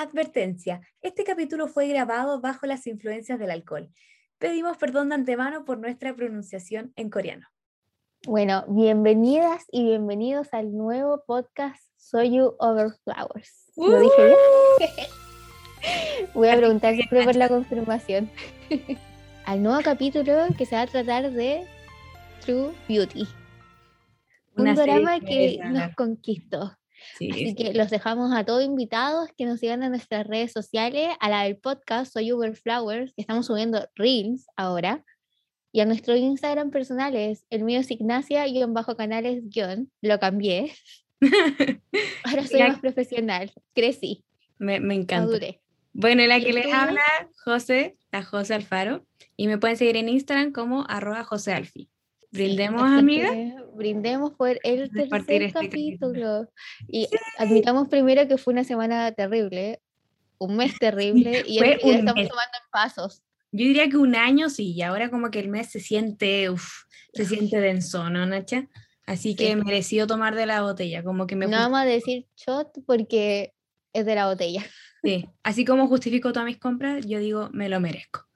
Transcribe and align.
Advertencia, 0.00 0.80
este 1.02 1.24
capítulo 1.24 1.68
fue 1.68 1.86
grabado 1.86 2.40
bajo 2.40 2.64
las 2.64 2.86
influencias 2.86 3.38
del 3.38 3.50
alcohol. 3.50 3.90
Pedimos 4.38 4.78
perdón 4.78 5.10
de 5.10 5.16
antemano 5.16 5.66
por 5.66 5.78
nuestra 5.78 6.16
pronunciación 6.16 6.94
en 6.96 7.10
coreano. 7.10 7.46
Bueno, 8.26 8.64
bienvenidas 8.66 9.66
y 9.70 9.84
bienvenidos 9.84 10.54
al 10.54 10.74
nuevo 10.74 11.22
podcast 11.26 11.82
Soy 11.98 12.34
You 12.34 12.54
Over 12.60 12.92
Flowers. 13.04 13.70
¿Lo 13.76 14.00
dije 14.00 14.24
bien? 14.78 16.28
Voy 16.34 16.48
a 16.48 16.56
preguntar 16.56 16.94
siempre 16.94 17.22
por 17.22 17.36
la 17.36 17.50
confirmación. 17.50 18.30
al 19.44 19.62
nuevo 19.62 19.82
capítulo 19.82 20.46
que 20.56 20.64
se 20.64 20.76
va 20.76 20.82
a 20.82 20.86
tratar 20.86 21.30
de 21.30 21.66
True 22.40 22.72
Beauty. 22.88 23.28
Un 24.56 24.74
drama 24.74 25.20
que 25.20 25.58
nos 25.62 25.94
conquistó. 25.94 26.79
Así 27.16 27.54
que 27.54 27.74
los 27.74 27.90
dejamos 27.90 28.32
a 28.34 28.44
todos 28.44 28.64
invitados 28.64 29.30
que 29.36 29.44
nos 29.44 29.60
sigan 29.60 29.82
en 29.82 29.90
nuestras 29.90 30.26
redes 30.26 30.52
sociales, 30.52 31.08
a 31.20 31.28
la 31.28 31.44
del 31.44 31.56
podcast 31.56 32.12
Soy 32.12 32.32
Uber 32.32 32.56
Flowers, 32.56 33.12
que 33.14 33.22
estamos 33.22 33.46
subiendo 33.46 33.88
reels 33.94 34.46
ahora, 34.56 35.04
y 35.72 35.80
a 35.80 35.86
nuestro 35.86 36.16
Instagram 36.16 36.70
personales, 36.70 37.46
el 37.50 37.62
mío 37.62 37.80
es 37.80 37.90
Ignacia 37.90 38.44
bajo 38.68 38.96
canales 38.96 39.48
guion, 39.48 39.90
lo 40.00 40.18
cambié. 40.18 40.72
ahora 42.24 42.46
soy 42.46 42.60
más 42.60 42.80
profesional, 42.80 43.52
crecí. 43.74 44.24
Me, 44.58 44.80
me 44.80 44.94
encanta. 44.94 45.38
Bueno, 45.92 46.24
la 46.26 46.40
que 46.40 46.52
les 46.52 46.72
habla, 46.72 47.02
José, 47.44 47.96
la 48.12 48.22
José 48.22 48.54
Alfaro, 48.54 49.06
y 49.36 49.48
me 49.48 49.58
pueden 49.58 49.76
seguir 49.76 49.96
en 49.96 50.08
Instagram 50.08 50.52
como 50.52 50.84
arroba 50.88 51.24
José 51.24 51.52
Alfi. 51.52 51.88
Brindemos, 52.32 52.82
amiga. 52.82 53.34
Brindemos 53.74 54.32
por 54.32 54.58
el 54.62 54.90
tercer 54.90 55.42
este 55.42 55.52
capítulo. 55.52 56.48
Y 56.86 57.08
admitamos 57.38 57.88
primero 57.88 58.26
que 58.28 58.38
fue 58.38 58.52
una 58.52 58.64
semana 58.64 59.12
terrible, 59.12 59.80
un 60.38 60.56
mes 60.56 60.72
terrible, 60.80 61.42
y, 61.46 61.58
estamos 61.58 62.28
tomando 62.28 62.58
pasos. 62.70 63.22
Yo 63.52 63.66
diría 63.66 63.88
que 63.88 63.96
un 63.96 64.14
año 64.14 64.48
sí, 64.48 64.72
y 64.72 64.82
ahora 64.82 65.10
como 65.10 65.30
que 65.30 65.40
el 65.40 65.48
mes 65.48 65.70
se 65.70 65.80
siente, 65.80 66.50
uf, 66.50 66.84
se 67.12 67.24
siente 67.24 67.60
denso, 67.60 68.08
¿no, 68.08 68.24
Nacha? 68.24 68.68
Así 69.06 69.34
que 69.34 69.56
mereció 69.56 70.06
tomar 70.06 70.36
de 70.36 70.46
la 70.46 70.62
botella, 70.62 71.02
como 71.02 71.26
que 71.26 71.34
me... 71.34 71.48
No 71.48 71.56
vamos 71.56 71.80
a 71.80 71.84
decir 71.84 72.28
shot 72.36 72.68
porque 72.86 73.52
es 73.92 74.06
de 74.06 74.14
la 74.14 74.28
botella. 74.28 74.64
Sí, 75.02 75.28
así 75.42 75.64
como 75.64 75.88
justifico 75.88 76.32
todas 76.32 76.46
mis 76.46 76.58
compras, 76.58 77.04
yo 77.04 77.18
digo, 77.18 77.50
me 77.52 77.68
lo 77.68 77.80
merezco. 77.80 78.28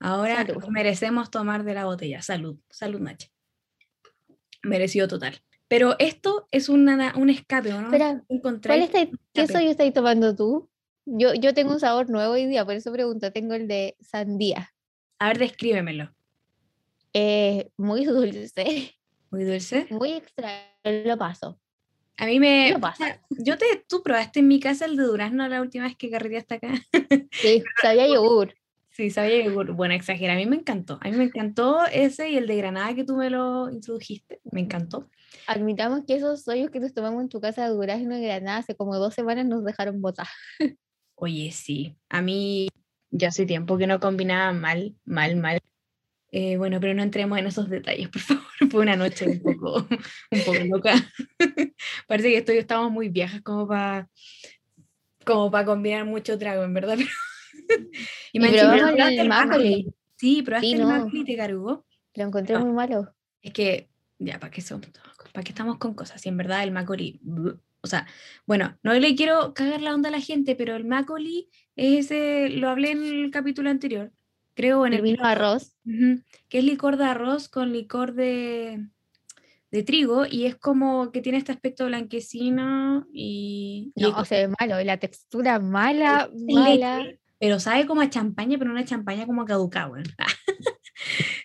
Ahora 0.00 0.46
merecemos 0.70 1.30
tomar 1.30 1.64
de 1.64 1.74
la 1.74 1.84
botella. 1.84 2.22
Salud, 2.22 2.58
salud, 2.70 3.00
Nacha 3.00 3.33
merecido 4.64 5.08
total. 5.08 5.40
Pero 5.68 5.96
esto 5.98 6.46
es 6.50 6.68
una, 6.68 7.14
un 7.16 7.30
escape, 7.30 7.70
¿no? 7.70 7.84
Espera, 7.84 8.22
¿cuál 8.28 8.90
¿Qué 9.32 9.46
soy 9.46 9.68
estáis 9.68 9.92
tomando 9.92 10.34
tú? 10.34 10.68
Yo, 11.06 11.34
yo 11.34 11.54
tengo 11.54 11.72
un 11.72 11.80
sabor 11.80 12.10
nuevo 12.10 12.34
hoy 12.34 12.46
día, 12.46 12.64
por 12.64 12.74
eso 12.74 12.92
pregunto, 12.92 13.32
tengo 13.32 13.54
el 13.54 13.68
de 13.68 13.96
sandía. 14.00 14.72
A 15.18 15.28
ver, 15.28 15.38
descríbemelo. 15.38 16.14
Eh, 17.12 17.70
muy 17.76 18.04
dulce. 18.04 18.94
Muy 19.30 19.44
dulce. 19.44 19.86
Muy 19.90 20.12
extra, 20.12 20.50
lo 20.84 21.16
paso. 21.16 21.58
A 22.16 22.26
mí 22.26 22.38
me... 22.38 22.70
Lo 22.70 22.80
paso. 22.80 23.04
Yo 23.30 23.58
te, 23.58 23.66
tú 23.88 24.02
probaste 24.02 24.40
en 24.40 24.48
mi 24.48 24.60
casa 24.60 24.84
el 24.84 24.96
de 24.96 25.02
durazno 25.02 25.48
la 25.48 25.60
última 25.60 25.84
vez 25.84 25.96
que 25.96 26.14
hasta 26.36 26.56
acá. 26.56 26.72
Sí, 27.32 27.62
sabía 27.82 28.06
yogur. 28.06 28.54
Sí, 28.94 29.10
sabía 29.10 29.50
bueno, 29.50 29.92
exagera, 29.92 30.34
a 30.34 30.36
mí 30.36 30.46
me 30.46 30.54
encantó. 30.54 31.00
A 31.02 31.10
mí 31.10 31.16
me 31.16 31.24
encantó 31.24 31.84
ese 31.86 32.30
y 32.30 32.36
el 32.36 32.46
de 32.46 32.56
Granada 32.56 32.94
que 32.94 33.02
tú 33.02 33.16
me 33.16 33.28
lo 33.28 33.68
introdujiste, 33.68 34.40
me 34.52 34.60
encantó. 34.60 35.10
Admitamos 35.48 36.04
que 36.06 36.14
esos 36.14 36.46
hoyos 36.46 36.70
que 36.70 36.78
nos 36.78 36.94
tomamos 36.94 37.20
en 37.20 37.28
tu 37.28 37.40
casa 37.40 37.64
de 37.64 37.74
Durazno 37.74 38.16
y 38.16 38.22
Granada 38.22 38.58
hace 38.58 38.76
como 38.76 38.96
dos 38.96 39.12
semanas 39.12 39.46
nos 39.46 39.64
dejaron 39.64 40.00
botar. 40.00 40.28
Oye, 41.16 41.50
sí, 41.50 41.96
a 42.08 42.22
mí 42.22 42.68
ya 43.10 43.28
hace 43.28 43.46
tiempo 43.46 43.76
que 43.78 43.88
no 43.88 43.98
combinaba 43.98 44.52
mal, 44.52 44.94
mal, 45.04 45.34
mal. 45.38 45.58
Eh, 46.30 46.56
bueno, 46.56 46.78
pero 46.78 46.94
no 46.94 47.02
entremos 47.02 47.36
en 47.36 47.48
esos 47.48 47.68
detalles, 47.68 48.08
por 48.10 48.20
favor. 48.22 48.44
Fue 48.70 48.80
una 48.80 48.94
noche 48.94 49.26
un 49.26 49.40
poco, 49.40 49.88
un 50.30 50.40
poco 50.46 50.64
loca. 50.66 50.94
Parece 52.06 52.28
que 52.28 52.38
estoy, 52.38 52.58
estamos 52.58 52.92
muy 52.92 53.08
viejas 53.08 53.42
como 53.42 53.66
para 53.66 54.08
como 55.24 55.50
para 55.50 55.64
combinar 55.64 56.04
mucho 56.04 56.38
trago, 56.38 56.62
en 56.62 56.74
verdad. 56.74 56.98
y, 58.32 58.40
me 58.40 58.48
el 58.48 59.28
Macoli. 59.28 59.94
Sí, 60.16 60.42
probaste 60.42 60.68
sí, 60.68 60.74
el 60.74 60.86
Macoli 60.86 61.24
te 61.24 61.36
cargó. 61.36 61.84
Lo 62.14 62.24
encontré 62.24 62.58
muy 62.58 62.72
malo. 62.72 63.14
Es 63.42 63.52
que, 63.52 63.90
ya, 64.18 64.38
¿para 64.38 64.50
qué, 64.50 64.60
somos, 64.60 64.86
¿para 65.32 65.44
qué 65.44 65.50
estamos 65.50 65.78
con 65.78 65.94
cosas? 65.94 66.24
Y 66.24 66.28
en 66.28 66.36
verdad 66.36 66.62
el 66.62 66.70
Macoli, 66.70 67.20
o 67.80 67.86
sea, 67.86 68.06
bueno, 68.46 68.78
no 68.82 68.94
le 68.94 69.14
quiero 69.14 69.52
cagar 69.52 69.82
la 69.82 69.94
onda 69.94 70.08
a 70.08 70.12
la 70.12 70.20
gente, 70.20 70.56
pero 70.56 70.76
el 70.76 70.84
Macoli 70.84 71.50
es 71.76 72.06
ese, 72.06 72.48
lo 72.48 72.70
hablé 72.70 72.92
en 72.92 73.02
el 73.02 73.30
capítulo 73.30 73.68
anterior, 73.68 74.12
creo 74.54 74.86
en 74.86 74.94
el... 74.94 75.02
vino 75.02 75.24
arroz. 75.24 75.76
que 76.48 76.58
es 76.58 76.64
licor 76.64 76.96
de 76.96 77.04
arroz 77.04 77.48
con 77.48 77.72
licor 77.72 78.14
de, 78.14 78.86
de 79.70 79.82
trigo 79.82 80.24
y 80.24 80.46
es 80.46 80.56
como 80.56 81.10
que 81.12 81.20
tiene 81.20 81.36
este 81.36 81.52
aspecto 81.52 81.84
blanquecino 81.86 83.06
y... 83.12 83.92
No, 83.96 84.24
se 84.24 84.46
ve 84.46 84.54
malo, 84.58 84.82
la 84.82 84.96
textura 84.96 85.58
mala, 85.58 86.30
mala 86.48 87.04
pero 87.38 87.60
sabe 87.60 87.86
como 87.86 88.00
a 88.00 88.10
champaña, 88.10 88.58
pero 88.58 88.70
una 88.70 88.84
champaña 88.84 89.26
como 89.26 89.44
caducada, 89.44 89.88
bueno. 89.88 90.10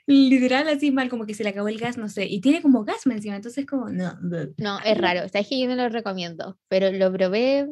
Literal, 0.08 0.68
así 0.68 0.92
mal, 0.92 1.10
como 1.10 1.26
que 1.26 1.34
se 1.34 1.44
le 1.44 1.50
acabó 1.50 1.68
el 1.68 1.80
gas, 1.80 1.98
no 1.98 2.10
sé. 2.10 2.26
Y 2.26 2.42
tiene 2.42 2.62
como 2.62 2.84
gas 2.84 3.06
encima, 3.06 3.36
entonces 3.36 3.66
como, 3.66 3.90
no. 3.90 4.18
No, 4.58 4.80
es 4.84 4.98
raro. 4.98 5.26
O 5.26 5.30
sea, 5.30 5.42
es 5.42 5.48
que 5.48 5.60
yo 5.60 5.68
no 5.68 5.76
lo 5.76 5.90
recomiendo, 5.90 6.58
pero 6.68 6.92
lo 6.92 7.12
probé 7.12 7.68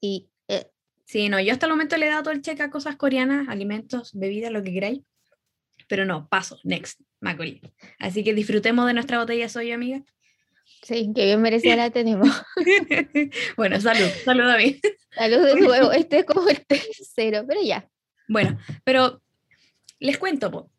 y... 0.00 0.28
Eh. 0.48 0.70
Sí, 1.04 1.28
no, 1.28 1.40
yo 1.40 1.52
hasta 1.52 1.66
el 1.66 1.72
momento 1.72 1.96
le 1.96 2.06
he 2.06 2.10
dado 2.10 2.22
todo 2.22 2.34
el 2.34 2.42
cheque 2.42 2.62
a 2.62 2.70
cosas 2.70 2.96
coreanas, 2.96 3.48
alimentos, 3.48 4.12
bebidas, 4.14 4.52
lo 4.52 4.62
que 4.62 4.72
queráis. 4.72 5.00
Pero 5.88 6.04
no, 6.04 6.28
paso, 6.28 6.58
next, 6.64 7.00
Macoli. 7.20 7.60
Así 7.98 8.24
que 8.24 8.34
disfrutemos 8.34 8.86
de 8.86 8.94
nuestra 8.94 9.18
botella 9.18 9.48
soy 9.48 9.72
amiga. 9.72 10.02
Sí, 10.82 11.12
que 11.14 11.24
bien 11.24 11.40
merecida 11.40 11.76
la 11.76 11.90
tenemos. 11.90 12.28
bueno, 13.56 13.80
salud, 13.80 14.08
salud 14.24 14.48
a 14.48 14.56
mí. 14.56 14.80
Salud 15.10 15.44
de 15.44 15.54
nuevo, 15.54 15.92
este 15.92 16.18
es 16.20 16.24
como 16.24 16.48
el 16.48 16.64
tercero, 16.66 17.44
pero 17.46 17.60
ya. 17.62 17.88
Bueno, 18.28 18.58
pero 18.84 19.22
les 20.00 20.18
cuento 20.18 20.70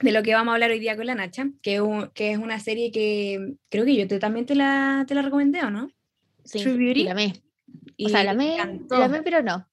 de 0.00 0.12
lo 0.12 0.22
que 0.22 0.34
vamos 0.34 0.52
a 0.52 0.54
hablar 0.54 0.70
hoy 0.70 0.78
día 0.78 0.96
con 0.96 1.06
la 1.06 1.14
Nacha, 1.14 1.48
que, 1.62 1.82
que 2.12 2.32
es 2.32 2.38
una 2.38 2.60
serie 2.60 2.90
que 2.90 3.54
creo 3.70 3.84
que 3.84 3.96
yo 3.96 4.06
te, 4.06 4.18
también 4.18 4.44
te 4.44 4.54
la, 4.54 5.04
te 5.08 5.14
la 5.14 5.22
recomendé, 5.22 5.62
¿o 5.62 5.70
no? 5.70 5.90
Sí, 6.44 6.60
True 6.62 6.76
Beauty. 6.76 7.04
la 7.04 7.12
amé. 7.12 7.32
o 8.04 8.08
sea, 8.08 8.24
la 8.24 8.32
amé, 8.32 8.58
la 8.90 9.22
pero 9.24 9.42
no. 9.42 9.66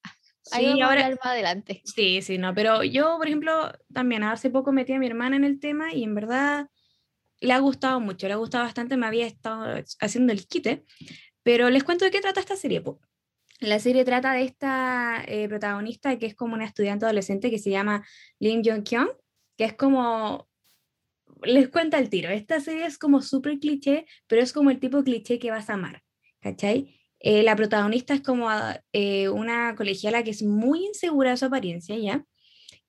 Ahí 0.50 0.72
sí, 0.72 0.80
ahora 0.80 1.08
más 1.10 1.18
adelante. 1.22 1.82
Sí, 1.84 2.20
sí, 2.22 2.38
no, 2.38 2.54
pero 2.54 2.82
yo, 2.84 3.16
por 3.16 3.26
ejemplo, 3.26 3.72
también 3.92 4.22
hace 4.24 4.50
poco 4.50 4.72
metí 4.72 4.92
a 4.92 4.98
mi 4.98 5.06
hermana 5.06 5.36
en 5.36 5.44
el 5.44 5.58
tema 5.58 5.92
y 5.92 6.04
en 6.04 6.14
verdad 6.14 6.68
le 7.44 7.52
ha 7.52 7.58
gustado 7.58 8.00
mucho, 8.00 8.26
le 8.26 8.34
ha 8.34 8.36
gustado 8.36 8.64
bastante, 8.64 8.96
me 8.96 9.06
había 9.06 9.26
estado 9.26 9.82
haciendo 10.00 10.32
el 10.32 10.46
quite, 10.46 10.84
pero 11.42 11.70
les 11.70 11.84
cuento 11.84 12.04
de 12.04 12.10
qué 12.10 12.20
trata 12.20 12.40
esta 12.40 12.56
serie. 12.56 12.82
La 13.60 13.78
serie 13.78 14.04
trata 14.04 14.32
de 14.32 14.44
esta 14.44 15.22
eh, 15.26 15.48
protagonista 15.48 16.18
que 16.18 16.26
es 16.26 16.34
como 16.34 16.54
una 16.54 16.64
estudiante 16.64 17.04
adolescente 17.04 17.50
que 17.50 17.58
se 17.58 17.70
llama 17.70 18.04
Lim 18.40 18.62
Jong-kyung, 18.64 19.10
que 19.56 19.64
es 19.64 19.74
como, 19.74 20.48
les 21.42 21.68
cuenta 21.68 21.98
el 21.98 22.08
tiro, 22.08 22.30
esta 22.30 22.60
serie 22.60 22.86
es 22.86 22.98
como 22.98 23.20
súper 23.20 23.58
cliché, 23.58 24.06
pero 24.26 24.42
es 24.42 24.52
como 24.52 24.70
el 24.70 24.80
tipo 24.80 24.98
de 24.98 25.04
cliché 25.04 25.38
que 25.38 25.50
vas 25.50 25.70
a 25.70 25.74
amar, 25.74 26.02
¿cachai? 26.40 26.98
Eh, 27.20 27.42
la 27.42 27.56
protagonista 27.56 28.14
es 28.14 28.22
como 28.22 28.48
eh, 28.92 29.28
una 29.28 29.74
colegiala 29.76 30.22
que 30.24 30.30
es 30.30 30.42
muy 30.42 30.84
insegura 30.86 31.30
de 31.30 31.36
su 31.36 31.44
apariencia, 31.46 31.96
¿ya? 31.96 32.24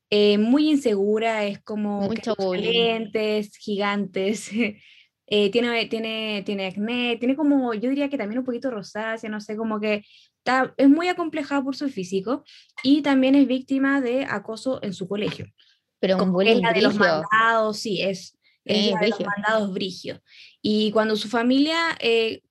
Eh, 0.10 0.38
muy 0.38 0.70
insegura, 0.70 1.46
es 1.46 1.62
como 1.62 2.02
Mucho 2.02 2.36
lentes 2.54 3.56
gigantes, 3.58 4.52
eh, 5.28 5.50
tiene, 5.52 5.86
tiene, 5.88 6.44
tiene 6.46 6.68
acné, 6.68 7.18
tiene 7.18 7.36
como, 7.36 7.74
yo 7.74 7.90
diría 7.90 8.10
que 8.10 8.18
también 8.18 8.40
un 8.40 8.46
poquito 8.46 8.70
rosácea, 8.70 9.30
no 9.30 9.42
sé, 9.42 9.58
como 9.58 9.80
que 9.80 10.04
está, 10.38 10.74
es 10.78 10.90
muy 10.90 11.08
acomplejada 11.08 11.64
por 11.64 11.76
su 11.76 11.90
físico 11.90 12.44
y 12.84 13.02
también 13.02 13.34
es 13.34 13.48
víctima 13.48 14.00
de 14.00 14.26
acoso 14.26 14.80
en 14.84 14.94
su 14.94 15.08
colegio. 15.08 15.48
Pero 16.00 16.18
como 16.20 16.42
es 16.42 16.60
la 16.60 16.72
de 16.72 16.82
los 16.84 16.96
mandados, 16.96 17.80
sí, 17.80 18.02
es, 18.02 18.38
es 18.64 18.92
la 18.92 19.00
de 19.00 19.10
los 19.10 19.20
mandados 19.22 19.74
brigios. 19.74 20.20
Y 20.62 20.92
cuando 20.92 21.16
su 21.16 21.30
familia, 21.30 21.78
eh, 22.00 22.44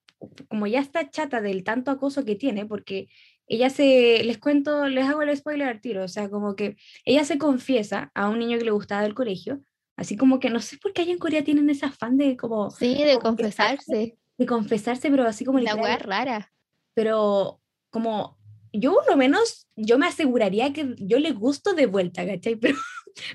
como 0.48 0.66
ya 0.66 0.80
está 0.80 1.08
chata 1.08 1.40
del 1.40 1.62
tanto 1.62 1.92
acoso 1.92 2.24
que 2.24 2.34
tiene, 2.34 2.66
porque 2.66 3.08
ella 3.46 3.70
se, 3.70 4.22
les 4.24 4.38
cuento, 4.38 4.88
les 4.88 5.06
hago 5.06 5.22
el 5.22 5.36
spoiler 5.36 5.68
al 5.68 5.80
tiro, 5.80 6.04
o 6.04 6.08
sea, 6.08 6.30
como 6.30 6.56
que 6.56 6.76
ella 7.04 7.24
se 7.24 7.38
confiesa 7.38 8.10
a 8.14 8.28
un 8.28 8.38
niño 8.38 8.58
que 8.58 8.64
le 8.64 8.70
gustaba 8.70 9.02
del 9.02 9.14
colegio, 9.14 9.60
así 9.96 10.16
como 10.16 10.40
que 10.40 10.50
no 10.50 10.60
sé 10.60 10.78
por 10.78 10.92
qué 10.92 11.02
allá 11.02 11.12
en 11.12 11.18
Corea 11.18 11.44
tienen 11.44 11.68
ese 11.70 11.86
afán 11.86 12.16
de 12.16 12.36
como... 12.36 12.70
Sí, 12.70 13.02
de 13.04 13.18
confesarse. 13.18 14.18
De 14.36 14.46
confesarse, 14.46 15.10
pero 15.10 15.24
así 15.24 15.44
como... 15.44 15.58
La 15.58 15.76
hueá 15.76 15.98
rara. 15.98 16.52
Pero 16.94 17.60
como 17.90 18.38
yo 18.74 18.92
por 18.94 19.08
lo 19.08 19.16
menos, 19.16 19.68
yo 19.76 19.98
me 19.98 20.06
aseguraría 20.06 20.72
que 20.72 20.94
yo 20.98 21.18
le 21.18 21.32
gusto 21.32 21.74
de 21.74 21.86
vuelta, 21.86 22.26
¿cachai? 22.26 22.56
Pero, 22.60 22.76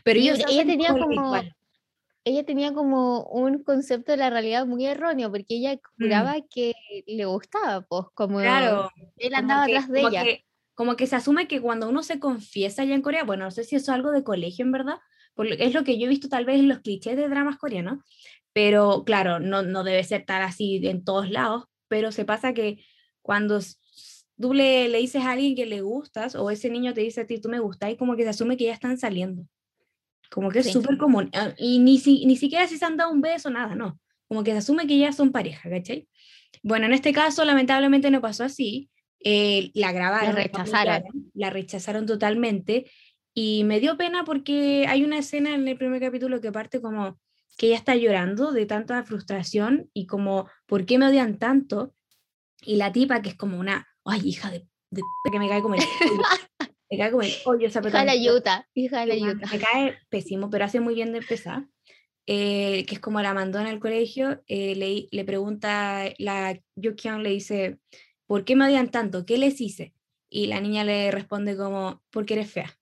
pero 0.03 0.19
ella 0.19 0.65
tenía 0.65 0.89
como 0.89 1.33
ella 2.29 2.45
tenía 2.45 2.73
como 2.73 3.23
un 3.23 3.63
concepto 3.63 4.11
de 4.11 4.17
la 4.17 4.29
realidad 4.29 4.65
muy 4.65 4.85
erróneo, 4.85 5.31
porque 5.31 5.55
ella 5.55 5.73
mm. 5.73 6.03
juraba 6.03 6.35
que 6.49 6.73
le 7.07 7.25
gustaba, 7.25 7.81
pues, 7.81 8.05
como 8.13 8.39
claro, 8.39 8.89
él 9.17 9.33
andaba 9.33 9.63
atrás 9.63 9.89
de 9.89 10.01
ella. 10.01 10.23
como 10.75 10.95
que 10.95 11.07
se 11.07 11.15
asume 11.15 11.47
que 11.47 11.59
cuando 11.59 11.89
uno 11.89 12.03
se 12.03 12.19
confiesa 12.19 12.83
allá 12.83 12.93
en 12.93 13.01
Corea, 13.01 13.23
bueno, 13.23 13.45
no 13.45 13.51
sé 13.51 13.63
si 13.63 13.75
eso 13.75 13.91
es 13.91 13.95
algo 13.95 14.11
de 14.11 14.23
colegio 14.23 14.63
en 14.63 14.71
verdad, 14.71 14.97
porque 15.33 15.57
es 15.59 15.73
lo 15.73 15.83
que 15.83 15.97
yo 15.97 16.05
he 16.05 16.09
visto 16.09 16.29
tal 16.29 16.45
vez 16.45 16.59
en 16.59 16.69
los 16.69 16.79
clichés 16.79 17.17
de 17.17 17.27
dramas 17.27 17.57
coreanos, 17.57 17.99
pero 18.53 19.03
claro, 19.05 19.39
no, 19.39 19.63
no 19.63 19.83
debe 19.83 20.03
ser 20.03 20.25
tal 20.25 20.43
así 20.43 20.79
en 20.83 21.03
todos 21.03 21.29
lados, 21.29 21.65
pero 21.87 22.11
se 22.11 22.25
pasa 22.25 22.53
que 22.53 22.83
cuando 23.23 23.59
tú 24.39 24.53
le, 24.53 24.87
le, 24.87 24.99
dices 24.99 25.23
a 25.23 25.31
alguien 25.31 25.55
que 25.55 25.65
le 25.65 25.81
gustas 25.81 26.35
o 26.35 26.51
ese 26.51 26.69
niño 26.69 26.93
te 26.93 27.01
dice 27.01 27.21
a 27.21 27.27
ti, 27.27 27.41
tú 27.41 27.49
me 27.49 27.59
gustas, 27.59 27.91
y 27.91 27.97
como 27.97 28.15
que 28.15 28.23
se 28.23 28.29
asume 28.29 28.55
que 28.55 28.65
ya 28.65 28.73
están 28.73 28.97
saliendo. 28.97 29.45
Como 30.29 30.49
que 30.49 30.59
es 30.59 30.71
súper 30.71 30.97
común. 30.97 31.29
Ah, 31.33 31.53
y 31.57 31.79
ni, 31.79 31.97
si, 31.97 32.25
ni 32.25 32.37
siquiera 32.37 32.67
si 32.67 32.77
se 32.77 32.85
han 32.85 32.97
dado 32.97 33.11
un 33.11 33.21
beso, 33.21 33.49
nada, 33.49 33.75
no. 33.75 33.99
Como 34.27 34.43
que 34.43 34.51
se 34.51 34.57
asume 34.57 34.85
que 34.85 34.97
ya 34.97 35.11
son 35.11 35.31
pareja, 35.31 35.69
¿cachai? 35.69 36.07
Bueno, 36.61 36.85
en 36.85 36.93
este 36.93 37.13
caso, 37.13 37.43
lamentablemente 37.45 38.11
no 38.11 38.21
pasó 38.21 38.43
así. 38.43 38.89
Eh, 39.21 39.71
la 39.73 39.91
grabaron. 39.91 40.35
La 40.35 40.41
rechazaron. 40.43 41.31
La 41.33 41.49
rechazaron 41.49 42.05
totalmente. 42.05 42.89
Y 43.33 43.63
me 43.63 43.79
dio 43.79 43.97
pena 43.97 44.23
porque 44.23 44.85
hay 44.87 45.03
una 45.03 45.17
escena 45.17 45.53
en 45.55 45.67
el 45.67 45.77
primer 45.77 46.01
capítulo 46.01 46.41
que 46.41 46.51
parte 46.51 46.81
como 46.81 47.19
que 47.57 47.67
ella 47.67 47.77
está 47.77 47.95
llorando 47.95 48.51
de 48.51 48.65
tanta 48.65 49.03
frustración 49.03 49.89
y 49.93 50.05
como, 50.05 50.49
¿por 50.65 50.85
qué 50.85 50.97
me 50.97 51.07
odian 51.07 51.37
tanto? 51.37 51.93
Y 52.61 52.77
la 52.77 52.91
tipa, 52.91 53.21
que 53.21 53.29
es 53.29 53.35
como 53.35 53.59
una, 53.59 53.87
ay, 54.05 54.21
hija 54.23 54.49
de, 54.49 54.67
de 54.91 55.01
que 55.31 55.39
me 55.39 55.49
cae 55.49 55.61
como 55.61 55.75
el 55.75 55.81
me 56.89 56.97
cae 56.97 57.11
como 57.11 57.23
el 57.23 57.33
hoyo 57.45 57.67
esa 57.67 57.79
Hija 57.79 57.99
de 57.99 58.05
la 58.05 58.15
yuta, 58.15 58.67
hija 58.73 59.01
de 59.01 59.05
la 59.07 59.15
yuta. 59.15 59.47
Me 59.51 59.59
cae 59.59 59.97
pésimo, 60.09 60.49
pero 60.49 60.65
hace 60.65 60.79
muy 60.79 60.95
bien 60.95 61.11
de 61.11 61.19
empezar. 61.19 61.65
Eh, 62.31 62.85
que 62.85 62.95
es 62.95 62.99
como 62.99 63.21
la 63.21 63.33
mandó 63.33 63.59
en 63.59 63.65
el 63.65 63.79
colegio, 63.79 64.43
eh, 64.45 64.75
le, 64.75 65.07
le 65.09 65.25
pregunta, 65.25 66.03
la 66.19 66.59
Yukion 66.75 67.23
le 67.23 67.31
dice, 67.31 67.79
¿por 68.27 68.45
qué 68.45 68.55
me 68.55 68.65
odian 68.65 68.91
tanto? 68.91 69.25
¿Qué 69.25 69.39
les 69.39 69.59
hice? 69.59 69.95
Y 70.29 70.45
la 70.45 70.61
niña 70.61 70.83
le 70.83 71.09
responde 71.09 71.57
como, 71.57 72.03
porque 72.11 72.35
eres 72.35 72.51
fea. 72.51 72.77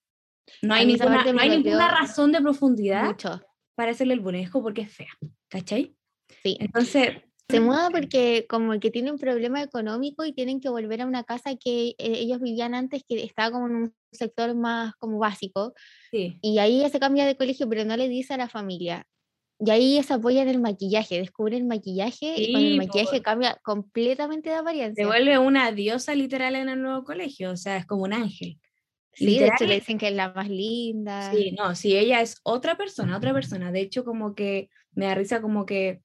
No 0.61 0.73
hay, 0.73 0.85
ninguna, 0.85 1.23
no 1.31 1.39
hay 1.39 1.49
ninguna 1.49 1.89
razón 1.89 2.33
de 2.33 2.41
profundidad 2.41 3.05
mucho. 3.05 3.41
para 3.75 3.91
hacerle 3.91 4.15
el 4.15 4.19
bullying, 4.19 4.47
porque 4.51 4.81
es 4.81 4.93
fea, 4.93 5.17
¿cachai? 5.47 5.95
Sí. 6.43 6.57
Entonces... 6.59 7.21
Se 7.49 7.59
muda 7.61 7.89
porque 7.91 8.45
como 8.49 8.79
que 8.79 8.91
tiene 8.91 9.11
un 9.11 9.17
problema 9.17 9.61
económico 9.61 10.25
y 10.25 10.33
tienen 10.33 10.59
que 10.59 10.69
volver 10.69 11.01
a 11.01 11.05
una 11.05 11.23
casa 11.23 11.55
que 11.55 11.89
eh, 11.89 11.95
ellos 11.97 12.41
vivían 12.41 12.75
antes, 12.75 13.03
que 13.07 13.23
estaba 13.23 13.51
como 13.51 13.67
en 13.67 13.75
un 13.75 13.95
sector 14.11 14.53
más 14.55 14.93
como 14.95 15.19
básico. 15.19 15.73
Sí. 16.11 16.37
Y 16.41 16.59
ahí 16.59 16.79
ella 16.79 16.89
se 16.89 16.99
cambia 16.99 17.25
de 17.25 17.35
colegio, 17.37 17.67
pero 17.69 17.85
no 17.85 17.95
le 17.97 18.09
dice 18.09 18.33
a 18.33 18.37
la 18.37 18.49
familia. 18.49 19.05
Y 19.59 19.71
ahí 19.71 20.03
se 20.03 20.13
apoya 20.13 20.43
en 20.43 20.49
el 20.49 20.59
maquillaje, 20.59 21.17
descubre 21.17 21.57
el 21.57 21.65
maquillaje 21.65 22.35
y 22.37 22.53
con 22.53 22.61
el 22.61 22.71
Sí, 22.73 22.77
maquillaje 22.77 23.17
po. 23.17 23.23
cambia 23.23 23.59
completamente 23.63 24.49
de 24.49 24.55
Se 24.55 24.59
apariencia. 24.61 25.07
vuelve 25.07 25.39
una 25.39 25.71
diosa 25.71 26.13
literal 26.13 26.55
en 26.55 26.69
el 26.69 26.79
nuevo 26.81 27.03
colegio, 27.03 27.51
o 27.51 27.57
sea, 27.57 27.77
es 27.77 27.87
como 27.87 28.03
un 28.03 28.13
ángel. 28.13 28.59
Sí, 29.13 29.39
de 29.39 29.47
hecho 29.47 29.65
Literal, 29.65 29.69
le 29.69 29.75
dicen 29.75 29.97
que 29.97 30.07
es 30.09 30.13
la 30.13 30.31
más 30.31 30.47
linda. 30.47 31.31
Sí, 31.33 31.51
no, 31.53 31.73
sí, 31.73 31.97
ella 31.97 32.21
es 32.21 32.39
otra 32.43 32.77
persona, 32.77 33.17
otra 33.17 33.33
persona. 33.33 33.71
De 33.71 33.81
hecho, 33.81 34.03
como 34.05 34.35
que 34.35 34.69
me 34.91 35.05
da 35.05 35.15
risa 35.15 35.41
como 35.41 35.65
que 35.65 36.01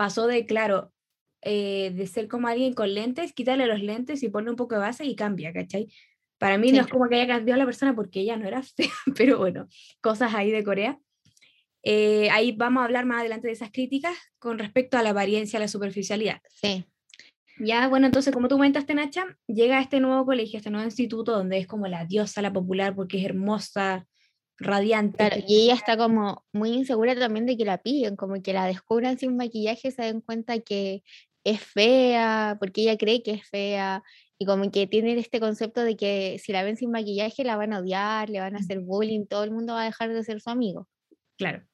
pasó 0.00 0.26
de, 0.26 0.46
claro, 0.46 0.94
eh, 1.42 1.92
de 1.94 2.06
ser 2.06 2.26
como 2.26 2.48
alguien 2.48 2.72
con 2.72 2.94
lentes, 2.94 3.34
quítale 3.34 3.66
los 3.66 3.82
lentes 3.82 4.22
y 4.22 4.30
ponle 4.30 4.48
un 4.48 4.56
poco 4.56 4.76
de 4.76 4.80
base 4.80 5.04
y 5.04 5.14
cambia, 5.14 5.52
¿cachai? 5.52 5.92
Para 6.38 6.56
mí 6.56 6.70
Sí. 6.70 6.76
no 6.76 6.80
es 6.80 6.86
como 6.86 7.06
que 7.06 7.16
haya 7.16 7.26
cambiado 7.26 7.58
la 7.58 7.66
persona 7.66 7.94
porque 7.94 8.20
ella 8.20 8.38
no 8.38 8.48
era 8.48 8.62
fea, 8.76 8.88
pero 9.14 9.36
bueno, 9.36 9.68
cosas 10.00 10.32
ahí 10.34 10.50
de 10.50 10.64
Corea. 10.64 10.98
Eh, 11.82 12.30
ahí 12.30 12.52
vamos 12.52 12.80
a 12.80 12.84
hablar 12.86 13.04
más 13.04 13.20
adelante 13.20 13.48
de 13.48 13.52
esas 13.52 13.70
críticas 13.72 14.16
con 14.38 14.58
respecto 14.58 14.96
a 14.96 15.02
la 15.02 15.10
apariencia, 15.10 15.58
a 15.58 15.60
la 15.60 15.68
superficialidad. 15.68 16.40
Sí. 16.48 16.86
Ya, 17.58 17.86
bueno, 17.88 18.06
entonces, 18.06 18.32
como 18.32 18.48
tú 18.48 18.54
comentaste, 18.54 18.94
Nacha, 18.94 19.36
llega 19.48 19.76
a 19.76 19.82
este 19.82 20.00
nuevo 20.00 20.24
colegio, 20.24 20.56
a 20.56 20.60
este 20.60 20.70
nuevo 20.70 20.86
instituto, 20.86 21.32
donde 21.32 21.58
es 21.58 21.66
como 21.66 21.86
la 21.88 22.06
diosa, 22.06 22.40
la 22.40 22.54
popular, 22.54 22.94
porque 22.94 23.18
es 23.18 23.24
hermosa, 23.26 24.06
radiante. 24.60 25.16
Claro, 25.16 25.36
y 25.46 25.62
ella 25.62 25.74
está 25.74 25.96
como 25.96 26.44
muy 26.52 26.70
insegura 26.70 27.14
también 27.18 27.46
de 27.46 27.56
que 27.56 27.64
la 27.64 27.78
pillen, 27.78 28.14
como 28.14 28.40
que 28.42 28.52
la 28.52 28.66
descubran 28.66 29.18
sin 29.18 29.36
maquillaje, 29.36 29.90
se 29.90 30.02
den 30.02 30.20
cuenta 30.20 30.58
que 30.60 31.02
es 31.44 31.60
fea, 31.60 32.56
porque 32.60 32.82
ella 32.82 32.96
cree 32.98 33.22
que 33.22 33.32
es 33.32 33.48
fea, 33.48 34.02
y 34.38 34.44
como 34.46 34.70
que 34.70 34.86
tienen 34.86 35.18
este 35.18 35.40
concepto 35.40 35.82
de 35.82 35.96
que 35.96 36.38
si 36.38 36.52
la 36.52 36.62
ven 36.62 36.76
sin 36.76 36.90
maquillaje 36.90 37.44
la 37.44 37.56
van 37.56 37.72
a 37.72 37.80
odiar, 37.80 38.30
le 38.30 38.40
van 38.40 38.54
a 38.54 38.58
hacer 38.58 38.80
bullying, 38.80 39.26
todo 39.26 39.44
el 39.44 39.50
mundo 39.50 39.72
va 39.74 39.82
a 39.82 39.86
dejar 39.86 40.12
de 40.12 40.22
ser 40.22 40.40
su 40.40 40.50
amigo. 40.50 40.88
Claro. 41.36 41.66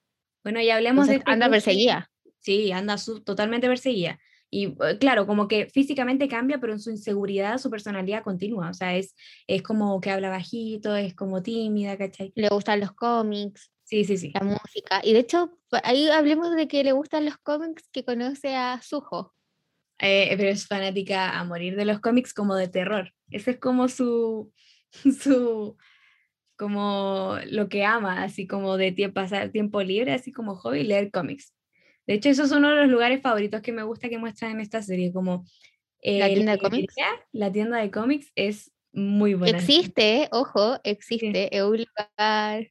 Bueno, 0.45 0.61
y 0.61 0.71
hablemos 0.71 1.07
de 1.09 1.15
Entonces 1.15 1.19
este 1.19 1.33
anda 1.33 1.51
perseguida. 1.51 2.11
Sí, 2.39 2.71
anda 2.71 2.97
su- 2.99 3.23
totalmente 3.25 3.67
perseguida. 3.67 4.21
Y 4.51 4.67
eh, 4.83 4.99
claro, 4.99 5.27
como 5.27 5.49
que 5.49 5.67
físicamente 5.67 6.29
cambia, 6.29 6.59
pero 6.61 6.73
en 6.73 6.81
su 6.81 6.91
inseguridad, 6.91 7.59
su 7.59 7.69
personalidad 7.71 8.23
continúa. 8.23 8.71
O 8.71 8.75
sea, 8.75 8.97
es, 8.97 9.15
es 9.47 9.63
como 9.63 10.01
que 10.01 10.11
habla 10.11 10.31
bajito, 10.31 10.95
es 10.97 11.15
como 11.15 11.43
tímida, 11.43 11.97
¿cachai? 11.99 12.33
Le 12.37 12.49
gustan 12.49 12.81
los 12.81 12.93
cómics, 12.93 13.73
Sí, 13.85 14.05
sí, 14.05 14.17
sí. 14.19 14.33
la 14.35 14.41
música. 14.41 15.01
Y 15.05 15.13
de 15.13 15.21
hecho, 15.21 15.59
pa- 15.69 15.83
ahí 15.85 16.09
hablemos 16.09 16.55
de 16.57 16.67
que 16.69 16.83
le 16.85 16.93
gustan 16.93 17.25
los 17.25 17.37
cómics 17.39 17.89
que 17.93 18.05
conoce 18.05 18.55
a 18.55 18.81
Suho. 18.83 19.33
Eh, 19.99 20.35
pero 20.37 20.51
es 20.51 20.67
fanática 20.67 21.39
a 21.39 21.45
morir 21.45 21.75
de 21.77 21.85
los 21.87 22.01
cómics 22.01 22.35
como 22.35 22.55
de 22.55 22.69
terror. 22.69 23.13
Ese 23.31 23.53
es 23.53 23.59
como 23.59 23.89
su, 23.89 24.53
su, 25.21 25.77
como 26.57 27.37
lo 27.51 27.69
que 27.69 27.85
ama, 27.85 28.23
así 28.23 28.47
como 28.47 28.77
de 28.77 28.95
tie- 28.95 29.13
pasar 29.13 29.51
tiempo 29.51 29.83
libre, 29.83 30.13
así 30.15 30.33
como 30.33 30.57
hobby, 30.57 30.85
leer 30.85 31.11
cómics. 31.11 31.53
De 32.07 32.15
hecho, 32.15 32.29
esos 32.29 32.49
son 32.49 32.59
uno 32.59 32.71
de 32.71 32.83
los 32.83 32.91
lugares 32.91 33.21
favoritos 33.21 33.61
que 33.63 33.73
me 33.73 33.83
gusta 33.83 34.09
que 34.09 34.19
muestran 34.19 34.53
en 34.53 34.61
esta 34.61 34.83
serie, 34.83 35.13
como 35.13 35.45
¿La 36.03 36.29
eh, 36.29 36.35
tienda 36.35 36.53
de 36.53 36.59
cómics? 36.59 36.95
la 37.33 37.51
tienda 37.53 37.79
de 37.79 37.91
cómics 37.91 38.31
es 38.37 38.73
muy 38.93 39.35
buena. 39.35 39.59
Existe, 39.59 40.29
ojo, 40.31 40.79
existe, 40.85 41.55
es 41.57 41.63
un 41.63 41.79
lugar, 41.79 42.69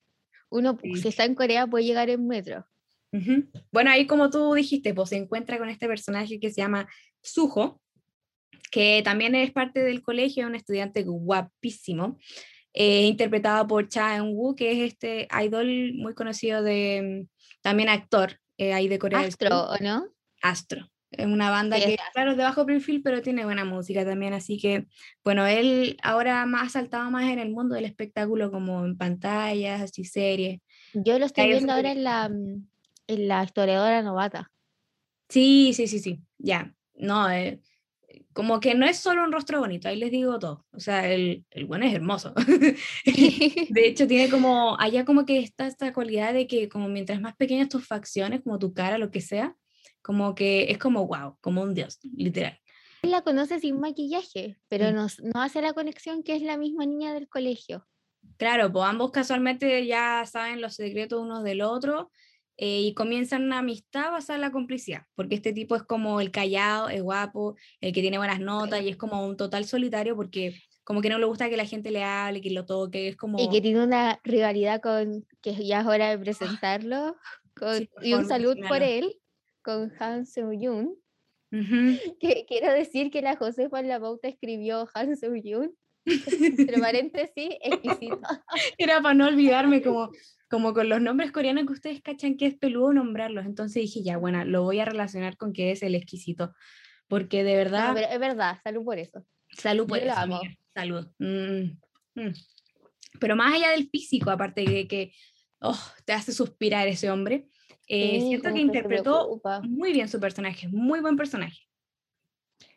uno 0.49 0.77
Sí. 0.81 0.95
si 1.01 1.07
está 1.09 1.25
en 1.25 1.35
Corea 1.35 1.67
puede 1.67 1.85
llegar 1.85 2.09
en 2.09 2.27
metro. 2.27 2.65
Ujú. 3.11 3.45
Bueno, 3.71 3.91
ahí 3.91 4.07
como 4.07 4.29
tú 4.29 4.53
dijiste, 4.53 4.93
pues 4.93 5.09
se 5.09 5.17
encuentra 5.17 5.57
con 5.57 5.69
este 5.69 5.87
personaje 5.87 6.39
que 6.39 6.49
se 6.49 6.61
llama 6.61 6.87
Suho, 7.21 7.81
que 8.71 9.01
también 9.03 9.35
es 9.35 9.51
parte 9.51 9.81
del 9.81 10.01
colegio, 10.01 10.43
es 10.43 10.49
un 10.49 10.55
estudiante 10.55 11.03
guapísimo, 11.03 12.17
eh, 12.73 13.03
interpretado 13.05 13.67
por 13.67 13.87
Cha 13.87 14.17
Eun-woo, 14.17 14.55
que 14.55 14.71
es 14.71 14.91
este 14.93 15.27
idol 15.43 15.93
muy 15.93 16.13
conocido 16.13 16.61
de, 16.63 17.23
mm, 17.23 17.29
también 17.61 17.89
actor, 17.89 18.39
eh, 18.57 18.73
ahí 18.73 18.87
de 18.87 18.99
Corea 18.99 19.21
del 19.21 19.31
Sur. 19.31 19.47
Astro, 19.47 19.69
¿o 19.71 19.77
no? 19.79 20.07
Astro. 20.41 20.89
Es 21.11 21.25
una 21.25 21.49
banda 21.49 21.77
Sí, 21.77 21.83
que, 21.83 21.93
Astro. 21.93 22.05
claro, 22.13 22.31
es 22.31 22.37
de 22.37 22.43
bajo 22.43 22.65
perfil, 22.65 23.01
pero 23.01 23.21
tiene 23.21 23.45
buena 23.45 23.63
música 23.63 24.03
también. 24.03 24.33
Así 24.33 24.57
que, 24.59 24.87
bueno, 25.23 25.45
él 25.45 25.97
ahora 26.03 26.45
más 26.45 26.67
ha 26.67 26.69
saltado 26.81 27.09
más 27.09 27.23
en 27.31 27.39
el 27.39 27.51
mundo 27.51 27.75
del 27.75 27.85
espectáculo, 27.85 28.51
como 28.51 28.83
en 28.85 28.97
pantallas 28.97 29.97
y 29.97 30.03
series. 30.05 30.59
Yo 30.93 31.17
lo 31.19 31.25
estoy 31.25 31.47
viendo 31.47 31.73
ahora 31.73 31.91
en 31.91 32.03
la, 32.03 32.25
en 32.25 33.27
la 33.27 33.43
historiadora 33.43 34.01
novata. 34.01 34.51
Sí, 35.29 35.73
sí, 35.73 35.87
sí, 35.87 35.99
sí, 35.99 36.21
ya. 36.37 36.73
No, 36.95 37.29
eh, 37.31 37.61
como 38.35 38.59
que 38.59 38.75
no 38.75 38.85
es 38.85 38.97
solo 38.97 39.23
un 39.23 39.31
rostro 39.31 39.61
bonito, 39.61 39.87
ahí 39.87 39.95
les 39.95 40.11
digo 40.11 40.37
todo. 40.39 40.65
O 40.73 40.79
sea, 40.81 41.09
el, 41.09 41.45
el 41.51 41.65
bueno 41.65 41.85
es 41.85 41.93
hermoso. 41.93 42.33
De 43.05 43.87
hecho, 43.87 44.07
tiene 44.07 44.29
como, 44.29 44.77
allá 44.77 45.05
como 45.05 45.25
que 45.25 45.39
está 45.39 45.67
esta 45.67 45.93
cualidad 45.93 46.33
de 46.33 46.45
que 46.45 46.67
como 46.67 46.89
mientras 46.89 47.21
más 47.21 47.33
pequeñas 47.37 47.69
tus 47.69 47.87
facciones, 47.87 48.41
como 48.43 48.59
tu 48.59 48.73
cara, 48.73 48.97
lo 48.97 49.09
que 49.09 49.21
sea, 49.21 49.55
como 50.01 50.35
que 50.35 50.69
es 50.69 50.77
como 50.77 51.07
wow, 51.07 51.37
como 51.39 51.61
un 51.61 51.73
dios, 51.73 51.97
literal. 52.13 52.59
La 53.03 53.21
conoce 53.21 53.61
sin 53.61 53.79
maquillaje, 53.79 54.57
pero 54.67 54.91
Mm. 54.91 54.95
no, 54.95 55.07
no 55.33 55.41
hace 55.41 55.61
la 55.61 55.71
conexión 55.71 56.21
que 56.21 56.35
es 56.35 56.41
la 56.41 56.57
misma 56.57 56.85
niña 56.85 57.13
del 57.13 57.29
colegio. 57.29 57.87
Claro, 58.35 58.69
pues 58.69 58.83
ambos 58.85 59.11
casualmente 59.11 59.85
ya 59.85 60.25
saben 60.25 60.59
los 60.59 60.75
secretos 60.75 61.21
unos 61.21 61.41
del 61.45 61.61
otro 61.61 62.11
eh, 62.57 62.81
y 62.81 62.93
comienzan 62.93 63.43
una 63.43 63.59
amistad 63.59 64.11
basada 64.11 64.35
en 64.35 64.41
la 64.41 64.51
complicidad, 64.51 65.03
porque 65.15 65.35
este 65.35 65.51
tipo 65.51 65.75
es 65.75 65.83
como 65.83 66.21
el 66.21 66.31
callado, 66.31 66.89
es 66.89 67.01
guapo, 67.01 67.55
el 67.81 67.91
que 67.91 68.01
tiene 68.01 68.17
buenas 68.17 68.39
notas 68.39 68.81
y 68.81 68.89
es 68.89 68.97
como 68.97 69.25
un 69.25 69.35
total 69.35 69.65
solitario 69.65 70.15
porque 70.15 70.55
como 70.85 71.01
que 71.01 71.09
no 71.09 71.17
le 71.17 71.25
gusta 71.25 71.49
que 71.49 71.57
la 71.57 71.65
gente 71.65 71.91
le 71.91 72.03
hable, 72.03 72.41
que 72.41 72.51
lo 72.51 72.65
toque, 72.65 73.07
es 73.09 73.17
como... 73.17 73.39
Y 73.39 73.49
que 73.49 73.59
tiene 73.59 73.83
una 73.83 74.19
rivalidad 74.23 74.81
con, 74.81 75.25
que 75.41 75.53
ya 75.65 75.81
es 75.81 75.87
hora 75.87 76.11
de 76.11 76.19
presentarlo, 76.19 77.17
con-. 77.57 77.79
Sí, 77.79 77.89
y 78.03 78.13
un 78.13 78.25
salud 78.25 78.55
por 78.69 78.83
él, 78.83 79.19
con 79.63 79.91
Han 79.99 80.25
Seo-yoon. 80.27 80.95
Ujú. 81.51 81.99
Que 82.19 82.45
quiero 82.47 82.71
decir 82.71 83.09
que 83.09 83.23
la 83.23 83.35
Josefa 83.35 83.79
en 83.79 83.87
la 83.87 83.99
pauta 83.99 84.27
escribió 84.27 84.87
Han 84.93 85.17
Seo-yoon, 85.17 85.75
entre 86.05 86.79
paréntesis, 86.79 87.49
exquisito. 87.61 88.21
Era 88.77 89.01
para 89.01 89.15
no 89.15 89.27
olvidarme 89.27 89.81
como, 89.81 90.11
como 90.49 90.73
con 90.73 90.89
los 90.89 91.01
nombres 91.01 91.31
coreanos 91.31 91.65
que 91.65 91.73
ustedes 91.73 92.01
cachan 92.01 92.37
que 92.37 92.45
es 92.45 92.55
peludo 92.55 92.93
nombrarlos, 92.93 93.45
entonces 93.45 93.81
dije, 93.81 94.03
ya, 94.03 94.17
bueno, 94.17 94.45
lo 94.45 94.63
voy 94.63 94.79
a 94.79 94.85
relacionar 94.85 95.37
con 95.37 95.53
que 95.53 95.71
es 95.71 95.83
el 95.83 95.95
exquisito, 95.95 96.53
porque 97.07 97.43
de 97.43 97.55
verdad... 97.55 97.89
No, 97.89 97.93
pero 97.95 98.07
es 98.07 98.19
verdad, 98.19 98.59
salud 98.63 98.83
por 98.83 98.99
eso. 98.99 99.25
Salud 99.51 99.87
por 99.87 99.99
Yo 99.99 100.05
lo 100.05 100.11
eso, 100.11 100.21
amo. 100.21 100.41
Salud. 100.73 101.07
Mm, 101.19 101.77
mm. 102.15 102.33
Pero 103.19 103.35
más 103.35 103.53
allá 103.53 103.71
del 103.71 103.89
físico, 103.89 104.29
aparte 104.29 104.65
de 104.65 104.87
que 104.87 105.13
oh, 105.61 105.79
te 106.05 106.13
hace 106.13 106.31
suspirar 106.31 106.87
ese 106.87 107.09
hombre, 107.09 107.47
eh, 107.87 108.19
Sí, 108.19 108.27
siento 108.27 108.51
que 108.51 108.59
interpretó 108.59 109.41
muy 109.63 109.93
bien 109.93 110.07
su 110.07 110.19
personaje, 110.19 110.67
muy 110.67 111.01
buen 111.01 111.15
personaje. 111.15 111.59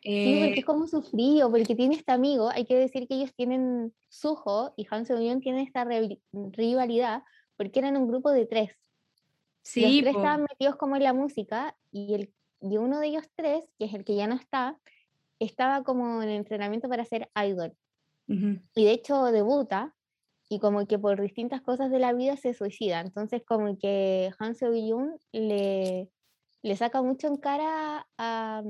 Sí, 0.01 0.37
porque 0.39 0.53
Eh, 0.53 0.59
es 0.59 0.65
como 0.65 0.87
sufrido, 0.87 1.49
porque 1.49 1.75
tiene 1.75 1.95
este 1.95 2.11
amigo, 2.11 2.49
hay 2.49 2.65
que 2.65 2.75
decir 2.75 3.07
que 3.07 3.15
ellos 3.15 3.33
tienen, 3.33 3.93
Suho 4.09 4.73
y 4.77 4.87
Han 4.89 5.05
Seung-yoon 5.05 5.41
tienen 5.41 5.65
esta 5.65 5.85
rivalidad, 6.33 7.23
porque 7.59 7.79
eran 7.79 7.97
un 7.97 8.07
grupo 8.07 8.31
de 8.31 8.45
tres. 8.45 8.71
Los 8.71 9.65
sí, 9.65 9.99
tres 10.01 10.13
po. 10.13 10.21
estaban 10.21 10.43
metidos 10.49 10.77
como 10.77 10.95
en 10.95 11.03
la 11.03 11.13
música, 11.13 11.77
y, 11.91 12.13
el, 12.13 12.33
y 12.61 12.77
uno 12.77 13.01
de 13.01 13.07
ellos 13.07 13.25
tres, 13.35 13.65
que 13.77 13.85
es 13.85 13.93
el 13.93 14.05
que 14.05 14.15
ya 14.15 14.27
no 14.27 14.35
está, 14.35 14.79
estaba 15.39 15.83
como 15.83 16.23
en 16.23 16.29
entrenamiento 16.29 16.87
para 16.87 17.03
ser 17.03 17.29
idol. 17.35 17.75
Ujú. 18.29 18.61
Y 18.75 18.85
de 18.85 18.91
hecho 18.91 19.25
debuta, 19.25 19.93
y 20.47 20.59
como 20.59 20.87
que 20.87 20.97
por 20.97 21.21
distintas 21.21 21.61
cosas 21.61 21.91
de 21.91 21.99
la 21.99 22.13
vida 22.13 22.37
se 22.37 22.53
suicida. 22.53 23.01
Entonces 23.01 23.43
como 23.45 23.77
que 23.77 24.31
Han 24.39 24.55
Seung-yoon 24.55 25.19
le, 25.33 26.09
le 26.63 26.75
saca 26.77 27.01
mucho 27.01 27.27
en 27.27 27.35
cara 27.35 28.07
a, 28.17 28.63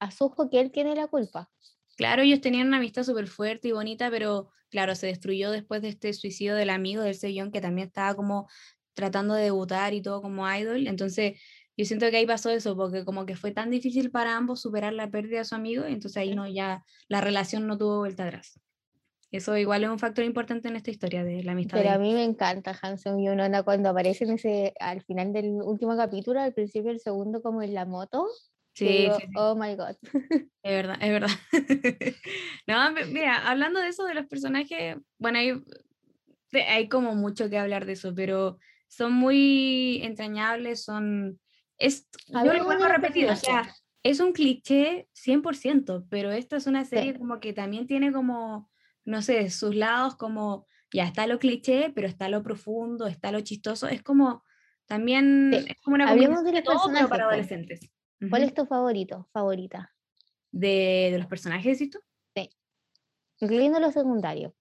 a 0.00 0.10
Suho 0.10 0.48
que 0.50 0.58
él 0.58 0.72
tiene 0.72 0.96
la 0.96 1.06
culpa. 1.08 1.50
Claro, 1.96 2.22
ellos 2.22 2.40
tenían 2.40 2.68
una 2.68 2.78
amistad 2.78 3.02
súper 3.02 3.26
fuerte 3.26 3.68
y 3.68 3.72
bonita, 3.72 4.10
pero 4.10 4.50
claro, 4.70 4.94
se 4.94 5.06
destruyó 5.06 5.50
después 5.50 5.82
de 5.82 5.88
este 5.88 6.12
suicidio 6.12 6.54
del 6.54 6.70
amigo 6.70 7.02
del 7.02 7.14
Sejong, 7.14 7.52
que 7.52 7.60
también 7.60 7.88
estaba 7.88 8.14
como 8.14 8.48
tratando 8.94 9.34
de 9.34 9.44
debutar 9.44 9.94
y 9.94 10.02
todo 10.02 10.22
como 10.22 10.50
idol. 10.50 10.86
Entonces, 10.86 11.40
yo 11.76 11.84
siento 11.84 12.10
que 12.10 12.18
ahí 12.18 12.26
pasó 12.26 12.50
eso, 12.50 12.76
porque 12.76 13.04
como 13.04 13.24
que 13.26 13.36
fue 13.36 13.50
tan 13.50 13.70
difícil 13.70 14.10
para 14.10 14.36
ambos 14.36 14.60
superar 14.60 14.92
la 14.92 15.10
pérdida 15.10 15.38
de 15.38 15.44
su 15.44 15.54
amigo, 15.54 15.84
entonces 15.84 16.16
ahí 16.18 16.34
no, 16.34 16.46
ya 16.46 16.84
la 17.08 17.20
relación 17.20 17.66
no 17.66 17.78
tuvo 17.78 17.98
vuelta 17.98 18.26
atrás. 18.26 18.60
Eso 19.30 19.56
igual 19.56 19.82
es 19.82 19.88
un 19.88 19.98
factor 19.98 20.26
importante 20.26 20.68
en 20.68 20.76
esta 20.76 20.90
historia 20.90 21.24
de 21.24 21.42
la 21.42 21.52
amistad. 21.52 21.78
de 21.78 21.84
Pero 21.84 21.94
a 21.94 21.98
mí 21.98 22.12
me 22.12 22.22
encanta 22.22 22.78
Han 22.82 22.98
Seung-yoon 22.98 23.40
onda, 23.40 23.62
cuando 23.62 23.88
aparece 23.88 24.24
en 24.24 24.32
ese, 24.32 24.74
al 24.78 25.02
final 25.02 25.32
del 25.32 25.52
último 25.62 25.96
capítulo, 25.96 26.38
al 26.40 26.52
principio 26.52 26.90
del 26.90 27.00
segundo 27.00 27.40
como 27.40 27.62
en 27.62 27.72
la 27.72 27.86
moto. 27.86 28.26
Sí, 28.74 28.86
digo, 28.86 29.14
sí, 29.16 29.22
sí. 29.26 29.32
oh 29.36 29.54
my 29.54 29.74
god. 29.76 29.96
Es 30.64 30.70
verdad, 30.72 30.96
es 31.00 31.10
verdad. 31.10 31.28
no, 32.68 32.92
mi- 32.92 33.12
mira, 33.12 33.48
hablando 33.50 33.80
de 33.80 33.88
eso 33.88 34.04
de 34.04 34.14
los 34.14 34.26
personajes, 34.26 34.96
bueno, 35.18 35.38
hay, 35.38 35.60
hay 36.68 36.88
como 36.88 37.14
mucho 37.16 37.50
que 37.50 37.58
hablar 37.58 37.84
de 37.84 37.92
eso, 37.94 38.14
pero 38.14 38.58
son 38.88 39.12
muy 39.12 40.00
entrañables, 40.04 40.84
son... 40.84 41.40
Es, 41.78 42.08
yo 42.28 42.52
lo 42.52 42.64
vuelvo 42.64 42.84
repetir, 42.86 43.28
o 43.28 43.34
sea, 43.34 43.74
es 44.04 44.20
un 44.20 44.32
cliché 44.32 45.08
100%, 45.14 46.06
pero 46.08 46.30
esta 46.30 46.56
es 46.56 46.66
una 46.68 46.84
serie 46.84 47.12
Sí. 47.14 47.18
como 47.18 47.40
que 47.40 47.52
también 47.52 47.86
tiene 47.88 48.12
como, 48.12 48.70
no 49.04 49.20
sé, 49.22 49.50
sus 49.50 49.74
lados 49.74 50.14
como, 50.16 50.68
ya 50.92 51.04
está 51.04 51.26
lo 51.26 51.40
cliché, 51.40 51.90
pero 51.92 52.06
está 52.06 52.28
lo 52.28 52.42
profundo, 52.44 53.06
está 53.08 53.32
lo 53.32 53.40
chistoso, 53.40 53.88
es 53.88 54.02
como, 54.02 54.44
también, 54.86 55.50
Sí. 55.52 55.64
es 55.70 55.80
como 55.82 55.94
una 55.96 56.08
Hablemos 56.08 56.44
de 56.44 56.52
los 56.52 56.62
personajes, 56.62 57.08
para 57.08 57.26
¿Cuál 58.30 58.42
es 58.44 58.54
tu 58.54 58.66
favorito, 58.66 59.28
favorita? 59.32 59.92
de, 60.52 61.08
de 61.10 61.18
los 61.18 61.26
personajes, 61.26 61.78
¿sí 61.78 61.90
tú? 61.90 61.98
Incluyendo 63.40 63.80
los 63.80 63.92
secundarios. 63.92 64.52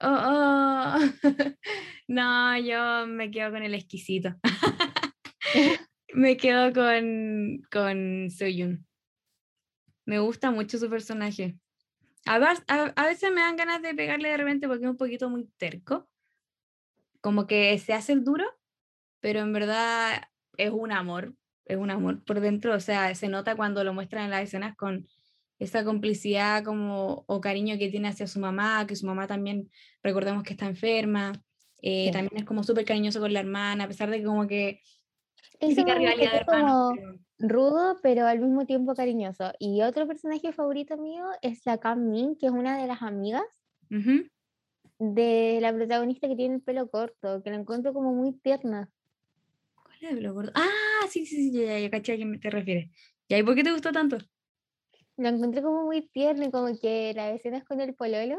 Oh, 0.00 0.08
oh. 0.08 0.98
No, 2.08 2.56
yo 2.58 3.08
me 3.08 3.32
quedo 3.32 3.50
con 3.50 3.64
el 3.64 3.74
exquisito. 3.74 4.36
me 6.14 6.36
quedo 6.36 6.72
con, 6.72 7.60
con 7.72 8.30
Soyun. 8.30 8.86
Me 10.04 10.20
gusta 10.20 10.52
mucho 10.52 10.78
su 10.78 10.88
personaje. 10.88 11.58
A, 12.24 12.36
a 12.36 13.06
veces 13.06 13.32
me 13.32 13.40
dan 13.40 13.56
ganas 13.56 13.82
de 13.82 13.94
pegarle 13.96 14.28
de 14.28 14.36
repente 14.36 14.68
porque 14.68 14.84
es 14.84 14.90
un 14.90 14.96
poquito 14.96 15.28
muy 15.28 15.48
terco. 15.56 16.08
Como 17.20 17.48
que 17.48 17.76
se 17.80 17.94
hace 17.94 18.12
el 18.12 18.22
duro, 18.22 18.44
pero 19.18 19.40
en 19.40 19.52
verdad 19.52 20.22
es 20.56 20.70
un 20.70 20.92
amor. 20.92 21.34
Es 21.66 21.76
un 21.76 21.90
amor 21.90 22.24
por 22.24 22.40
dentro. 22.40 22.74
O 22.74 22.80
sea, 22.80 23.14
se 23.14 23.28
nota 23.28 23.54
cuando 23.56 23.84
lo 23.84 23.92
muestran 23.92 24.24
en 24.24 24.30
las 24.30 24.42
escenas 24.42 24.76
con 24.76 25.06
esa 25.58 25.84
complicidad 25.84 26.62
como, 26.64 27.24
o 27.26 27.40
cariño 27.40 27.76
que 27.78 27.88
tiene 27.90 28.08
hacia 28.08 28.26
su 28.26 28.38
mamá, 28.40 28.86
que 28.86 28.94
su 28.96 29.06
mamá 29.06 29.26
también, 29.26 29.70
recordemos 30.02 30.42
que 30.42 30.52
está 30.52 30.66
enferma. 30.66 31.32
eh, 31.82 32.06
Sí. 32.06 32.12
También 32.12 32.38
es 32.38 32.44
como 32.44 32.62
súper 32.64 32.84
cariñoso 32.84 33.20
con 33.20 33.32
la 33.32 33.40
hermana, 33.40 33.84
a 33.84 33.88
pesar 33.88 34.10
de 34.10 34.18
que 34.18 34.24
como 34.24 34.46
que 34.46 34.80
me 35.60 35.68
gusta, 35.68 35.94
rivalidad 35.94 36.32
de 36.32 36.38
es 36.38 36.44
como 36.46 36.92
pero- 36.94 37.18
rudo, 37.38 37.96
pero 38.02 38.26
al 38.26 38.40
mismo 38.40 38.64
tiempo 38.66 38.94
cariñoso. 38.94 39.52
Y 39.58 39.82
otro 39.82 40.06
personaje 40.06 40.52
favorito 40.52 40.96
mío 40.96 41.24
es 41.42 41.64
la 41.66 41.78
Cam 41.78 42.08
Min, 42.10 42.36
que 42.36 42.46
es 42.46 42.52
una 42.52 42.78
de 42.80 42.86
las 42.86 43.02
amigas 43.02 43.44
Ujú. 43.90 44.26
de 44.98 45.58
la 45.60 45.72
protagonista 45.72 46.28
que 46.28 46.36
tiene 46.36 46.56
el 46.56 46.62
pelo 46.62 46.88
corto, 46.90 47.42
que 47.42 47.50
la 47.50 47.56
encuentro 47.56 47.92
como 47.92 48.12
muy 48.14 48.32
tierna. 48.32 48.90
¿Cuál 50.00 50.32
corto? 50.34 50.52
Ah, 50.54 51.06
sí, 51.10 51.26
sí, 51.26 51.36
sí, 51.50 51.52
ya, 51.52 51.64
ya, 51.72 51.78
ya 51.80 51.90
caché 51.90 52.12
a 52.12 52.16
quién 52.16 52.40
te 52.40 52.50
refieres. 52.50 52.90
¿Y 53.28 53.34
ahí 53.34 53.42
por 53.42 53.54
qué 53.54 53.64
te 53.64 53.72
gustó 53.72 53.92
tanto? 53.92 54.18
La 55.16 55.28
encontré 55.30 55.62
como 55.62 55.84
muy 55.84 56.08
tierna 56.08 56.46
y 56.46 56.50
como 56.50 56.68
que 56.80 57.12
las 57.14 57.34
escenas 57.34 57.64
con 57.64 57.80
el 57.82 57.94
pololo 57.94 58.38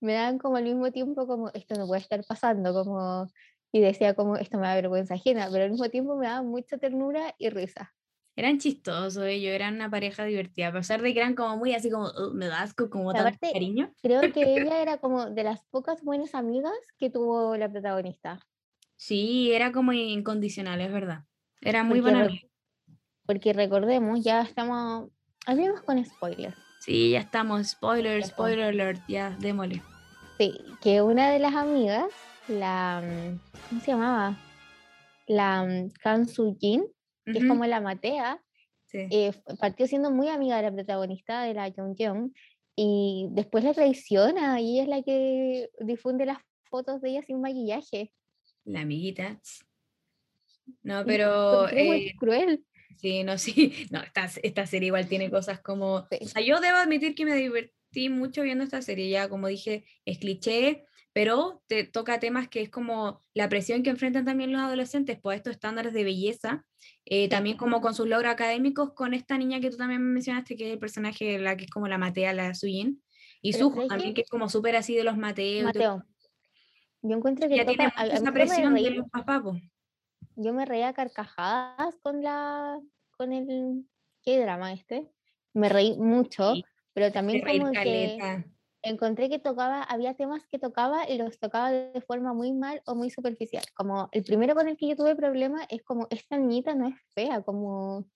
me 0.00 0.14
dan 0.14 0.38
como 0.38 0.56
al 0.58 0.64
mismo 0.64 0.92
tiempo 0.92 1.26
como 1.26 1.50
esto 1.54 1.76
no 1.76 1.86
puede 1.88 2.02
estar 2.02 2.24
pasando, 2.26 2.72
como 2.74 3.26
y 3.72 3.80
decía 3.80 4.14
como 4.14 4.36
esto 4.36 4.58
me 4.58 4.66
da 4.68 4.74
vergüenza 4.76 5.14
ajena, 5.14 5.48
pero 5.52 5.64
al 5.64 5.70
mismo 5.72 5.88
tiempo 5.90 6.16
me 6.16 6.26
daba 6.28 6.42
mucha 6.42 6.78
ternura 6.78 7.34
y 7.38 7.50
risa. 7.50 7.94
Eran 8.36 8.58
chistosos 8.58 9.24
ellos, 9.24 9.52
eran 9.52 9.74
una 9.74 9.90
pareja 9.90 10.24
divertida, 10.24 10.68
a 10.68 10.72
pesar 10.72 11.02
de 11.02 11.12
que 11.12 11.18
eran 11.20 11.34
como 11.34 11.56
muy 11.58 11.74
así 11.74 11.90
como, 11.90 12.06
"Ugh, 12.06 12.32
me 12.34 12.46
da 12.46 12.62
asco, 12.62 12.88
como 12.88 13.10
aparte, 13.10 13.48
cariño. 13.50 13.94
Creo 14.02 14.30
que 14.32 14.54
ella 14.56 14.80
era 14.82 14.98
como 14.98 15.30
de 15.30 15.42
las 15.44 15.64
pocas 15.70 16.02
buenas 16.04 16.34
amigas 16.34 16.72
que 16.98 17.10
tuvo 17.10 17.56
la 17.56 17.68
protagonista, 17.70 18.40
Sí, 18.98 19.52
era 19.52 19.70
como 19.72 19.92
incondicional, 19.92 20.80
es 20.80 20.92
verdad. 20.92 21.20
Era 21.60 21.84
muy 21.84 22.00
Porque 22.00 22.16
re- 22.16 22.50
porque 23.26 23.52
recordemos, 23.52 24.24
ya 24.24 24.42
estamos, 24.42 25.10
hablemos 25.46 25.82
con 25.82 26.04
spoilers. 26.04 26.56
Sí, 26.80 27.12
ya 27.12 27.20
estamos. 27.20 27.68
Spoiler, 27.68 28.22
spoiler 28.24 28.64
alert, 28.66 29.00
ya, 29.08 29.36
démosle. 29.38 29.82
Sí, 30.38 30.52
que 30.82 31.00
una 31.02 31.30
de 31.30 31.38
las 31.38 31.54
amigas, 31.54 32.06
la, 32.48 33.00
mm, 33.04 33.38
¿cómo 33.68 33.80
se 33.80 33.90
llamaba? 33.92 34.36
La 35.26 35.62
mm, 35.64 35.90
Kan 36.02 36.26
Soo 36.26 36.56
Jin, 36.58 36.84
que 37.24 37.38
es 37.38 37.44
como 37.46 37.66
la 37.66 37.80
Matea, 37.80 38.42
sí. 38.86 39.06
eh, 39.10 39.32
partió 39.60 39.86
siendo 39.86 40.10
muy 40.10 40.28
amiga 40.28 40.56
de 40.56 40.62
la 40.62 40.72
protagonista 40.72 41.42
de 41.42 41.54
la 41.54 41.70
Jung 41.70 41.94
Jeong 41.96 42.32
y 42.74 43.28
después 43.30 43.62
la 43.62 43.74
traiciona 43.74 44.60
y 44.60 44.74
ella 44.80 44.82
es 44.84 44.88
la 44.88 45.02
que 45.02 45.70
difunde 45.80 46.24
las 46.26 46.38
fotos 46.70 47.00
de 47.00 47.10
ella 47.10 47.22
sin 47.22 47.40
maquillaje. 47.40 48.12
La 48.68 48.82
amiguita. 48.82 49.40
No, 50.82 51.04
pero 51.06 51.66
muy 51.72 52.08
eh, 52.08 52.14
cruel. 52.18 52.64
sí, 52.96 53.24
no, 53.24 53.38
sí. 53.38 53.86
No, 53.90 54.02
esta, 54.02 54.28
esta 54.42 54.66
serie 54.66 54.88
igual 54.88 55.08
tiene 55.08 55.30
cosas 55.30 55.60
como. 55.60 56.06
Sí. 56.10 56.18
O 56.20 56.28
sea, 56.28 56.42
yo 56.42 56.60
debo 56.60 56.76
admitir 56.76 57.14
que 57.14 57.24
me 57.24 57.34
divertí 57.34 58.10
mucho 58.10 58.42
viendo 58.42 58.64
esta 58.64 58.82
serie. 58.82 59.08
Ya, 59.08 59.28
como 59.28 59.48
dije, 59.48 59.86
es 60.04 60.18
cliché, 60.18 60.84
pero 61.14 61.62
te 61.66 61.84
toca 61.84 62.20
temas 62.20 62.48
que 62.48 62.60
es 62.60 62.68
como 62.68 63.24
la 63.32 63.48
presión 63.48 63.82
que 63.82 63.90
enfrentan 63.90 64.26
también 64.26 64.52
los 64.52 64.60
adolescentes 64.60 65.18
por 65.18 65.34
estos 65.34 65.52
estándares 65.52 65.94
de 65.94 66.04
belleza. 66.04 66.66
eh, 67.06 67.28
también 67.30 67.56
como 67.56 67.80
con 67.80 67.94
sus 67.94 68.06
logros 68.06 68.30
académicos, 68.30 68.92
con 68.92 69.14
esta 69.14 69.38
niña 69.38 69.60
que 69.60 69.70
tú 69.70 69.78
también 69.78 70.02
mencionaste, 70.02 70.56
que 70.56 70.66
es 70.66 70.72
el 70.74 70.78
personaje, 70.78 71.38
la 71.38 71.56
que 71.56 71.64
es 71.64 71.70
como 71.70 71.88
la 71.88 71.96
Matea, 71.96 72.34
la 72.34 72.54
Suyin. 72.54 73.02
Y 73.40 73.54
¿sabes 73.54 73.88
también, 73.88 74.12
que 74.12 74.22
es 74.22 74.28
como 74.28 74.50
súper 74.50 74.76
así 74.76 74.94
de 74.94 75.04
los 75.04 75.16
Mateos. 75.16 75.64
Mateo. 75.64 76.04
Yo 77.02 77.16
encuentro 77.16 77.48
que 77.48 77.56
Ya 77.56 77.64
tiene 77.64 77.92
esa 78.10 78.32
presión 78.32 78.74
de 78.74 78.90
los 78.90 79.08
papás. 79.10 79.42
yo 80.36 80.52
me 80.52 80.64
reía 80.66 80.88
a 80.88 80.94
carcajadas 80.94 81.96
con 82.02 82.22
la 82.22 82.80
con 83.16 83.32
el 83.32 83.84
qué 84.22 84.40
drama 84.40 84.72
este 84.72 85.10
me 85.54 85.68
reí 85.68 85.96
mucho 85.98 86.54
Sí, 86.54 86.64
pero 86.94 87.12
también 87.12 87.40
como 87.40 87.70
que 87.72 87.72
caleta. 87.74 88.44
encontré 88.82 89.28
que 89.28 89.38
tocaba 89.40 89.82
había 89.82 90.14
temas 90.14 90.46
que 90.48 90.58
tocaba 90.58 91.08
y 91.08 91.18
los 91.18 91.38
tocaba 91.40 91.72
de 91.72 92.00
forma 92.00 92.32
muy 92.34 92.52
mal 92.52 92.82
o 92.86 92.94
muy 92.94 93.10
superficial 93.10 93.64
como 93.74 94.08
el 94.12 94.24
primero 94.24 94.54
con 94.54 94.68
el 94.68 94.76
que 94.76 94.88
yo 94.88 94.96
tuve 94.96 95.16
problema 95.16 95.64
es 95.70 95.82
como 95.82 96.06
esta 96.10 96.36
niñita 96.38 96.74
no 96.74 96.88
es 96.88 96.96
fea 97.14 97.42
como 97.42 98.08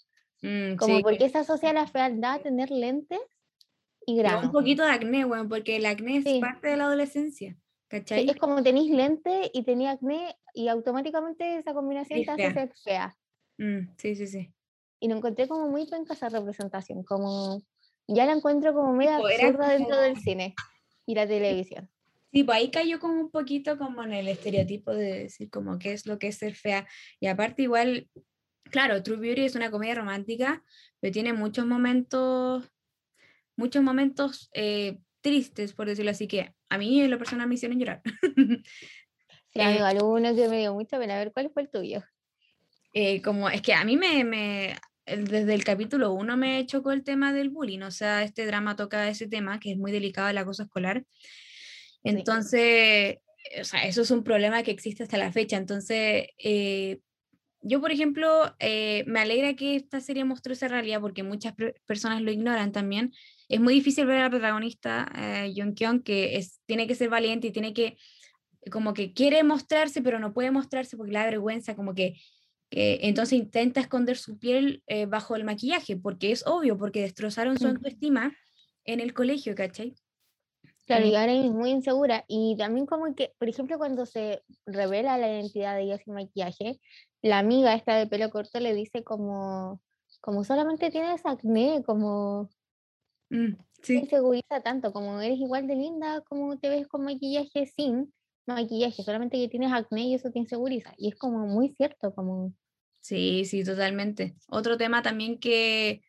Mm, 0.43 0.77
como 0.77 0.97
sí. 0.97 1.03
porque 1.03 1.29
se 1.31 1.39
asocia 1.39 1.73
la 1.73 1.87
fealdad 1.87 2.35
a 2.37 2.43
tener 2.43 2.71
lentes 2.71 3.21
y 4.07 4.17
Y 4.25 4.35
un 4.35 4.41
granos 4.43 4.53
poquito 4.53 4.85
de 4.85 4.91
acné, 4.91 5.25
bueno, 5.25 5.49
porque 5.49 5.77
el 5.77 5.87
acné 5.87 6.17
es 6.19 6.25
Sí. 6.25 6.41
parte 6.41 6.69
de 6.69 6.77
la 6.77 6.85
adolescencia, 6.85 7.57
Sí, 7.93 7.99
¿cachai? 7.99 8.31
es 8.31 8.37
como 8.37 8.63
tenéis 8.63 8.91
lentes 8.91 9.51
y 9.53 9.65
tenía 9.65 9.91
acné 9.93 10.35
y 10.55 10.69
automáticamente 10.69 11.59
esa 11.59 11.75
combinación 11.75 12.25
te 12.25 12.31
hace 12.31 12.53
ser 12.53 12.73
fea 12.83 13.17
Mm, 13.59 13.95
sí, 13.99 14.17
sí, 14.17 14.27
sí. 14.27 14.53
y 14.99 15.09
lo 15.09 15.17
encontré 15.17 15.47
como 15.47 15.69
muy 15.69 15.87
penca 15.87 16.15
esa 16.15 16.31
representación, 16.31 17.05
como 17.05 17.63
ya 18.09 18.25
la 18.25 18.33
encuentro 18.33 18.73
como 18.73 18.99
Tipo, 18.99 19.29
era 19.29 19.47
absurda 19.49 19.69
dentro 19.69 20.01
del 20.01 20.17
cine 20.17 20.55
y 21.07 21.15
la 21.15 21.27
televisión. 21.27 21.91
Sí, 22.33 22.45
pues 22.45 22.57
ahí 22.57 22.71
cayó 22.71 22.99
como 22.99 23.21
un 23.21 23.31
poquito 23.31 23.77
como 23.77 24.03
en 24.03 24.15
el 24.15 24.27
estereotipo 24.27 24.93
de 24.93 25.25
decir 25.25 25.51
como 25.51 25.79
qué 25.79 25.93
es 25.93 26.07
lo 26.07 26.19
que 26.19 26.29
es 26.29 26.39
ser 26.39 26.55
fea. 26.55 26.89
Y 27.21 27.27
aparte 27.27 27.63
igual, 27.63 28.09
claro, 28.65 29.03
True 29.03 29.19
Beauty 29.19 29.45
es 29.45 29.55
una 29.55 29.71
comedia 29.71 29.97
romántica, 29.97 30.65
pero 30.99 31.13
tiene 31.13 31.35
muchos 31.35 31.67
momentos, 31.67 32.73
muchos 33.55 33.83
momentos 33.83 34.49
eh, 34.55 34.99
tristes, 35.23 35.73
por 35.73 35.87
decirlo 35.87 36.11
así, 36.11 36.29
que 36.29 36.55
a 36.69 36.79
mí 36.79 37.01
en 37.01 37.11
lo 37.11 37.19
personal 37.19 37.49
me 37.49 37.55
hicieron 37.55 37.79
llorar. 37.79 38.03
Sí, 39.55 39.61
Eh, 39.61 39.65
amigo, 39.65 39.85
alguno 39.85 40.35
que 40.35 40.49
me 40.49 40.61
dio 40.61 40.73
mucha 40.73 40.99
pena. 40.99 41.15
A 41.15 41.19
ver, 41.19 41.31
¿cuál 41.31 41.51
fue 41.53 41.61
el 41.61 41.69
tuyo? 41.69 42.03
Eh, 42.95 43.21
como, 43.21 43.51
es 43.51 43.61
que 43.61 43.75
a 43.75 43.85
mí 43.85 43.99
me, 43.99 44.25
me, 44.25 44.77
desde 45.05 45.53
el 45.53 45.63
capítulo 45.63 46.13
1 46.15 46.39
me 46.39 46.65
chocó 46.65 46.93
el 46.93 47.05
tema 47.05 47.35
del 47.35 47.51
bullying, 47.51 47.83
o 47.83 47.91
sea, 47.91 48.23
este 48.23 48.47
drama 48.47 48.77
toca 48.77 49.09
ese 49.11 49.29
tema 49.29 49.61
que 49.61 49.73
es 49.73 49.77
muy 49.77 49.93
delicado 49.93 50.29
el 50.31 50.39
acoso 50.39 50.63
escolar. 50.63 51.05
Entonces, 52.03 53.19
o 53.61 53.65
sea, 53.65 53.85
eso 53.85 54.03
es 54.03 54.11
un 54.11 54.25
problema 54.25 54.63
que 54.63 54.71
existe 54.71 55.03
hasta 55.03 55.19
la 55.19 55.33
fecha. 55.33 55.57
Entonces, 55.57 56.29
eh, 56.39 57.01
yo, 57.61 57.81
por 57.81 57.93
ejemplo, 57.93 58.55
eh, 58.59 59.05
me 59.07 59.21
alegra 59.21 59.55
que 59.55 59.77
esta 59.77 60.01
serie 60.01 60.25
mostró 60.25 60.53
esa 60.53 60.69
realidad 60.69 61.01
porque 61.01 61.23
muchas 61.23 61.55
personas 61.87 62.23
lo 62.23 62.33
ignoran 62.33 62.73
también. 62.73 63.13
Es 63.53 63.61
muy 63.61 63.75
difícil 63.75 64.07
ver 64.07 64.19
a 64.19 64.23
la 64.23 64.31
protagonista, 64.31 65.13
eh, 65.15 65.53
Kyung, 65.53 66.03
que 66.03 66.37
es, 66.37 66.63
tiene 66.65 66.87
que 66.87 66.95
ser 66.95 67.11
valiente 67.11 67.49
y 67.49 67.53
tiene 67.53 67.75
que, 67.75 67.99
como 68.71 68.95
que 68.95 69.13
quiere 69.13 69.43
mostrarse, 69.45 70.01
pero 70.01 70.19
no 70.19 70.33
puede 70.33 70.51
mostrarse 70.51 70.97
porque 70.97 71.13
le 71.13 71.19
da 71.19 71.27
vergüenza, 71.27 71.77
como 71.77 71.95
que, 71.95 72.17
entonces 72.71 73.39
intenta 73.39 73.81
esconder 73.81 74.17
su 74.17 74.39
piel 74.39 74.83
eh, 74.87 75.05
bajo 75.05 75.37
el 75.37 75.45
maquillaje, 75.45 75.99
porque 75.99 76.33
es 76.33 76.47
obvio, 76.47 76.79
porque 76.79 77.03
destrozaron 77.03 77.59
su 77.59 77.69
autoestima 77.69 78.35
en 78.87 79.01
el 79.01 79.13
colegio, 79.13 79.55
¿cachai? 79.55 79.95
Claro, 80.87 81.05
y 81.05 81.15
ahora 81.15 81.35
es 81.35 81.51
muy 81.51 81.71
insegura. 81.71 82.25
Y 82.29 82.57
también 82.57 82.87
como 82.87 83.15
que, 83.15 83.35
por 83.39 83.51
ejemplo, 83.51 83.77
cuando 83.77 84.07
se 84.07 84.43
revela 84.65 85.19
la 85.19 85.29
identidad 85.29 85.77
de 85.77 85.83
ella 85.83 85.99
sin 85.99 86.15
maquillaje, 86.15 86.81
la 87.21 87.39
amiga 87.39 87.75
esta 87.75 87.97
de 87.97 88.07
pelo 88.07 88.31
corto 88.31 88.59
le 88.61 88.75
dice 88.75 89.05
como, 89.05 89.83
como 90.23 90.43
solamente 90.43 90.91
tienes 90.91 91.27
acné, 91.27 91.83
como... 91.85 92.49
Mm, 93.33 93.57
sí. 93.83 93.95
inseguriza 93.95 94.61
tanto, 94.63 94.93
como 94.93 95.19
eres 95.21 95.39
igual 95.39 95.67
de 95.67 95.75
linda 95.75 96.21
como 96.21 96.59
te 96.59 96.69
ves 96.69 96.87
con 96.87 97.03
maquillaje 97.05 97.67
sin 97.67 98.13
maquillaje, 98.47 99.03
solamente 99.03 99.39
que 99.39 99.49
tienes 99.49 99.73
acné 99.73 100.03
y 100.03 100.15
eso 100.15 100.31
te 100.31 100.39
inseguriza. 100.39 100.93
Y 100.99 101.09
es 101.09 101.17
como 101.17 101.47
muy 101.47 101.71
cierto, 101.71 102.15
como... 102.15 102.53
Sí, 103.01 103.45
sí, 103.47 103.65
totalmente. 103.65 104.37
Otro 104.49 104.77
tema 104.77 105.03
también 105.03 105.39
que, 105.39 106.03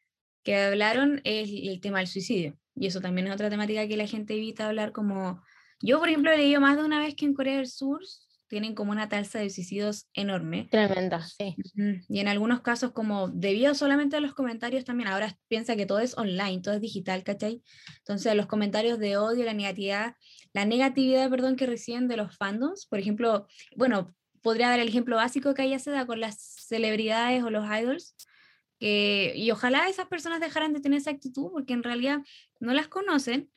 que 0.43 0.55
hablaron 0.55 1.21
es 1.23 1.49
el 1.49 1.79
tema 1.79 1.99
del 1.99 2.07
suicidio. 2.07 2.57
Y 2.75 2.87
eso 2.87 3.01
también 3.01 3.27
es 3.27 3.33
otra 3.33 3.49
temática 3.49 3.87
que 3.87 3.97
la 3.97 4.07
gente 4.07 4.33
evita 4.33 4.67
hablar 4.67 4.91
como... 4.91 5.41
Yo, 5.81 5.99
por 5.99 6.09
ejemplo, 6.09 6.31
he 6.31 6.37
leído 6.37 6.59
más 6.59 6.77
de 6.77 6.83
una 6.83 6.99
vez 6.99 7.15
que 7.15 7.25
en 7.25 7.33
Corea 7.33 7.57
del 7.57 7.67
Sur 7.67 8.01
tienen 8.53 8.75
como 8.75 8.91
una 8.91 9.09
tasa 9.09 9.39
de 9.39 9.49
suicidios 9.49 10.11
enorme. 10.13 10.67
Tremenda, 10.69 11.25
sí. 11.25 11.55
Y 12.07 12.19
en 12.19 12.27
algunos 12.27 12.61
casos, 12.61 12.91
como 12.91 13.27
debido 13.29 13.73
solamente 13.73 14.15
a 14.15 14.19
los 14.19 14.35
comentarios 14.35 14.85
también, 14.85 15.09
ahora 15.09 15.35
piensa 15.47 15.75
que 15.75 15.87
todo 15.87 15.97
es 15.97 16.15
online, 16.19 16.61
todo 16.61 16.75
es 16.75 16.79
digital, 16.79 17.23
¿cachai? 17.23 17.63
Entonces, 17.97 18.35
los 18.35 18.45
comentarios 18.45 18.99
de 18.99 19.17
odio, 19.17 19.43
la 19.43 19.55
negatividad, 19.55 20.15
la 20.53 20.65
negatividad, 20.65 21.31
perdón, 21.31 21.55
que 21.55 21.65
reciben 21.65 22.07
de 22.07 22.15
los 22.15 22.37
fandoms, 22.37 22.85
por 22.85 22.99
ejemplo, 22.99 23.47
bueno, 23.75 24.13
podría 24.43 24.69
dar 24.69 24.79
el 24.79 24.87
ejemplo 24.87 25.15
básico 25.15 25.55
que 25.55 25.63
allá 25.63 25.79
se 25.79 25.89
da 25.89 26.05
con 26.05 26.19
las 26.19 26.37
celebridades 26.39 27.41
o 27.41 27.49
los 27.49 27.65
idols, 27.65 28.15
y 28.79 29.49
ojalá 29.49 29.89
esas 29.89 30.05
personas 30.05 30.41
dejaran 30.41 30.73
de 30.73 30.79
tener 30.79 30.99
esa 30.99 31.09
actitud 31.09 31.49
porque 31.51 31.73
en 31.73 31.81
realidad 31.81 32.19
no 32.59 32.71
las 32.75 32.87
conocen 32.87 33.49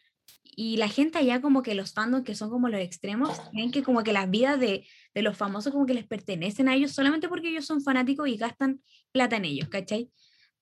y 0.59 0.79
la 0.79 0.89
gente 0.89 1.19
allá 1.19 1.43
como 1.43 1.63
que 1.63 1.75
los 1.75 1.93
fandoms 1.93 2.25
que 2.25 2.35
son 2.35 2.49
como 2.49 2.71
los 2.71 2.81
extremos, 2.81 3.39
creen 3.53 3.71
que 3.71 3.83
como 3.83 4.03
que 4.03 4.15
las 4.15 4.31
vidas 4.31 4.59
de, 4.59 4.87
de, 5.15 5.23
los 5.23 5.37
famosos 5.37 5.71
como 5.71 5.85
que 5.85 5.93
les 5.93 6.07
pertenecen 6.07 6.69
a 6.69 6.75
ellos 6.75 6.93
solamente 6.93 7.29
porque 7.29 7.51
ellos 7.51 7.67
son 7.67 7.83
fanáticos 7.83 8.27
y 8.27 8.39
gastan 8.39 8.81
plata 9.13 9.37
en 9.37 9.45
ellos, 9.45 9.69
¿cachai? 9.69 10.11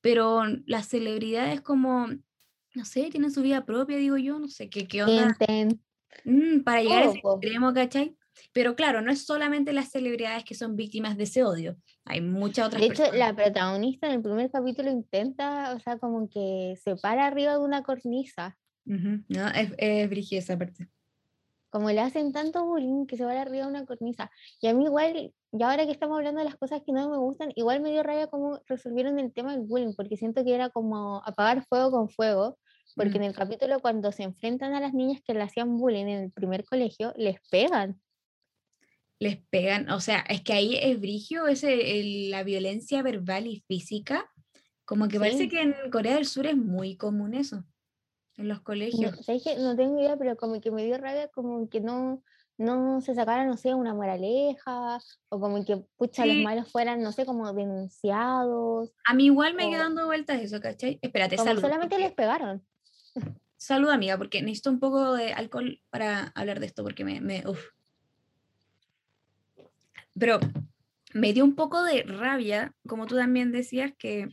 Pero 0.00 0.42
las 0.66 0.88
celebridades 0.88 1.60
como, 1.60 2.08
no 2.74 2.84
sé, 2.84 3.08
tienen 3.10 3.30
su 3.30 3.42
vida 3.42 3.64
propia, 3.64 3.96
digo 3.96 4.16
yo, 4.16 4.40
no 4.40 4.48
sé, 4.48 4.68
¿qué, 4.68 4.88
qué 4.88 5.04
onda? 5.04 5.36
Mm, 6.24 6.62
para 6.64 6.82
llegar 6.82 7.04
a 7.04 7.06
ese 7.06 7.20
extremo, 7.20 7.72
¿cachai? 7.72 8.16
Pero 8.52 8.74
claro, 8.74 9.00
no 9.00 9.12
es 9.12 9.24
solamente 9.24 9.72
las 9.72 9.92
celebridades 9.92 10.42
que 10.42 10.56
son 10.56 10.74
víctimas 10.74 11.16
de 11.16 11.22
ese 11.22 11.44
odio, 11.44 11.76
hay 12.04 12.20
muchas 12.20 12.66
otras 12.66 12.80
De 12.80 12.88
hecho, 12.88 13.12
la 13.12 13.32
protagonista 13.32 14.08
en 14.08 14.14
el 14.14 14.22
primer 14.22 14.50
capítulo 14.50 14.90
intenta, 14.90 15.72
o 15.72 15.78
sea, 15.78 15.98
como 15.98 16.28
que 16.28 16.74
se 16.82 16.96
para 16.96 17.28
arriba 17.28 17.52
de 17.52 17.58
una 17.58 17.84
cornisa 17.84 18.58
no, 18.84 19.48
es, 19.48 19.72
es 19.78 20.32
esa 20.32 20.58
parte. 20.58 20.88
Como 21.70 21.90
le 21.90 22.00
hacen 22.00 22.32
tanto 22.32 22.64
bullying 22.64 23.06
que 23.06 23.16
se 23.16 23.24
va 23.24 23.32
arriba 23.40 23.64
de 23.64 23.70
una 23.70 23.84
cornisa. 23.84 24.30
Y 24.60 24.68
a 24.68 24.74
mí 24.74 24.84
igual, 24.84 25.32
y 25.52 25.62
ahora 25.62 25.86
que 25.86 25.92
estamos 25.92 26.16
hablando 26.16 26.38
de 26.38 26.44
las 26.44 26.56
cosas 26.56 26.82
que 26.86 26.92
no 26.92 27.10
me 27.10 27.16
gustan, 27.16 27.50
igual 27.56 27.80
me 27.80 27.90
dio 27.90 28.02
rabia 28.02 28.28
cómo 28.28 28.60
resolvieron 28.66 29.18
el 29.18 29.32
tema 29.32 29.52
del 29.52 29.62
bullying, 29.62 29.94
porque 29.96 30.16
siento 30.16 30.44
que 30.44 30.54
era 30.54 30.70
como 30.70 31.22
apagar 31.24 31.66
fuego 31.66 31.90
con 31.90 32.08
fuego, 32.08 32.58
porque 32.94 33.16
en 33.16 33.24
el 33.24 33.34
capítulo 33.34 33.80
cuando 33.80 34.12
se 34.12 34.22
enfrentan 34.22 34.74
a 34.74 34.80
las 34.80 34.94
niñas 34.94 35.20
que 35.26 35.34
le 35.34 35.42
hacían 35.42 35.76
bullying 35.76 36.06
en 36.06 36.24
el 36.24 36.30
primer 36.30 36.64
colegio, 36.64 37.12
les 37.16 37.40
pegan. 37.50 38.00
Les 39.18 39.38
pegan, 39.48 39.90
o 39.90 40.00
sea, 40.00 40.20
es 40.28 40.42
que 40.42 40.52
ahí 40.52 40.76
es 40.76 41.00
brigio 41.00 41.48
ese, 41.48 42.28
la 42.28 42.44
violencia 42.44 43.02
verbal 43.02 43.46
y 43.46 43.64
física, 43.66 44.30
como 44.84 45.08
que 45.08 45.18
parece 45.18 45.48
que 45.48 45.60
en 45.60 45.74
Corea 45.90 46.14
del 46.14 46.26
Sur 46.26 46.46
es 46.46 46.56
muy 46.56 46.96
común 46.96 47.34
eso 47.34 47.64
en 48.36 48.48
los 48.48 48.60
colegios. 48.60 49.26
No, 49.28 49.62
no 49.62 49.76
tengo 49.76 50.00
idea, 50.00 50.16
pero 50.16 50.36
como 50.36 50.60
que 50.60 50.70
me 50.70 50.84
dio 50.84 50.98
rabia 50.98 51.28
como 51.28 51.68
que 51.68 51.80
no, 51.80 52.22
no 52.56 53.00
se 53.00 53.14
sacara, 53.14 53.44
no 53.44 53.56
sé, 53.56 53.74
una 53.74 53.94
moraleja, 53.94 54.98
o 55.28 55.40
como 55.40 55.64
que, 55.64 55.84
pucha, 55.96 56.26
los 56.26 56.36
malos 56.36 56.70
fueran, 56.70 57.02
no 57.02 57.12
sé, 57.12 57.26
como 57.26 57.52
denunciados. 57.52 58.92
A 59.06 59.14
mí 59.14 59.26
igual 59.26 59.54
me 59.54 59.70
quedó 59.70 59.80
dando 59.80 60.06
vueltas 60.06 60.40
eso, 60.40 60.60
¿cachai? 60.60 60.98
Espérate, 61.02 61.36
salud. 61.36 61.60
Solamente 61.60 61.98
les 61.98 62.12
pegaron. 62.12 62.64
Salud, 63.56 63.88
amiga, 63.88 64.18
porque 64.18 64.42
necesito 64.42 64.70
un 64.70 64.80
poco 64.80 65.14
de 65.14 65.32
alcohol 65.32 65.80
para 65.90 66.32
hablar 66.34 66.60
de 66.60 66.66
esto, 66.66 66.82
porque 66.82 67.04
me, 67.04 67.20
me 67.20 67.44
uf. 67.48 67.60
Pero 70.18 70.38
me 71.12 71.32
dio 71.32 71.44
un 71.44 71.54
poco 71.54 71.82
de 71.82 72.02
rabia, 72.02 72.74
como 72.86 73.06
tú 73.06 73.16
también 73.16 73.52
decías, 73.52 73.92
que 73.98 74.28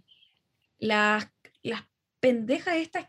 las, 0.80 1.28
las 1.64 1.84
pendejas 2.22 2.78
estas 2.78 3.06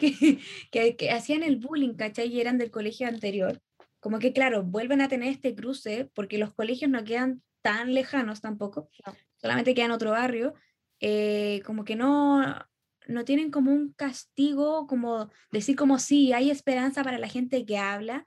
que, 0.73 0.97
que, 0.97 1.11
hacían 1.11 1.45
el 1.45 1.57
bullying, 1.57 1.95
¿cachai? 1.95 2.27
Y 2.29 2.41
eran 2.41 2.59
del 2.59 2.73
colegio 2.73 3.07
anterior. 3.07 3.61
Como 4.01 4.19
que, 4.19 4.33
claro, 4.33 4.65
vuelven 4.65 5.01
a 5.01 5.09
tener 5.09 5.29
este 5.29 5.55
cruce 5.55 6.11
porque 6.13 6.39
los 6.39 6.53
colegios 6.53 6.91
no 6.91 7.05
quedan 7.05 7.41
tan 7.61 7.95
lejanos 7.95 8.41
tampoco, 8.41 8.91
solamente 9.37 9.75
quedan 9.75 9.93
otro 9.93 10.11
barrio. 10.11 10.55
Eh, 10.99 11.63
como 11.65 11.85
que 11.85 11.95
no, 11.95 12.43
no 13.07 13.25
tienen 13.25 13.53
como 13.53 13.71
un 13.71 13.93
castigo, 13.93 14.89
como 14.89 15.31
decir 15.53 15.77
como 15.77 16.01
sí, 16.01 16.33
hay 16.33 16.51
esperanza 16.51 17.05
para 17.05 17.19
la 17.19 17.29
gente 17.29 17.65
que 17.65 17.79
habla 17.79 18.27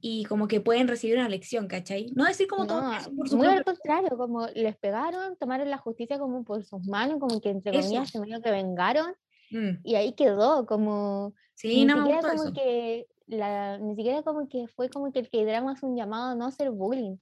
y 0.00 0.24
como 0.24 0.46
que 0.46 0.60
pueden 0.60 0.86
recibir 0.86 1.16
una 1.16 1.28
lección, 1.28 1.66
¿cachai? 1.66 2.12
No 2.14 2.24
decir 2.24 2.46
como 2.46 2.66
todo 2.66 2.82
por 3.16 3.32
Muy 3.34 3.46
al 3.46 3.64
contrario, 3.64 4.10
como 4.16 4.46
les 4.48 4.76
pegaron, 4.76 5.36
tomaron 5.36 5.70
la 5.70 5.78
justicia 5.78 6.18
como 6.18 6.44
por 6.44 6.62
sus 6.64 6.86
manos, 6.86 7.18
como 7.18 7.40
que 7.40 7.50
entre 7.50 7.72
comillas 7.72 8.10
se 8.10 8.20
medio 8.20 8.40
que 8.40 8.50
vengaron 8.50 9.14
Mm. 9.50 9.80
Y 9.84 9.94
ahí 9.94 10.12
quedó, 10.12 10.66
como... 10.66 11.34
Sí, 11.54 11.84
no 11.84 11.96
me 11.96 12.20
como 12.20 12.32
eso. 12.32 12.52
que 12.52 13.06
la, 13.26 13.78
Ni 13.78 13.96
siquiera 13.96 14.22
como 14.22 14.48
que 14.48 14.66
fue 14.68 14.88
como 14.90 15.12
que 15.12 15.20
el 15.20 15.30
que 15.30 15.44
drama 15.44 15.72
es 15.72 15.82
un 15.82 15.96
llamado 15.96 16.32
a 16.32 16.34
no 16.34 16.46
hacer 16.46 16.70
bullying. 16.70 17.16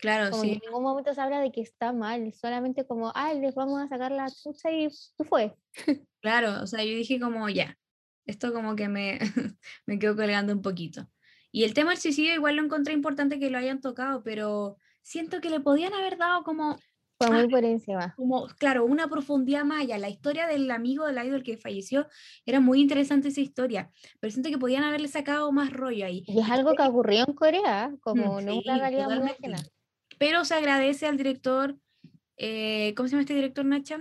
Claro, 0.00 0.30
como 0.30 0.44
sí. 0.44 0.52
en 0.52 0.60
ningún 0.64 0.82
momento 0.82 1.12
se 1.12 1.20
habla 1.20 1.40
de 1.40 1.50
que 1.50 1.60
está 1.60 1.92
mal, 1.92 2.32
solamente 2.32 2.86
como, 2.86 3.10
ay, 3.14 3.40
les 3.40 3.54
vamos 3.54 3.80
a 3.82 3.88
sacar 3.88 4.12
la 4.12 4.30
chucha 4.30 4.70
y 4.70 4.88
fue. 5.28 5.56
Claro, 6.20 6.64
o 6.64 6.66
sea, 6.66 6.82
yo 6.84 6.96
dije 6.96 7.20
como, 7.20 7.48
ya, 7.48 7.78
esto 8.26 8.52
como 8.52 8.74
que 8.74 8.88
me, 8.88 9.20
me 9.86 10.00
quedo 10.00 10.16
colgando 10.16 10.52
un 10.52 10.62
poquito. 10.62 11.08
Y 11.52 11.62
el 11.62 11.74
tema 11.74 11.90
del 11.90 12.00
suicidio 12.00 12.34
igual 12.34 12.56
lo 12.56 12.64
encontré 12.64 12.92
importante 12.92 13.38
que 13.38 13.50
lo 13.50 13.58
hayan 13.58 13.80
tocado, 13.80 14.22
pero 14.24 14.76
siento 15.02 15.40
que 15.40 15.48
le 15.48 15.60
podían 15.60 15.94
haber 15.94 16.18
dado 16.18 16.42
como 16.42 16.76
fue 17.18 17.30
muy 17.30 17.48
por 17.48 17.64
encima. 17.64 18.14
Como, 18.16 18.46
claro, 18.58 18.84
una 18.84 19.08
profundidad 19.08 19.64
más 19.64 19.82
allá. 19.82 19.98
La 19.98 20.08
historia 20.08 20.46
del 20.46 20.70
amigo 20.70 21.04
del 21.04 21.24
idol 21.26 21.42
que 21.42 21.56
falleció 21.56 22.06
era 22.46 22.60
muy 22.60 22.80
interesante 22.80 23.28
esa 23.28 23.40
historia, 23.40 23.90
pero 24.20 24.30
siento 24.30 24.50
que 24.50 24.58
podían 24.58 24.84
haberle 24.84 25.08
sacado 25.08 25.50
más 25.50 25.72
rollo 25.72 26.06
ahí. 26.06 26.22
Y 26.26 26.38
es 26.38 26.48
algo 26.48 26.74
que 26.74 26.82
ocurrió 26.82 27.24
en 27.26 27.34
Corea, 27.34 27.92
como 28.00 28.40
no 28.40 28.56
una 28.58 28.78
realidad. 28.78 29.36
Pero 30.18 30.44
se 30.44 30.54
agradece 30.54 31.06
al 31.06 31.16
director, 31.16 31.76
eh, 32.36 32.94
¿cómo 32.96 33.08
se 33.08 33.12
llama 33.12 33.22
este 33.22 33.34
director, 33.34 33.64
Nacha? 33.64 34.00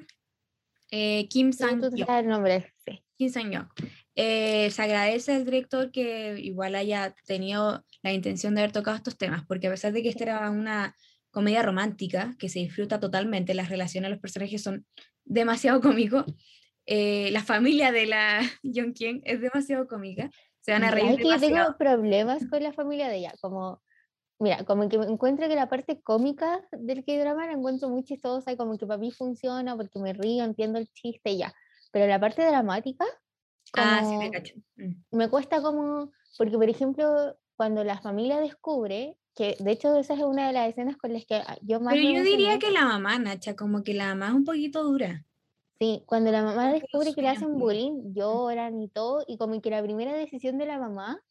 Eh, 0.91 1.27
Kim 1.29 1.51
Sang-hyuk. 1.51 2.09
el 2.09 2.27
nombre, 2.27 2.73
sí. 2.85 3.03
Kim 3.17 3.29
Sang-hyuk. 3.29 3.67
Eh, 4.15 4.69
se 4.71 4.81
agradece 4.81 5.33
al 5.33 5.45
director 5.45 5.91
que 5.91 6.39
igual 6.39 6.75
haya 6.75 7.15
tenido 7.25 7.83
la 8.03 8.13
intención 8.13 8.55
de 8.55 8.61
haber 8.61 8.71
tocado 8.71 8.97
estos 8.97 9.17
temas, 9.17 9.43
porque 9.47 9.67
a 9.67 9.71
pesar 9.71 9.91
de 9.91 10.01
que 10.01 10.09
esta 10.09 10.23
era 10.23 10.49
una 10.49 10.95
comedia 11.37 11.61
romántica 11.61 12.33
que 12.39 12.49
se 12.49 12.57
disfruta 12.57 12.99
totalmente, 12.99 13.53
las 13.53 13.69
relaciones 13.69 14.07
de 14.07 14.15
los 14.15 14.19
personajes 14.19 14.63
son 14.63 14.87
demasiado 15.23 15.81
cómicos. 15.81 16.25
Eh, 16.87 17.29
la 17.31 17.43
familia 17.43 17.91
de 17.91 18.07
la 18.07 18.41
Kien 18.95 19.21
es 19.23 19.39
demasiado 19.39 19.87
cómica. 19.87 20.31
Se 20.61 20.71
van 20.71 20.83
a 20.83 20.89
reír. 20.89 21.11
Es 21.11 21.17
que 21.17 21.47
tengo 21.47 21.77
problemas 21.77 22.43
con 22.49 22.63
la 22.63 22.73
familia 22.73 23.07
de 23.07 23.17
ella, 23.17 23.33
como 23.39 23.83
Mira, 24.39 24.63
como 24.65 24.89
que 24.89 24.97
me 24.97 25.05
encuentro 25.05 25.47
que 25.47 25.53
la 25.53 25.69
parte 25.69 26.01
cómica 26.01 26.59
del 26.71 27.05
K-drama 27.05 27.45
la 27.45 27.53
encuentro 27.53 27.87
muy 27.89 28.03
chistosa 28.03 28.51
y 28.51 28.57
como 28.57 28.75
que 28.79 28.87
para 28.87 28.99
mí 28.99 29.11
funciona 29.11 29.75
porque 29.75 29.99
me 29.99 30.13
río, 30.13 30.43
entiendo 30.43 30.79
el 30.79 30.87
chiste 30.91 31.31
y 31.31 31.37
ya. 31.37 31.53
Pero 31.91 32.07
la 32.07 32.19
parte 32.19 32.43
dramática, 32.43 33.05
ah, 33.73 34.01
sí, 34.03 34.17
me, 34.17 34.31
cacho. 34.31 34.55
Mm. 34.75 35.17
me 35.17 35.29
cuesta 35.29 35.61
como, 35.61 36.11
porque 36.35 36.55
por 36.55 36.69
ejemplo, 36.69 37.37
cuando 37.55 37.83
la 37.83 37.99
familia 37.99 38.39
descubre 38.39 39.17
que 39.37 39.55
de 39.59 39.71
hecho 39.71 39.95
esa 39.95 40.15
es 40.15 40.21
una 40.21 40.47
de 40.47 40.53
las 40.53 40.67
escenas 40.67 40.97
con 40.97 41.13
las 41.13 41.23
que 41.25 41.35
ah, 41.35 41.57
yo 41.61 41.79
más... 41.79 41.93
Pero 41.93 42.09
yo 42.09 42.23
diría 42.23 42.57
que 42.57 42.71
la 42.71 42.85
mamá, 42.85 43.19
Nacha, 43.19 43.55
como 43.55 43.83
que 43.83 43.93
la 43.93 44.07
mamá 44.07 44.29
es 44.29 44.33
un 44.33 44.43
poquito 44.43 44.83
dura. 44.83 45.23
Sí, 45.79 46.03
cuando 46.07 46.31
la 46.31 46.41
mamá 46.41 46.73
descubre 46.73 47.13
que 47.13 47.21
le 47.21 47.29
hacen 47.29 47.59
bullying, 47.59 48.15
lloran 48.15 48.81
y 48.81 48.89
todo, 48.89 49.23
y 49.27 49.37
como 49.37 49.61
que 49.61 49.69
la 49.69 49.83
primera 49.83 50.11
decisión 50.13 50.57
de 50.57 50.65
la 50.65 50.79
mamá 50.79 51.21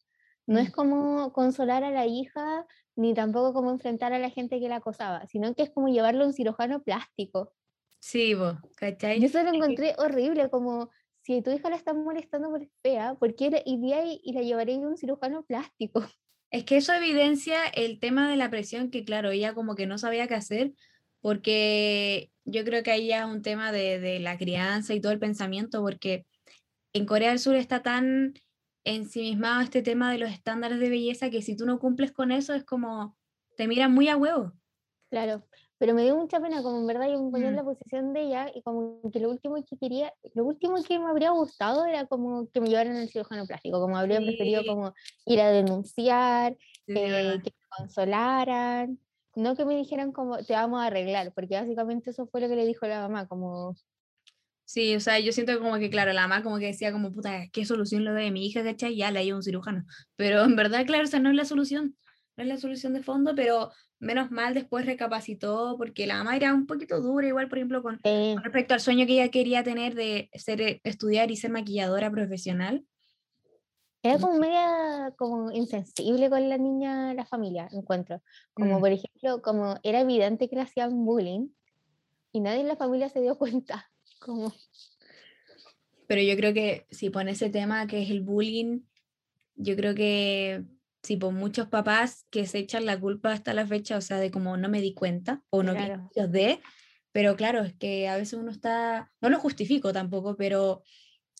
no 0.45 0.57
es 0.57 0.71
como 0.71 1.33
consolar 1.33 1.83
a 1.83 1.91
la 1.91 2.05
hija, 2.05 2.65
ni 2.95 3.13
tampoco 3.13 3.53
como 3.53 3.71
enfrentar 3.71 4.13
a 4.13 4.19
la 4.19 4.29
gente 4.29 4.61
que 4.61 4.69
la 4.69 4.77
acosaba, 4.77 5.27
sino 5.27 5.53
que 5.53 5.63
es 5.63 5.69
como 5.69 5.89
llevarlo 5.89 6.23
a 6.23 6.27
un 6.27 6.33
cirujano 6.33 6.81
plástico. 6.81 7.51
Sí, 7.99 8.35
vos, 8.35 8.55
¿cachai? 8.77 9.19
Yo 9.19 9.25
eso 9.25 9.43
lo 9.43 9.53
encontré 9.53 9.95
horrible, 9.97 10.49
como 10.49 10.91
si 11.23 11.41
tu 11.41 11.51
hija 11.51 11.69
la 11.69 11.75
está 11.75 11.93
molestando 11.93 12.49
por 12.49 12.65
fea, 12.81 13.15
¿por 13.15 13.35
qué 13.35 13.63
iría 13.65 14.05
y, 14.05 14.21
y 14.23 14.31
la 14.31 14.43
llevaría 14.43 14.77
a 14.77 14.87
un 14.87 14.95
cirujano 14.95 15.43
plástico? 15.43 16.05
Es 16.49 16.63
que 16.63 16.77
eso 16.77 16.93
evidencia 16.93 17.65
el 17.65 17.99
tema 17.99 18.29
de 18.29 18.37
la 18.37 18.49
presión 18.49 18.89
que, 18.89 19.03
claro, 19.03 19.31
ella 19.31 19.53
como 19.53 19.75
que 19.75 19.85
no 19.85 19.97
sabía 19.97 20.27
qué 20.27 20.35
hacer, 20.35 20.73
porque 21.21 22.31
yo 22.45 22.63
creo 22.63 22.83
que 22.83 22.91
ahí 22.91 23.07
ya 23.07 23.19
es 23.19 23.25
un 23.25 23.41
tema 23.41 23.71
de, 23.71 23.99
de 23.99 24.19
la 24.19 24.37
crianza 24.37 24.93
y 24.93 25.01
todo 25.01 25.11
el 25.11 25.19
pensamiento, 25.19 25.81
porque 25.81 26.25
en 26.93 27.05
Corea 27.05 27.29
del 27.29 27.39
Sur 27.39 27.55
está 27.55 27.83
tan 27.83 28.33
ensimismado 28.85 29.61
este 29.61 29.81
tema 29.81 30.11
de 30.11 30.17
los 30.17 30.31
estándares 30.31 30.79
de 30.79 30.89
belleza 30.89 31.29
que 31.29 31.41
si 31.41 31.57
tú 31.57 31.65
no 31.65 31.79
cumples 31.79 32.13
con 32.13 32.31
eso 32.31 32.53
es 32.53 32.63
como 32.63 33.17
te 33.57 33.67
miran 33.67 33.93
muy 33.93 34.07
a 34.07 34.15
huevo. 34.15 34.53
Claro, 35.09 35.45
pero 35.77 35.93
me 35.93 36.03
dio 36.03 36.15
mucha 36.15 36.39
pena, 36.39 36.63
como 36.63 36.79
en 36.79 36.87
verdad 36.87 37.07
yo 37.09 37.21
me 37.21 37.31
ponía 37.31 37.49
en 37.49 37.55
la 37.55 37.63
mm. 37.63 37.65
posición 37.65 38.13
de 38.13 38.21
ella 38.21 38.51
y 38.53 38.61
como 38.61 38.99
que 39.11 39.19
lo 39.19 39.29
último 39.29 39.55
que 39.63 39.77
quería, 39.77 40.13
lo 40.33 40.45
último 40.45 40.81
que 40.83 40.97
me 40.99 41.05
habría 41.05 41.31
gustado 41.31 41.85
era 41.85 42.05
como 42.05 42.49
que 42.49 42.61
me 42.61 42.69
llevaran 42.69 42.95
al 42.95 43.09
cirujano 43.09 43.45
plástico, 43.45 43.79
como 43.79 43.97
habría 43.97 44.19
preferido 44.19 44.63
como 44.65 44.93
ir 45.25 45.41
a 45.41 45.49
denunciar, 45.49 46.57
eh, 46.87 47.39
que 47.43 47.51
me 47.51 47.67
consolaran, 47.77 48.99
no 49.35 49.55
que 49.55 49.65
me 49.65 49.75
dijeran 49.75 50.11
como 50.11 50.37
te 50.37 50.53
vamos 50.53 50.81
a 50.81 50.87
arreglar, 50.87 51.31
porque 51.33 51.55
básicamente 51.55 52.09
eso 52.09 52.27
fue 52.27 52.41
lo 52.41 52.49
que 52.49 52.55
le 52.55 52.65
dijo 52.65 52.87
la 52.87 53.01
mamá, 53.01 53.27
como 53.27 53.75
Sí, 54.69 54.93
o 54.97 54.99
sea, 54.99 55.17
yo 55.17 55.31
siento 55.31 55.57
como 55.59 55.77
que, 55.77 55.89
claro, 55.89 56.11
la 56.11 56.27
mamá 56.27 56.43
como 56.43 56.59
que 56.59 56.65
decía 56.65 56.91
como, 56.91 57.13
puta, 57.13 57.47
¿qué 57.53 57.65
solución 57.65 58.03
lo 58.03 58.13
de 58.13 58.31
mi 58.31 58.45
hija, 58.45 58.65
cachai? 58.65 58.97
Ya 58.97 59.11
le 59.11 59.23
ido 59.23 59.37
un 59.37 59.43
cirujano. 59.43 59.85
Pero 60.17 60.43
en 60.43 60.57
verdad, 60.57 60.85
claro, 60.85 61.05
esa 61.05 61.19
no 61.19 61.29
es 61.29 61.37
la 61.37 61.45
solución, 61.45 61.95
no 62.37 62.43
es 62.43 62.47
la 62.47 62.57
solución 62.57 62.93
de 62.93 63.01
fondo, 63.01 63.33
pero 63.35 63.71
menos 63.99 64.29
mal 64.29 64.53
después 64.53 64.85
recapacitó, 64.85 65.75
porque 65.77 66.05
la 66.05 66.17
mamá 66.17 66.35
era 66.35 66.53
un 66.53 66.67
poquito 66.67 67.01
dura, 67.01 67.27
igual, 67.27 67.49
por 67.49 67.57
ejemplo, 67.57 67.81
con, 67.81 67.99
respecto 68.43 68.75
al 68.75 68.79
sueño 68.79 69.07
que 69.07 69.13
ella 69.13 69.31
quería 69.31 69.63
tener 69.63 69.95
de 69.95 70.29
ser, 70.33 70.61
eh, 70.61 70.79
estudiar 70.83 71.31
y 71.31 71.35
ser 71.35 71.49
maquilladora 71.49 72.11
profesional. 72.11 72.85
Era 74.03 74.19
como 74.19 74.37
media 74.37 75.13
como 75.17 75.51
insensible 75.51 76.29
con 76.29 76.47
la 76.47 76.59
niña, 76.59 77.15
la 77.15 77.25
familia, 77.25 77.67
encuentro. 77.71 78.21
Como 78.53 78.77
mm. 78.77 78.79
por 78.79 78.91
ejemplo, 78.91 79.41
como 79.41 79.79
era 79.81 80.01
evidente 80.01 80.47
que 80.47 80.55
le 80.55 80.61
hacían 80.61 81.03
bullying 81.03 81.49
y 82.31 82.39
nadie 82.39 82.61
en 82.61 82.67
la 82.67 82.77
familia 82.77 83.09
se 83.09 83.21
dio 83.21 83.35
cuenta. 83.39 83.89
Como... 84.19 84.53
Pero 86.05 86.21
yo 86.21 86.35
creo 86.37 86.53
que 86.53 86.85
si 86.91 87.09
pone 87.09 87.31
ese 87.31 87.49
tema 87.49 87.87
que 87.87 88.03
es 88.03 88.11
el 88.11 88.21
bullying, 88.21 88.81
yo 89.55 89.75
creo 89.75 89.95
que 89.95 90.63
si 91.03 91.17
por 91.17 91.33
muchos 91.33 91.67
papás 91.67 92.25
que 92.29 92.45
se 92.45 92.59
echan 92.59 92.85
la 92.85 92.99
culpa 92.99 93.31
hasta 93.31 93.53
la 93.53 93.65
fecha, 93.65 93.97
o 93.97 94.01
sea, 94.01 94.17
de 94.17 94.31
como 94.31 94.57
no 94.57 94.69
me 94.69 94.81
di 94.81 94.93
cuenta 94.93 95.41
o 95.49 95.63
no 95.63 95.73
claro. 95.73 96.09
vi 96.15 96.27
de, 96.27 96.59
pero 97.11 97.35
claro, 97.35 97.63
es 97.63 97.73
que 97.75 98.07
a 98.07 98.17
veces 98.17 98.33
uno 98.33 98.51
está, 98.51 99.11
no 99.21 99.29
lo 99.29 99.39
justifico 99.39 99.93
tampoco, 99.93 100.35
pero 100.35 100.83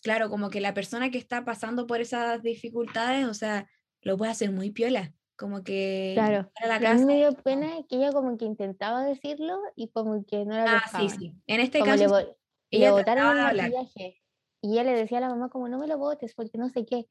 claro, 0.02 0.30
como 0.30 0.50
que 0.50 0.60
la 0.60 0.74
persona 0.74 1.10
que 1.10 1.18
está 1.18 1.44
pasando 1.44 1.86
por 1.86 2.00
esas 2.00 2.42
dificultades, 2.42 3.26
o 3.26 3.34
sea, 3.34 3.68
lo 4.02 4.16
puede 4.16 4.32
hacer 4.32 4.50
muy 4.50 4.70
piola, 4.70 5.12
como 5.36 5.62
que 5.62 6.12
claro 6.14 6.50
la 6.66 6.80
casa, 6.80 6.90
a 6.90 6.94
mí 6.94 7.04
me 7.04 7.16
dio 7.16 7.32
pena 7.32 7.68
que 7.88 7.96
ella 7.96 8.12
como 8.12 8.36
que 8.36 8.44
intentaba 8.44 9.04
decirlo 9.04 9.60
y 9.76 9.88
como 9.88 10.24
que 10.24 10.44
no 10.44 10.56
la 10.56 10.78
ah, 10.78 10.98
sí, 10.98 11.10
sí. 11.10 11.34
En 11.46 11.60
este 11.60 11.80
caso 11.80 12.36
y 12.70 12.78
le 12.78 12.90
botaron 12.90 13.38
el 13.38 13.56
maquillaje. 13.56 14.20
Y 14.60 14.72
ella 14.72 14.84
le 14.84 14.92
decía 14.92 15.18
a 15.18 15.20
la 15.22 15.28
mamá 15.28 15.48
como, 15.48 15.68
no 15.68 15.78
me 15.78 15.86
lo 15.86 15.98
botes 15.98 16.34
porque 16.34 16.58
no 16.58 16.68
sé 16.68 16.84
qué. 16.84 17.06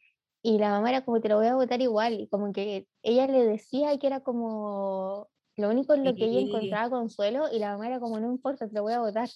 Y 0.47 0.59
la 0.59 0.69
mamá 0.69 0.91
era 0.91 1.03
como, 1.03 1.19
te 1.19 1.27
lo 1.27 1.35
voy 1.35 1.47
a 1.47 1.55
botar 1.55 1.81
igual. 1.81 2.21
Y 2.21 2.27
como 2.29 2.53
que 2.53 2.87
ella 3.03 3.27
le 3.27 3.43
decía 3.43 3.97
que 3.99 4.07
era 4.07 4.21
como 4.21 5.27
lo 5.57 5.69
único 5.69 5.93
en 5.93 6.05
lo 6.05 6.15
que 6.15 6.23
ella 6.23 6.39
encontraba 6.39 6.89
consuelo 6.89 7.47
y 7.51 7.59
la 7.59 7.73
mamá 7.73 7.87
era 7.87 7.99
como, 7.99 8.17
no 8.17 8.31
importa, 8.31 8.65
te 8.65 8.73
lo 8.73 8.83
voy 8.83 8.93
a 8.93 9.01
botar. 9.01 9.27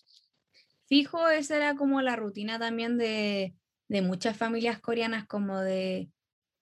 Fijo, 0.86 1.28
esa 1.28 1.58
era 1.58 1.76
como 1.76 2.02
la 2.02 2.16
rutina 2.16 2.58
también 2.60 2.98
de, 2.98 3.54
de 3.90 4.02
muchas 4.02 4.38
familias 4.38 4.80
coreanas, 4.80 5.28
como 5.28 5.60
de, 5.60 6.10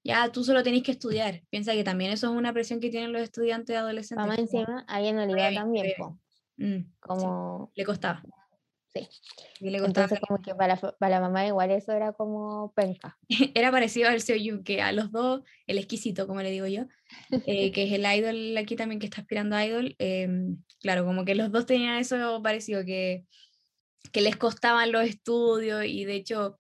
ya 0.04 0.32
tú 0.32 0.44
solo 0.44 0.64
tenés 0.64 0.82
que 0.82 0.94
estudiar. 0.94 1.44
Piensa 1.52 1.74
que 1.74 1.84
también 1.84 2.12
eso 2.12 2.32
es 2.32 2.36
una 2.36 2.52
presión 2.52 2.80
que 2.80 2.90
tienen 2.90 3.14
los 3.14 3.22
estudiantes 3.22 3.78
adolescentes. 3.78 4.26
Mamá 4.26 4.36
encima, 4.36 4.84
a 4.88 5.00
ella 5.00 5.14
no 5.14 5.28
le 5.28 5.32
iba 5.34 5.62
también, 5.62 5.94
mm, 6.58 6.92
como... 7.00 7.72
le 7.76 7.86
costaba. 7.86 8.24
Sí. 8.94 9.08
Y 9.60 9.70
le 9.70 9.78
Entonces, 9.78 10.20
como 10.20 10.42
que 10.42 10.56
para, 10.56 10.76
para, 10.76 11.10
la 11.10 11.22
mamá 11.22 11.46
igual 11.46 11.70
eso 11.72 11.92
era 11.92 12.14
como 12.14 12.74
penca. 12.74 13.18
Era 13.56 13.72
parecido 13.72 14.10
al 14.10 14.22
Seoyu, 14.22 14.64
que 14.64 14.82
a 14.82 14.92
los 14.92 15.12
dos, 15.12 15.42
el 15.68 15.78
exquisito, 15.78 16.26
como 16.26 16.42
le 16.42 16.50
digo 16.50 16.66
yo, 16.66 16.86
eh, 17.46 17.72
que 17.72 17.84
es 17.84 17.94
el 17.94 18.06
idol 18.06 18.58
aquí 18.58 18.76
también 18.76 19.00
que 19.00 19.06
está 19.06 19.22
aspirando 19.22 19.56
a 19.56 19.66
idol, 19.66 19.96
em, 20.00 20.58
claro, 20.82 21.06
como 21.06 21.24
que 21.24 21.36
los 21.36 21.52
dos 21.52 21.68
tenían 21.68 21.98
eso 21.98 22.42
parecido, 22.42 22.84
que, 22.84 23.26
que 24.12 24.22
les 24.22 24.38
costaban 24.38 24.92
los 24.92 25.04
estudios 25.04 25.86
y 25.86 26.06
de 26.06 26.16
hecho, 26.16 26.60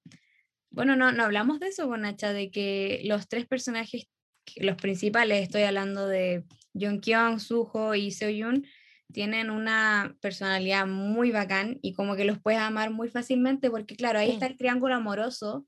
bueno, 0.69 0.95
no, 0.95 1.11
no 1.11 1.23
hablamos 1.23 1.59
de 1.59 1.69
eso 1.69 1.87
con 1.87 2.01
Nacha, 2.01 2.31
de 2.31 2.51
que 2.51 3.01
los 3.05 3.27
tres 3.27 3.47
personajes, 3.47 4.07
los 4.57 4.75
principales, 4.75 5.41
estoy 5.41 5.63
hablando 5.63 6.07
de 6.07 6.45
Jung 6.73 7.39
Suho 7.39 7.95
y 7.95 8.11
Seoyun, 8.11 8.65
tienen 9.11 9.49
una 9.49 10.15
personalidad 10.21 10.85
muy 10.87 11.31
bacán 11.31 11.79
y 11.81 11.93
como 11.93 12.15
que 12.15 12.25
los 12.25 12.39
puedes 12.39 12.59
amar 12.59 12.91
muy 12.91 13.09
fácilmente 13.09 13.69
porque 13.69 13.95
claro, 13.95 14.19
ahí 14.19 14.31
está 14.31 14.45
el 14.45 14.57
triángulo 14.57 14.95
amoroso 14.95 15.65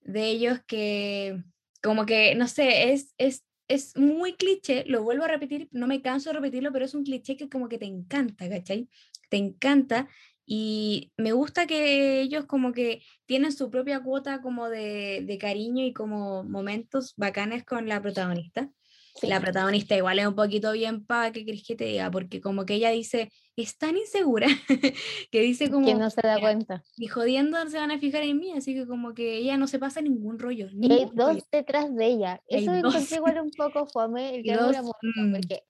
de 0.00 0.28
ellos 0.28 0.60
que 0.66 1.42
como 1.82 2.06
que, 2.06 2.34
no 2.34 2.46
sé, 2.48 2.92
es, 2.92 3.14
es, 3.18 3.44
es 3.68 3.96
muy 3.96 4.34
cliché, 4.34 4.84
lo 4.86 5.02
vuelvo 5.02 5.24
a 5.24 5.28
repetir, 5.28 5.68
no 5.72 5.86
me 5.86 6.00
canso 6.00 6.30
de 6.30 6.34
repetirlo, 6.34 6.72
pero 6.72 6.84
es 6.84 6.94
un 6.94 7.04
cliché 7.04 7.36
que 7.36 7.48
como 7.48 7.68
que 7.68 7.78
te 7.78 7.86
encanta, 7.86 8.48
¿cachai? 8.48 8.88
Te 9.28 9.36
encanta 9.36 10.08
y 10.46 11.12
me 11.16 11.32
gusta 11.32 11.66
que 11.66 12.20
ellos 12.20 12.46
como 12.46 12.72
que 12.72 13.02
tienen 13.26 13.52
su 13.52 13.70
propia 13.70 14.00
cuota 14.00 14.42
como 14.42 14.68
de, 14.68 15.24
de 15.26 15.38
cariño 15.38 15.84
y 15.84 15.92
como 15.92 16.44
momentos 16.44 17.14
bacanes 17.16 17.64
con 17.64 17.88
la 17.88 18.00
protagonista. 18.00 18.70
La 19.20 19.40
protagonista 19.40 19.94
igual 19.96 20.18
es 20.18 20.26
un 20.26 20.34
poquito 20.34 20.72
bien 20.72 21.04
pa, 21.04 21.30
¿qué 21.32 21.44
crees 21.44 21.64
que 21.66 21.76
te 21.76 21.84
diga? 21.84 22.10
Porque 22.10 22.40
como 22.40 22.64
que 22.64 22.74
ella 22.74 22.90
dice, 22.90 23.30
es 23.56 23.76
tan 23.76 23.96
insegura, 23.96 24.46
que 25.30 25.40
dice 25.40 25.70
como... 25.70 25.86
Que 25.86 25.94
no 25.94 26.08
se 26.10 26.22
da 26.22 26.40
cuenta. 26.40 26.82
Y 26.96 27.08
jodiendo 27.08 27.58
se 27.68 27.76
van 27.76 27.90
a 27.90 27.98
fijar 27.98 28.22
en 28.22 28.38
mí, 28.38 28.52
así 28.52 28.74
que 28.74 28.86
como 28.86 29.14
que 29.14 29.36
ella 29.36 29.56
no 29.56 29.66
se 29.66 29.78
pasa 29.78 30.00
ningún 30.00 30.38
rollo. 30.38 30.68
y 30.72 30.92
hay 30.92 31.10
dos 31.12 31.44
detrás 31.50 31.94
de 31.94 32.06
ella. 32.06 32.42
Eso 32.46 32.70
me 32.70 32.78
encontré 32.78 33.16
igual 33.16 33.40
un 33.40 33.50
poco 33.50 33.86
fome, 33.86 34.36
el 34.36 34.42
triángulo 34.42 34.78
amoroso, 34.78 34.98
mm, 35.02 35.32
porque 35.32 35.62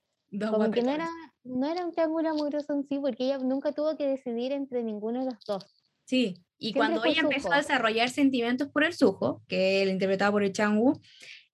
como 0.49 0.71
que 0.71 0.81
no 0.81 0.91
era, 0.91 1.09
no 1.43 1.71
era 1.71 1.85
un 1.85 1.91
triángulo 1.91 2.29
amoroso 2.29 2.73
en 2.73 2.87
sí, 2.87 2.97
porque 2.99 3.25
ella 3.25 3.37
nunca 3.39 3.71
tuvo 3.71 3.95
que 3.97 4.07
decidir 4.07 4.51
entre 4.51 4.83
ninguno 4.83 5.19
de 5.19 5.31
los 5.31 5.45
dos. 5.45 5.65
Sí, 6.05 6.43
y 6.57 6.73
cuando 6.73 7.03
ella 7.05 7.21
empezó 7.21 7.51
a 7.51 7.57
desarrollar 7.57 8.09
sentimientos 8.09 8.69
por 8.69 8.83
el 8.83 8.93
sujo, 8.93 9.43
que 9.47 9.83
él 9.83 9.89
interpretaba 9.89 10.31
por 10.31 10.43
el 10.43 10.53
Changu, 10.53 10.99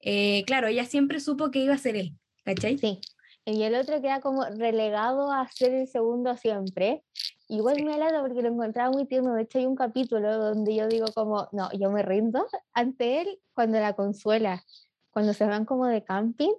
eh, 0.01 0.43
claro, 0.45 0.67
ella 0.67 0.85
siempre 0.85 1.19
supo 1.19 1.51
que 1.51 1.59
iba 1.59 1.73
a 1.73 1.77
ser 1.77 1.95
él, 1.95 2.17
¿cachai? 2.43 2.77
Sí. 2.77 3.01
Y 3.45 3.63
el 3.63 3.75
otro 3.75 4.01
queda 4.01 4.21
como 4.21 4.45
relegado 4.45 5.31
a 5.31 5.47
ser 5.47 5.73
el 5.73 5.87
segundo 5.87 6.37
siempre. 6.37 7.03
Igual 7.47 7.83
me 7.83 7.95
alata 7.95 8.21
porque 8.21 8.43
lo 8.43 8.49
encontraba 8.49 8.91
muy 8.91 9.05
tierno. 9.05 9.33
De 9.33 9.43
hecho, 9.43 9.57
hay 9.57 9.65
un 9.65 9.75
capítulo 9.75 10.37
donde 10.37 10.75
yo 10.75 10.87
digo 10.87 11.07
como, 11.15 11.47
no, 11.51 11.69
yo 11.71 11.89
me 11.89 12.03
rindo 12.03 12.45
ante 12.73 13.21
él 13.21 13.39
cuando 13.53 13.79
la 13.79 13.93
consuela, 13.93 14.63
cuando 15.09 15.33
se 15.33 15.45
van 15.45 15.65
como 15.65 15.87
de 15.87 16.03
camping. 16.03 16.51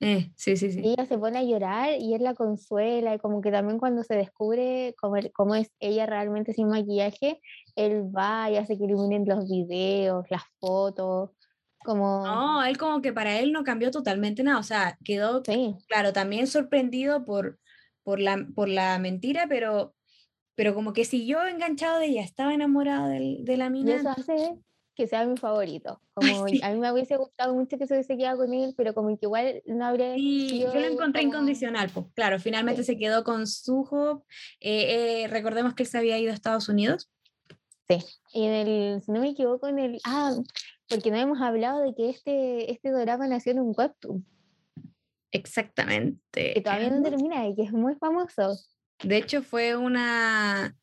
Eh, 0.00 0.32
sí, 0.36 0.56
sí, 0.58 0.70
sí. 0.70 0.80
Y 0.84 0.90
ella 0.90 1.06
se 1.06 1.16
pone 1.16 1.38
a 1.38 1.42
llorar 1.42 1.98
y 1.98 2.12
él 2.12 2.24
la 2.24 2.34
consuela 2.34 3.14
y 3.14 3.18
como 3.18 3.40
que 3.40 3.50
también 3.50 3.78
cuando 3.78 4.02
se 4.02 4.14
descubre 4.16 4.94
cómo, 5.00 5.16
cómo 5.32 5.54
es 5.54 5.70
ella 5.80 6.04
realmente 6.04 6.52
sin 6.52 6.68
maquillaje, 6.68 7.40
él 7.74 8.14
va 8.14 8.50
y 8.50 8.56
hace 8.56 8.76
que 8.76 8.84
iluminen 8.84 9.24
los 9.26 9.48
videos, 9.48 10.26
las 10.28 10.42
fotos. 10.60 11.30
Como... 11.84 12.24
No, 12.24 12.64
él 12.64 12.78
como 12.78 13.02
que 13.02 13.12
para 13.12 13.38
él 13.38 13.52
no 13.52 13.62
cambió 13.62 13.90
totalmente 13.90 14.42
nada, 14.42 14.58
o 14.58 14.62
sea, 14.62 14.98
quedó, 15.04 15.42
claro, 15.86 16.12
también 16.12 16.46
sorprendido 16.46 17.24
por, 17.24 17.58
por, 18.02 18.18
la, 18.20 18.46
por 18.54 18.68
la 18.68 18.98
mentira, 18.98 19.46
pero, 19.48 19.94
pero 20.54 20.74
como 20.74 20.92
que 20.92 21.04
siguió 21.04 21.46
enganchado 21.46 21.98
de 21.98 22.06
ella, 22.06 22.22
estaba 22.22 22.54
enamorado 22.54 23.08
de, 23.08 23.38
de 23.40 23.56
la 23.56 23.70
mina. 23.70 23.90
Y 23.90 23.94
eso 23.94 24.08
hace 24.08 24.58
que 24.94 25.06
sea 25.06 25.26
mi 25.26 25.36
favorito. 25.36 26.00
Como 26.14 26.44
a 26.44 26.70
mí 26.70 26.78
me 26.78 26.92
hubiese 26.92 27.16
gustado 27.16 27.54
mucho 27.54 27.76
que 27.78 27.86
se 27.86 27.94
hubiese 27.94 28.16
quedado 28.16 28.38
con 28.38 28.54
él, 28.54 28.72
pero 28.76 28.94
como 28.94 29.08
que 29.18 29.26
igual 29.26 29.62
no 29.66 29.84
habría. 29.84 30.14
Sí, 30.14 30.60
yo 30.60 30.72
lo 30.72 30.86
encontré 30.86 31.22
incondicional, 31.22 31.90
pues 31.92 32.06
claro, 32.14 32.38
finalmente 32.38 32.84
se 32.84 32.96
quedó 32.96 33.24
con 33.24 33.48
Suho. 33.48 34.24
Eh, 34.60 35.24
eh, 35.24 35.28
recordemos 35.28 35.74
que 35.74 35.82
él 35.82 35.88
se 35.88 35.98
había 35.98 36.18
ido 36.18 36.30
a 36.30 36.34
Estados 36.34 36.68
Unidos. 36.68 37.10
Sí, 37.88 37.98
y 38.32 38.44
en 38.44 38.52
el, 38.52 39.02
si 39.02 39.10
no 39.10 39.20
me 39.20 39.30
equivoco, 39.30 39.66
en 39.66 39.80
el. 39.80 40.00
Ah, 40.04 40.34
porque 40.88 41.10
no 41.10 41.16
hemos 41.16 41.40
hablado 41.40 41.82
de 41.82 41.94
que 41.94 42.10
este, 42.10 42.72
este 42.72 42.90
drama 42.90 43.26
nació 43.26 43.52
en 43.52 43.60
un 43.60 43.74
webtoon. 43.76 44.26
Exactamente. 45.32 46.54
Que 46.54 46.60
todavía 46.60 46.90
no 46.90 47.02
termina 47.02 47.48
y 47.48 47.54
que 47.54 47.62
es 47.62 47.72
muy 47.72 47.94
famoso. 47.96 48.56
De 49.02 49.16
hecho, 49.16 49.42
fue 49.42 49.76
una. 49.76 50.76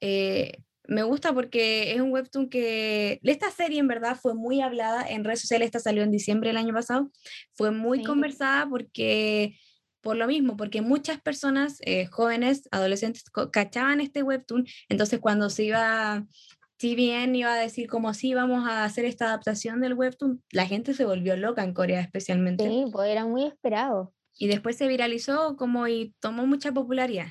Eh, 0.00 0.58
me 0.88 1.02
gusta 1.02 1.32
porque 1.32 1.92
es 1.92 2.00
un 2.00 2.10
webtoon 2.10 2.48
que 2.48 3.20
esta 3.22 3.50
serie 3.50 3.78
en 3.78 3.88
verdad 3.88 4.16
fue 4.20 4.34
muy 4.34 4.60
hablada 4.60 5.06
en 5.08 5.24
redes 5.24 5.40
sociales, 5.40 5.66
esta 5.66 5.78
salió 5.78 6.02
en 6.02 6.10
diciembre 6.10 6.48
del 6.50 6.56
año 6.56 6.74
pasado, 6.74 7.10
fue 7.54 7.70
muy 7.70 8.02
conversada 8.02 8.68
porque 8.68 9.56
por 10.00 10.16
lo 10.16 10.26
mismo, 10.26 10.56
porque 10.56 10.82
muchas 10.82 11.20
personas, 11.20 11.78
eh, 11.82 12.06
jóvenes, 12.06 12.68
adolescentes, 12.72 13.22
cachaban 13.52 14.00
este 14.00 14.22
webtoon, 14.22 14.66
entonces 14.88 15.20
cuando 15.20 15.48
se 15.48 15.64
iba, 15.64 16.26
si 16.82 16.96
bien 16.96 17.32
iba 17.36 17.54
a 17.54 17.56
decir 17.56 17.88
como 17.88 18.08
así 18.08 18.34
vamos 18.34 18.68
a 18.68 18.82
hacer 18.82 19.04
esta 19.04 19.26
adaptación 19.26 19.80
del 19.80 19.94
webtoon, 19.94 20.42
la 20.50 20.66
gente 20.66 20.94
se 20.94 21.04
volvió 21.04 21.36
loca 21.36 21.62
en 21.62 21.74
Corea 21.74 22.00
especialmente. 22.00 22.68
Sí, 22.68 22.86
pues 22.90 23.08
era 23.08 23.24
muy 23.24 23.44
esperado. 23.44 24.12
Y 24.36 24.48
después 24.48 24.78
se 24.78 24.88
viralizó 24.88 25.54
como 25.56 25.86
y 25.86 26.12
tomó 26.18 26.44
mucha 26.44 26.72
popularidad. 26.72 27.28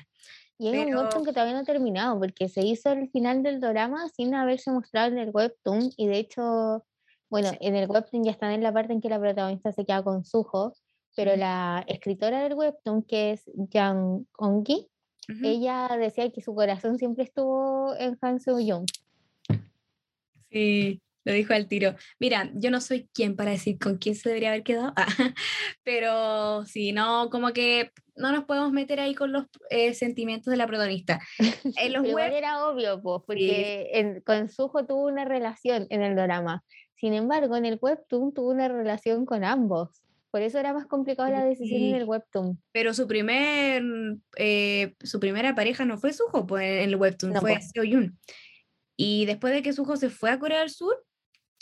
Y 0.56 0.68
es 0.68 0.86
un 0.86 0.94
webtoon 0.94 1.26
que 1.26 1.32
todavía 1.34 1.52
no 1.52 1.60
ha 1.60 1.64
terminado, 1.64 2.18
porque 2.18 2.48
se 2.48 2.62
hizo 2.62 2.92
el 2.92 3.10
final 3.10 3.42
del 3.42 3.60
drama 3.60 4.08
sin 4.16 4.34
haberse 4.34 4.70
mostrado 4.70 5.08
en 5.08 5.18
el 5.18 5.28
webtoon, 5.28 5.90
y 5.98 6.06
de 6.06 6.16
hecho, 6.16 6.86
bueno, 7.28 7.50
en 7.60 7.76
el 7.76 7.90
webtoon 7.90 8.24
ya 8.24 8.30
están 8.30 8.52
en 8.52 8.62
la 8.62 8.72
parte 8.72 8.94
en 8.94 9.02
que 9.02 9.10
la 9.10 9.20
protagonista 9.20 9.70
se 9.70 9.84
queda 9.84 10.02
con 10.02 10.24
Suho, 10.24 10.72
pero 11.14 11.36
la 11.36 11.84
escritora 11.88 12.42
del 12.42 12.54
webtoon, 12.54 13.02
que 13.02 13.32
es 13.32 13.44
Jang 13.70 14.24
Ongi, 14.38 14.88
ella 15.42 15.90
decía 15.98 16.30
que 16.30 16.40
su 16.40 16.54
corazón 16.54 16.96
siempre 16.96 17.24
estuvo 17.24 17.94
en 17.98 18.16
Han 18.22 18.40
Seo-young. 18.40 18.86
Sí, 20.52 21.00
lo 21.24 21.32
dijo 21.32 21.54
al 21.54 21.68
tiro. 21.68 21.94
Mira, 22.18 22.50
yo 22.54 22.70
no 22.70 22.80
soy 22.80 23.08
quien 23.12 23.36
para 23.36 23.52
decir 23.52 23.78
con 23.78 23.98
quién 23.98 24.14
se 24.14 24.28
debería 24.28 24.50
haber 24.50 24.62
quedado, 24.62 24.92
pero 25.84 26.64
sí, 26.66 26.92
no, 26.92 27.30
como 27.30 27.52
que 27.52 27.90
no 28.16 28.32
nos 28.32 28.44
podemos 28.44 28.72
meter 28.72 29.00
ahí 29.00 29.14
con 29.14 29.32
los 29.32 29.46
eh, 29.70 29.94
sentimientos 29.94 30.50
de 30.50 30.56
la 30.56 30.66
protagonista. 30.66 31.20
En 31.78 31.92
los 31.92 32.02
web... 32.02 32.32
era 32.32 32.66
obvio, 32.66 33.00
pues, 33.00 33.22
porque 33.26 34.22
con 34.24 34.48
Suho 34.48 34.84
tuvo 34.86 35.06
una 35.06 35.24
relación 35.24 35.86
en 35.90 36.02
el 36.02 36.16
drama. 36.16 36.64
Sin 36.96 37.14
embargo, 37.14 37.56
en 37.56 37.66
el 37.66 37.78
webtoon 37.80 38.32
tuvo 38.32 38.50
una 38.50 38.68
relación 38.68 39.26
con 39.26 39.42
ambos. 39.44 40.02
Por 40.30 40.40
eso 40.40 40.58
era 40.58 40.72
más 40.72 40.86
complicada 40.86 41.30
la 41.30 41.44
decisión 41.44 41.82
en 41.82 41.94
el 41.96 42.04
webtoon. 42.04 42.58
Pero 42.72 42.94
su 42.94 43.06
primer 43.06 43.82
eh, 44.36 44.94
su 45.00 45.20
primera 45.20 45.54
pareja 45.54 45.84
no 45.84 45.98
fue 45.98 46.12
Suho 46.12 46.46
pues, 46.46 46.64
en 46.64 46.88
el 46.88 46.96
webtoon, 46.96 47.34
fue 47.36 47.60
Seo 47.60 47.84
Yun. 47.84 48.18
Y 49.04 49.26
después 49.26 49.52
de 49.52 49.62
que 49.62 49.72
Suho 49.72 49.96
se 49.96 50.10
fue 50.10 50.30
a 50.30 50.38
Corea 50.38 50.60
del 50.60 50.70
Sur, 50.70 50.94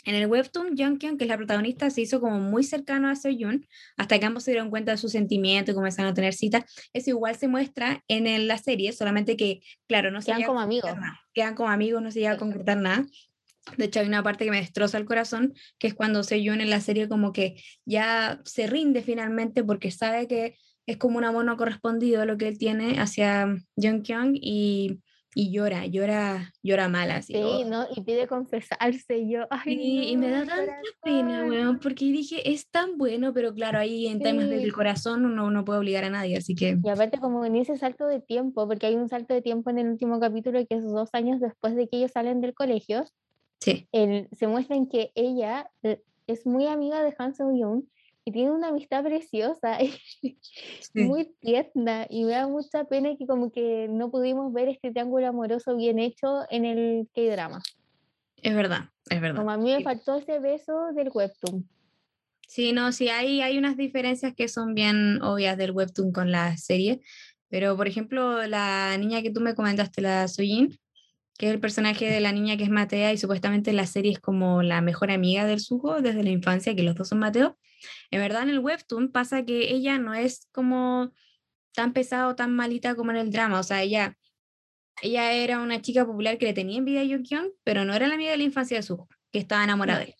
en 0.05 0.13
el 0.13 0.27
webtoon, 0.27 0.75
Kyung, 0.75 0.99
que 0.99 1.23
es 1.23 1.27
la 1.27 1.37
protagonista, 1.37 1.89
se 1.89 2.01
hizo 2.01 2.21
como 2.21 2.39
muy 2.39 2.63
cercano 2.63 3.09
a 3.09 3.15
Seo-yoon, 3.15 3.65
hasta 3.97 4.19
que 4.19 4.25
ambos 4.27 4.43
se 4.43 4.51
dieron 4.51 4.69
cuenta 4.69 4.91
de 4.91 4.97
sus 4.99 5.11
sentimientos 5.11 5.73
y 5.73 5.75
comenzaron 5.75 6.11
a 6.11 6.13
tener 6.13 6.35
citas. 6.35 6.65
Eso 6.93 7.09
igual 7.09 7.35
se 7.35 7.47
muestra 7.47 8.03
en 8.07 8.47
la 8.47 8.59
serie, 8.59 8.93
solamente 8.93 9.35
que, 9.37 9.61
claro, 9.87 10.11
no 10.11 10.21
se 10.21 10.27
Quedan 10.27 10.43
como 10.43 10.59
amigos. 10.59 10.91
Quedan 11.33 11.55
como 11.55 11.69
amigos, 11.69 12.03
no 12.03 12.11
se 12.11 12.19
llega 12.19 12.33
a 12.33 12.37
concretar 12.37 12.77
nada. 12.77 13.07
De 13.75 13.85
hecho, 13.85 14.01
hay 14.01 14.07
una 14.07 14.21
parte 14.21 14.45
que 14.45 14.51
me 14.51 14.59
destroza 14.59 14.99
el 14.99 15.05
corazón, 15.05 15.55
que 15.79 15.87
es 15.87 15.95
cuando 15.95 16.21
Seo-yoon 16.21 16.61
en 16.61 16.69
la 16.69 16.79
serie 16.79 17.09
como 17.09 17.33
que 17.33 17.55
ya 17.85 18.39
se 18.45 18.67
rinde 18.67 19.01
finalmente 19.01 19.63
porque 19.63 19.89
sabe 19.89 20.27
que 20.27 20.57
es 20.85 20.97
como 20.97 21.17
un 21.17 21.23
amor 21.23 21.45
no 21.45 21.57
correspondido 21.57 22.23
lo 22.25 22.37
que 22.37 22.47
él 22.47 22.59
tiene 22.59 22.99
hacia 22.99 23.47
Jung 23.75 24.03
Kyung 24.03 24.35
y 24.35 24.99
y 25.33 25.51
llora, 25.51 25.85
llora, 25.85 26.53
llora 26.61 26.89
mal 26.89 27.09
así. 27.11 27.33
Sí, 27.33 27.41
oh. 27.41 27.65
¿no? 27.65 27.87
Y 27.95 28.01
pide 28.01 28.27
confesarse 28.27 29.27
yo. 29.27 29.45
Ay, 29.49 30.11
y 30.11 30.17
me 30.17 30.29
da 30.29 30.45
tanta 30.45 30.77
pena, 31.01 31.45
weón, 31.45 31.79
porque 31.79 32.05
dije, 32.05 32.51
es 32.51 32.67
tan 32.69 32.97
bueno, 32.97 33.33
pero 33.33 33.53
claro, 33.53 33.79
ahí 33.79 34.07
en 34.07 34.19
temas 34.19 34.49
del 34.49 34.73
corazón 34.73 35.25
uno 35.25 35.49
no 35.49 35.63
puede 35.63 35.79
obligar 35.79 36.03
a 36.03 36.09
nadie, 36.09 36.37
así 36.37 36.53
que... 36.53 36.77
Y 36.83 36.89
aparte 36.89 37.19
como 37.19 37.45
en 37.45 37.55
ese 37.55 37.77
salto 37.77 38.07
de 38.07 38.19
tiempo, 38.19 38.67
porque 38.67 38.87
hay 38.87 38.95
un 38.95 39.07
salto 39.07 39.33
de 39.33 39.41
tiempo 39.41 39.69
en 39.69 39.79
el 39.79 39.89
último 39.89 40.19
capítulo 40.19 40.59
que 40.67 40.75
es 40.75 40.83
dos 40.83 41.09
años 41.13 41.39
después 41.39 41.75
de 41.75 41.87
que 41.87 41.97
ellos 41.97 42.11
salen 42.11 42.41
del 42.41 42.53
colegio, 42.53 43.05
sí. 43.59 43.87
se 43.91 44.47
muestra 44.47 44.75
en 44.75 44.87
que 44.87 45.11
ella 45.15 45.69
eh, 45.83 46.01
es 46.27 46.45
muy 46.45 46.67
amiga 46.67 47.03
de 47.03 47.13
Han 47.17 47.33
Seo-yoon 47.33 47.87
y 48.25 48.31
tiene 48.31 48.51
una 48.51 48.69
amistad 48.69 49.03
preciosa, 49.03 49.77
muy 50.93 51.33
tierna, 51.39 52.05
y 52.09 52.23
me 52.23 52.31
da 52.31 52.47
mucha 52.47 52.83
pena 52.85 53.15
que 53.17 53.25
como 53.25 53.51
que 53.51 53.87
no 53.89 54.11
pudimos 54.11 54.53
ver 54.53 54.69
este 54.69 54.91
triángulo 54.91 55.27
amoroso 55.27 55.75
bien 55.75 55.99
hecho 55.99 56.41
en 56.49 56.65
el 56.65 57.09
K-drama. 57.13 57.61
Es 58.41 58.55
verdad, 58.55 58.89
es 59.09 59.21
verdad. 59.21 59.37
Como 59.37 59.51
a 59.51 59.57
mí 59.57 59.73
me 59.73 59.83
faltó 59.83 60.15
ese 60.15 60.39
beso 60.39 60.91
del 60.95 61.09
webtoon. 61.13 61.67
Sí, 62.47 62.73
no, 62.73 62.91
sí, 62.91 63.09
hay, 63.09 63.41
hay 63.41 63.57
unas 63.57 63.77
diferencias 63.77 64.33
que 64.35 64.47
son 64.47 64.73
bien 64.73 65.21
obvias 65.21 65.57
del 65.57 65.71
webtoon 65.71 66.11
con 66.11 66.31
la 66.31 66.57
serie, 66.57 67.01
pero 67.49 67.77
por 67.77 67.87
ejemplo, 67.87 68.45
la 68.45 68.97
niña 68.97 69.21
que 69.21 69.31
tú 69.31 69.41
me 69.41 69.55
comentaste, 69.55 70.01
la 70.01 70.27
Sojin, 70.27 70.77
que 71.41 71.47
es 71.47 71.53
el 71.53 71.59
personaje 71.59 72.05
de 72.05 72.19
la 72.19 72.31
niña 72.31 72.55
que 72.55 72.65
es 72.65 72.69
Matea 72.69 73.13
y 73.13 73.17
supuestamente 73.17 73.73
la 73.73 73.87
serie 73.87 74.11
es 74.11 74.19
como 74.19 74.61
la 74.61 74.79
mejor 74.81 75.09
amiga 75.09 75.43
del 75.43 75.59
Sugo 75.59 75.99
desde 75.99 76.21
la 76.21 76.29
infancia, 76.29 76.75
que 76.75 76.83
los 76.83 76.93
dos 76.93 77.07
son 77.07 77.17
Mateo. 77.17 77.57
En 78.11 78.21
verdad 78.21 78.43
en 78.43 78.49
el 78.49 78.59
webtoon 78.59 79.11
pasa 79.11 79.43
que 79.43 79.73
ella 79.73 79.97
no 79.97 80.13
es 80.13 80.47
como 80.51 81.11
tan 81.73 81.93
pesada 81.93 82.27
o 82.27 82.35
tan 82.35 82.55
malita 82.55 82.93
como 82.93 83.09
en 83.09 83.17
el 83.17 83.31
drama, 83.31 83.59
o 83.59 83.63
sea, 83.63 83.81
ella, 83.81 84.19
ella 85.01 85.31
era 85.33 85.57
una 85.57 85.81
chica 85.81 86.05
popular 86.05 86.37
que 86.37 86.45
le 86.45 86.53
tenía 86.53 86.77
envidia 86.77 87.01
a 87.01 87.05
Yukion, 87.05 87.49
pero 87.63 87.85
no 87.85 87.95
era 87.95 88.07
la 88.07 88.13
amiga 88.13 88.29
de 88.29 88.37
la 88.37 88.43
infancia 88.43 88.77
de 88.77 88.83
Sugo, 88.83 89.09
que 89.31 89.39
estaba 89.39 89.63
enamorada 89.63 90.01
de 90.01 90.15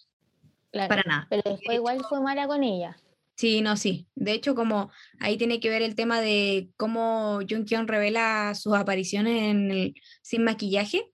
él. 0.72 0.88
Para 0.88 1.04
nada. 1.04 1.28
Pero 1.30 1.44
después 1.46 1.78
igual 1.78 2.02
fue 2.10 2.20
mala 2.20 2.48
con 2.48 2.64
ella. 2.64 2.98
Sí, 3.36 3.62
no, 3.62 3.76
sí. 3.76 4.08
De 4.16 4.34
hecho, 4.34 4.54
como 4.54 4.92
ahí 5.20 5.38
tiene 5.38 5.60
que 5.60 5.70
ver 5.70 5.82
el 5.82 5.96
tema 5.96 6.22
de 6.22 6.70
cómo 6.78 7.40
Jung 7.50 7.68
revela 7.88 8.54
sus 8.56 8.76
apariciones 8.76 9.44
en 9.44 9.72
el, 9.72 9.96
sin 10.22 10.44
maquillaje, 10.44 11.12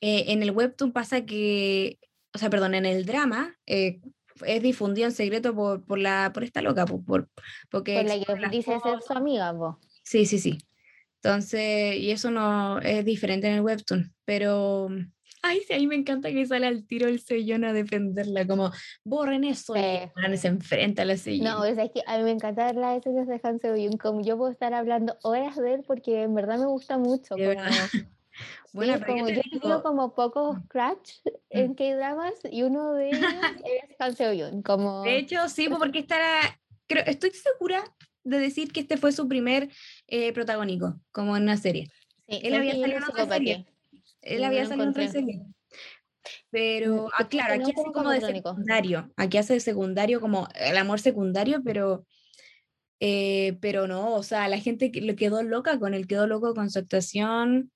eh, 0.00 0.26
en 0.28 0.42
el 0.42 0.52
webtoon 0.52 0.92
pasa 0.92 1.26
que, 1.26 1.98
o 2.32 2.38
sea, 2.38 2.50
perdón, 2.50 2.74
en 2.74 2.86
el 2.86 3.04
drama 3.04 3.56
eh, 3.66 4.00
es 4.46 4.62
difundido 4.62 5.06
en 5.06 5.12
secreto 5.12 5.54
por, 5.54 5.84
por, 5.84 5.98
la, 5.98 6.30
por 6.32 6.44
esta 6.44 6.62
loca, 6.62 6.86
por, 6.86 7.28
porque... 7.70 7.96
Por 7.96 8.04
la 8.04 8.48
que 8.48 8.56
dice 8.56 8.78
ser 8.80 9.02
su 9.02 9.12
amiga, 9.12 9.52
vos. 9.52 9.76
Sí, 10.02 10.24
sí, 10.24 10.38
sí. 10.38 10.58
Entonces, 11.22 11.96
y 11.96 12.10
eso 12.12 12.30
no 12.30 12.78
es 12.80 13.04
diferente 13.04 13.48
en 13.48 13.54
el 13.54 13.60
webtoon, 13.60 14.14
pero... 14.24 14.88
Ay, 15.42 15.60
sí, 15.66 15.72
a 15.72 15.78
mí 15.78 15.86
me 15.86 15.94
encanta 15.94 16.30
que 16.30 16.44
sale 16.46 16.66
al 16.66 16.86
tiro 16.86 17.08
el 17.08 17.20
sellón 17.20 17.64
a 17.64 17.72
defenderla, 17.72 18.46
como 18.46 18.70
borren 19.04 19.44
eso 19.44 19.74
y 19.74 20.36
se 20.36 20.48
enfrenta 20.48 21.02
a 21.02 21.04
la 21.06 21.16
sellón. 21.16 21.44
No, 21.44 21.64
es 21.64 21.76
que 21.90 22.02
a 22.06 22.18
mí 22.18 22.24
me 22.24 22.30
encanta 22.32 22.66
ver 22.66 22.76
las 22.76 22.98
escenas 22.98 23.26
de 23.26 23.40
Han 23.42 23.58
Seo 23.58 23.74
como 23.98 24.22
yo 24.22 24.36
puedo 24.36 24.52
estar 24.52 24.74
hablando 24.74 25.16
horas 25.22 25.56
de 25.56 25.74
él 25.74 25.82
porque 25.86 26.22
en 26.22 26.34
verdad 26.34 26.58
me 26.58 26.66
gusta 26.66 26.98
mucho. 26.98 27.36
Como, 27.36 27.40
Bueno, 28.72 29.04
como 29.04 29.28
yo 29.28 29.40
tengo 29.60 29.82
como 29.82 30.14
pocos 30.14 30.56
mm. 30.56 30.62
scratch 30.64 31.10
en 31.50 31.72
mm. 31.72 31.74
K-dramas 31.74 32.34
y 32.50 32.62
uno 32.62 32.92
de 32.92 33.08
ellos 33.08 33.20
es 33.64 33.96
Han 33.98 34.16
Seo 34.16 34.62
como... 34.62 35.02
De 35.02 35.18
hecho, 35.18 35.48
sí, 35.48 35.68
porque 35.68 36.00
estará, 36.00 36.60
creo, 36.86 37.04
estoy 37.06 37.30
segura 37.30 37.82
de 38.24 38.38
decir 38.38 38.72
que 38.72 38.80
este 38.80 38.96
fue 38.96 39.12
su 39.12 39.26
primer 39.26 39.70
eh, 40.06 40.32
protagónico, 40.32 41.00
como 41.12 41.36
en 41.36 41.44
una 41.44 41.56
serie. 41.56 41.90
Sí, 42.28 42.40
él 42.42 42.54
había 42.54 42.72
salido 42.72 42.98
en 42.98 43.04
otra 43.04 43.26
serie. 43.26 43.66
Él 44.22 44.44
había 44.44 44.66
salido 44.66 44.84
en 44.84 44.90
otra 44.90 45.08
serie. 45.08 45.42
Pero, 46.50 47.04
mm, 47.04 47.10
ah, 47.16 47.28
claro, 47.28 47.54
aquí 47.54 47.72
hace 47.72 47.92
como 47.92 48.10
de 48.10 48.20
secundario. 48.20 49.12
Aquí 49.16 49.38
hace 49.38 49.54
de 49.54 49.60
secundario, 49.60 50.20
como 50.20 50.48
el 50.54 50.76
amor 50.76 51.00
secundario, 51.00 51.62
pero, 51.64 52.06
eh, 53.00 53.56
pero 53.60 53.86
no, 53.86 54.14
o 54.14 54.22
sea, 54.22 54.48
la 54.48 54.58
gente 54.58 54.90
lo 55.00 55.16
quedó 55.16 55.42
loca 55.42 55.78
con 55.78 55.94
él, 55.94 56.06
quedó 56.06 56.26
loco 56.26 56.54
con 56.54 56.70
su 56.70 56.78
actuación, 56.78 57.72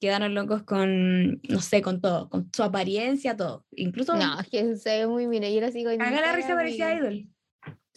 quedaron 0.00 0.34
locos 0.34 0.62
con, 0.62 1.40
no 1.42 1.60
sé, 1.60 1.82
con 1.82 2.00
todo, 2.00 2.28
con 2.28 2.50
su 2.54 2.62
apariencia, 2.62 3.36
todo. 3.36 3.64
Incluso. 3.72 4.16
No, 4.16 4.40
es 4.40 4.48
que 4.48 4.76
se 4.76 4.98
ve 4.98 5.06
muy, 5.06 5.26
mira, 5.26 5.48
yo 5.48 5.64
así 5.66 5.82
con. 5.82 6.00
Haga 6.00 6.20
la 6.20 6.32
risa 6.36 6.54
parecía 6.54 6.94
idol. 6.94 7.28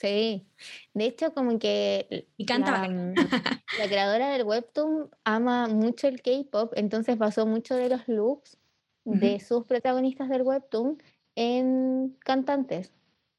Sí. 0.02 0.48
De 0.96 1.06
hecho, 1.06 1.32
como 1.36 1.60
que. 1.60 2.28
Y 2.36 2.46
canta. 2.46 2.88
La, 2.88 3.14
la 3.78 3.88
creadora 3.88 4.32
del 4.32 4.44
webtoon 4.44 5.12
ama 5.24 5.68
mucho 5.68 6.08
el 6.08 6.24
K-pop, 6.24 6.74
entonces 6.76 7.20
basó 7.20 7.46
mucho 7.46 7.76
de 7.76 7.90
los 7.90 8.08
looks 8.08 8.58
de 9.04 9.40
sus 9.40 9.66
protagonistas 9.66 10.30
del 10.30 10.42
webtoon 10.42 10.98
en 11.36 12.18
cantantes. 12.20 12.92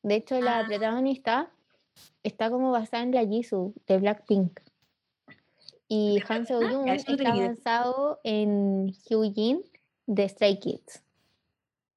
De 0.03 0.17
hecho, 0.17 0.41
la 0.41 0.61
ah. 0.61 0.65
protagonista 0.67 1.51
está 2.23 2.49
como 2.51 2.71
basada 2.71 3.03
en 3.03 3.13
la 3.13 3.27
Jisoo 3.27 3.75
de 3.87 3.99
Blackpink. 3.99 4.61
Y 5.89 6.23
Han 6.29 6.47
Seo 6.47 6.63
Yoon 6.63 6.89
está 6.89 7.13
avanzado 7.13 8.21
en 8.25 8.95
Hyujin 9.09 9.63
de 10.07 10.29
Stray 10.29 10.59
Kids. 10.59 11.03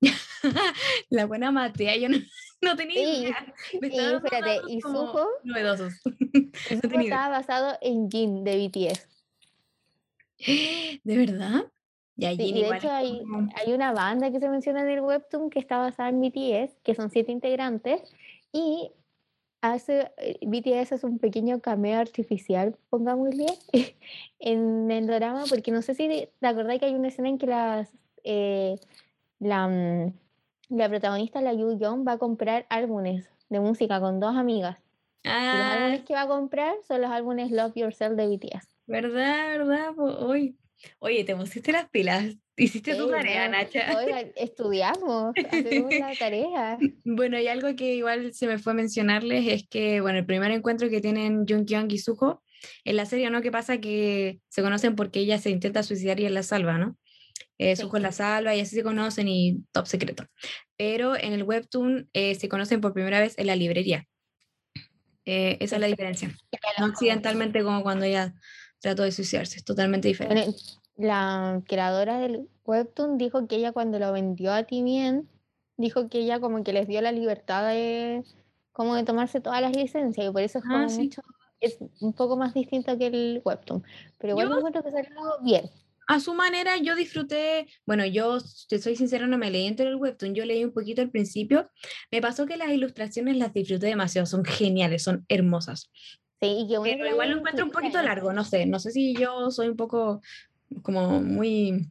la 1.09 1.25
buena 1.25 1.51
Matea, 1.51 1.95
yo 1.97 2.09
no, 2.09 2.17
no 2.65 2.75
tenía 2.75 2.95
sí, 2.95 3.21
idea. 3.21 3.53
Me 3.81 3.87
y 3.87 3.99
espérate, 3.99 4.61
y 4.67 4.81
Suho, 4.81 5.27
novedosos. 5.43 5.93
Y 6.05 6.75
Suho 6.77 6.99
estaba 6.99 7.29
basado 7.29 7.77
en 7.81 8.09
Jin 8.09 8.43
de 8.43 8.67
BTS. 8.67 9.07
¿De 11.03 11.17
verdad? 11.17 11.65
Ya, 12.17 12.35
sí, 12.35 12.53
de 12.53 12.75
hecho 12.75 12.89
hay, 12.89 13.21
hay, 13.55 13.73
una 13.73 13.91
banda 13.91 14.31
que 14.31 14.39
se 14.39 14.47
menciona 14.47 14.81
en 14.81 14.89
el 14.89 15.01
webtoon 15.01 15.49
que 15.49 15.59
está 15.59 15.77
basada 15.77 16.09
en 16.09 16.21
BTS, 16.21 16.79
que 16.81 16.95
son 16.95 17.09
siete 17.09 17.31
integrantes, 17.31 18.01
y 18.53 18.91
hace, 19.61 20.11
eh, 20.17 20.37
BTS 20.41 20.93
es 20.93 21.03
un 21.03 21.19
pequeño 21.19 21.59
cameo 21.59 21.99
artificial, 21.99 22.77
pongámosle, 22.89 23.47
en 24.39 24.89
el 24.91 25.07
drama, 25.07 25.43
porque 25.49 25.71
no 25.71 25.81
sé 25.81 25.93
si 25.93 26.07
te 26.39 26.47
acordás 26.47 26.79
que 26.79 26.85
hay 26.85 26.95
una 26.95 27.09
escena 27.09 27.29
en 27.29 27.37
que 27.37 27.47
las 27.47 27.89
eh, 28.23 28.77
la, 29.39 29.67
mm, 29.67 30.13
la 30.69 30.89
protagonista, 30.89 31.41
la 31.41 31.53
Yu 31.53 31.77
Young, 31.79 32.07
va 32.07 32.13
a 32.13 32.17
comprar 32.17 32.65
álbumes 32.69 33.29
de 33.49 33.59
música 33.59 33.99
con 33.99 34.19
dos 34.19 34.35
amigas. 34.35 34.79
Y 35.23 35.27
los 35.27 35.35
Ah, 35.37 35.73
álbumes 35.73 36.03
que 36.03 36.13
va 36.13 36.21
a 36.21 36.27
comprar 36.27 36.75
son 36.87 37.01
los 37.01 37.11
álbumes 37.11 37.51
Love 37.51 37.73
Yourself 37.75 38.15
de 38.15 38.27
BTS. 38.27 38.67
¿verdad? 38.87 39.57
¿Verdad? 39.57 39.93
Hoy. 39.97 40.55
Oye, 40.99 41.23
te 41.23 41.35
pusiste 41.35 41.71
las 41.71 41.89
pilas. 41.89 42.35
Hiciste 42.57 42.95
tu 42.95 43.05
Sí, 43.05 43.11
tarea, 43.11 43.45
no, 43.47 43.57
Nacha. 43.57 43.79
Oigan, 43.97 44.31
estudiamos, 44.35 45.33
hacemos 45.51 45.93
la 45.93 46.13
tarea. 46.19 46.77
Bueno, 47.03 47.39
y 47.39 47.47
algo 47.47 47.75
que 47.75 47.95
igual 47.95 48.33
se 48.33 48.45
me 48.47 48.59
fue 48.59 48.73
a 48.73 48.75
mencionarles 48.75 49.47
es 49.47 49.67
que, 49.67 49.99
bueno, 50.01 50.19
el 50.19 50.25
primer 50.25 50.51
encuentro 50.51 50.89
que 50.89 51.01
tienen 51.01 51.45
Jung 51.47 51.91
y 51.91 51.97
Suho 51.97 52.43
en 52.83 52.95
la 52.95 53.05
serie, 53.05 53.29
¿no? 53.29 53.41
¿Qué 53.41 53.51
pasa? 53.51 53.79
Que 53.79 54.39
se 54.47 54.61
conocen 54.61 54.95
porque 54.95 55.19
ella 55.19 55.37
se 55.39 55.49
intenta 55.49 55.81
suicidar 55.83 56.19
y 56.19 56.25
él 56.25 56.33
la 56.33 56.43
salva, 56.43 56.77
¿no? 56.77 56.97
Eh, 57.57 57.75
Sí. 57.75 57.81
Suho 57.83 57.99
la 57.99 58.11
salva 58.11 58.53
y 58.55 58.59
así 58.59 58.75
se 58.75 58.83
conocen 58.83 59.27
y 59.27 59.63
top 59.71 59.87
secreto. 59.87 60.25
Pero 60.77 61.15
en 61.15 61.33
el 61.33 61.43
webtoon 61.43 62.09
eh, 62.13 62.35
se 62.35 62.49
conocen 62.49 62.81
por 62.81 62.93
primera 62.93 63.19
vez 63.19 63.33
en 63.37 63.47
la 63.47 63.55
librería. 63.55 64.07
Eh, 65.25 65.57
esa 65.59 65.75
es 65.75 65.81
la 65.81 65.87
diferencia. 65.87 66.29
No 66.79 66.85
accidentalmente 66.85 67.63
como 67.63 67.81
cuando 67.81 68.05
ella 68.05 68.33
trató 68.79 69.03
de 69.03 69.11
suicidarse, 69.11 69.57
es 69.57 69.63
totalmente 69.63 70.07
diferente. 70.07 70.53
La 70.97 71.61
creadora 71.67 72.19
del 72.19 72.47
webtoon 72.65 73.17
dijo 73.17 73.47
que 73.47 73.55
ella 73.57 73.71
cuando 73.71 73.99
lo 73.99 74.11
vendió 74.11 74.53
a 74.53 74.63
Timien, 74.63 75.27
dijo 75.77 76.09
que 76.09 76.19
ella 76.19 76.39
como 76.39 76.63
que 76.63 76.73
les 76.73 76.87
dio 76.87 77.01
la 77.01 77.11
libertad 77.11 77.67
de 77.67 78.23
como 78.71 78.95
de 78.95 79.03
tomarse 79.03 79.39
todas 79.41 79.61
las 79.61 79.75
licencias 79.75 80.27
y 80.27 80.31
por 80.31 80.41
eso 80.41 80.59
es 80.59 80.65
Ah, 80.65 80.69
como 80.71 80.89
sí. 80.89 81.03
mucho, 81.03 81.21
es 81.61 81.77
un 82.01 82.13
poco 82.13 82.35
más 82.37 82.53
distinto 82.53 82.97
que 82.97 83.07
el 83.07 83.41
webtoon. 83.43 83.83
Pero 84.19 84.31
igual 84.33 84.49
Yo- 84.49 84.57
encuentro 84.57 84.83
que 84.83 84.91
salió 84.91 85.09
bien. 85.41 85.69
A 86.07 86.19
su 86.19 86.33
manera 86.33 86.77
yo 86.77 86.95
disfruté, 86.95 87.67
bueno, 87.85 88.05
yo 88.05 88.37
te 88.69 88.79
soy 88.79 88.95
sincera, 88.95 89.27
no 89.27 89.37
me 89.37 89.51
leí 89.51 89.65
entero 89.67 89.89
el 89.89 89.95
webtoon, 89.95 90.35
yo 90.35 90.45
leí 90.45 90.63
un 90.63 90.71
poquito 90.73 91.01
al 91.01 91.09
principio, 91.09 91.69
me 92.11 92.21
pasó 92.21 92.45
que 92.45 92.57
las 92.57 92.69
ilustraciones 92.69 93.37
las 93.37 93.53
disfruté 93.53 93.87
demasiado, 93.87 94.25
son 94.25 94.43
geniales, 94.45 95.03
son 95.03 95.25
hermosas, 95.29 95.89
Sí, 96.41 96.47
y 96.65 96.67
que 96.67 96.77
bueno 96.77 96.93
que 96.93 96.97
pero 96.99 97.09
igual 97.11 97.31
lo 97.31 97.37
encuentro 97.37 97.65
un 97.65 97.71
poquito 97.71 98.01
largo, 98.01 98.33
no 98.33 98.43
sé, 98.43 98.65
no 98.65 98.79
sé 98.79 98.91
si 98.91 99.15
yo 99.15 99.49
soy 99.51 99.69
un 99.69 99.77
poco 99.77 100.21
como 100.83 101.21
muy 101.21 101.89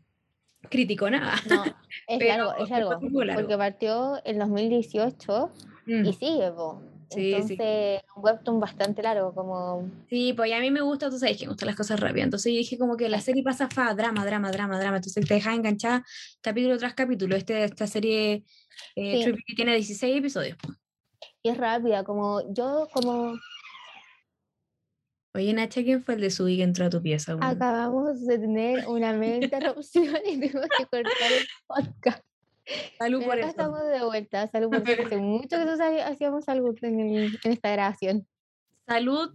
criticona. 0.71 1.35
No, 1.49 1.65
es 2.09 2.19
Pero 2.19 2.45
largo, 2.53 2.65
es 2.65 2.71
largo, 2.71 3.25
largo. 3.25 3.41
porque 3.43 3.57
partió 3.57 4.21
en 4.25 4.39
2018 4.39 5.53
Mm, 5.87 6.07
y 6.07 6.13
sigue, 6.15 6.51
po. 6.51 6.83
Sí, 7.15 7.35
sí. 7.47 7.53
Entonces, 7.55 8.03
un 8.17 8.25
webtoon 8.25 8.61
bastante 8.61 9.03
largo, 9.03 9.35
como 9.35 9.89
Sí, 10.09 10.33
pues 10.35 10.53
a 10.53 10.61
mí 10.61 10.71
me 10.71 10.81
gusta, 10.81 11.11
tú 11.11 11.19
sabes 11.19 11.37
que 11.37 11.45
me 11.45 11.51
gustan 11.51 11.67
las 11.67 11.77
cosas 11.77 12.01
rápidas, 12.01 12.25
entonces 12.25 12.53
yo 12.53 12.59
dije 12.59 12.79
como 12.79 12.97
que 12.97 13.09
la 13.09 13.21
serie 13.21 13.43
pasa 13.43 13.69
fa, 13.69 13.95
drama, 13.95 14.25
drama, 14.25 14.51
drama, 14.51 14.79
drama, 14.79 14.97
entonces 14.97 15.27
te 15.27 15.35
deja 15.35 15.55
enganchada 15.55 16.05
capítulo 16.41 16.79
tras 16.79 16.95
capítulo, 16.95 17.37
este, 17.37 17.65
esta 17.65 17.87
serie 17.87 18.45
eh, 18.97 19.25
Sí. 19.25 19.55
Tiene 19.55 19.75
16 19.75 20.19
episodios. 20.19 20.57
y 21.43 21.49
es 21.49 21.57
rápida, 21.57 22.05
como 22.05 22.53
yo 22.53 22.89
como 22.93 23.35
Oye, 25.37 25.53
Nacha, 25.53 25.83
¿quién 25.83 26.01
fue 26.05 26.15
el 26.15 26.21
de 26.21 26.31
Subi 26.31 26.57
que 26.59 26.63
entró 26.63 26.87
a 26.87 26.91
tu 26.91 27.03
pieza? 27.03 27.37
Acabamos 27.41 28.25
de 28.25 28.39
tener 28.39 28.87
una 28.87 29.13
mega 29.13 29.37
interrupción 29.45 30.15
y 30.25 30.39
tuvimos 30.39 30.69
que 30.79 30.85
cortar 30.87 31.33
el 31.33 31.47
podcast. 31.67 32.23
Salud 32.99 33.19
Pero 33.19 33.31
por 33.31 33.39
acá 33.39 33.41
eso. 33.43 33.51
estamos 33.51 33.81
de 33.89 34.05
vuelta. 34.05 34.49
Salud 34.49 34.71
por 34.71 34.89
eso. 34.89 35.03
Hace 35.03 35.17
mucho 35.19 35.49
que 35.59 35.65
no 35.65 35.77
sabi- 35.77 36.01
hacíamos 36.01 36.49
algo 36.49 36.75
en, 36.83 37.01
el- 37.01 37.39
en 37.43 37.53
esta 37.53 37.71
grabación. 37.71 38.27
Salud 38.87 39.35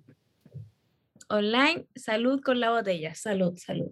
online, 1.27 1.87
salud 1.95 2.41
con 2.41 2.59
la 2.59 2.71
botella. 2.71 3.13
Salud, 3.15 3.55
salud. 3.57 3.91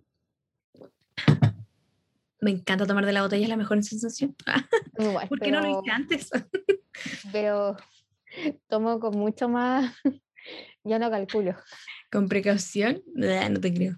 Me 2.40 2.52
encanta 2.52 2.86
tomar 2.86 3.06
de 3.06 3.14
la 3.14 3.24
botella, 3.24 3.44
es 3.44 3.50
la 3.50 3.58
mejor 3.58 3.84
sensación. 3.84 4.36
Igual, 5.00 5.28
¿Por 5.28 5.40
qué 5.40 5.52
no 5.52 5.60
lo 5.60 5.66
pero, 5.68 5.82
hice 5.82 5.92
antes? 5.92 6.30
pero 7.32 7.76
tomo 8.68 9.00
con 9.00 9.18
mucho 9.18 9.50
más. 9.50 9.94
Yo 10.84 11.00
no 11.00 11.10
calculo. 11.12 11.56
Con 12.12 12.30
precaución, 12.30 13.02
Nah, 13.14 13.50
no 13.50 13.60
te 13.60 13.74
creo. 13.74 13.96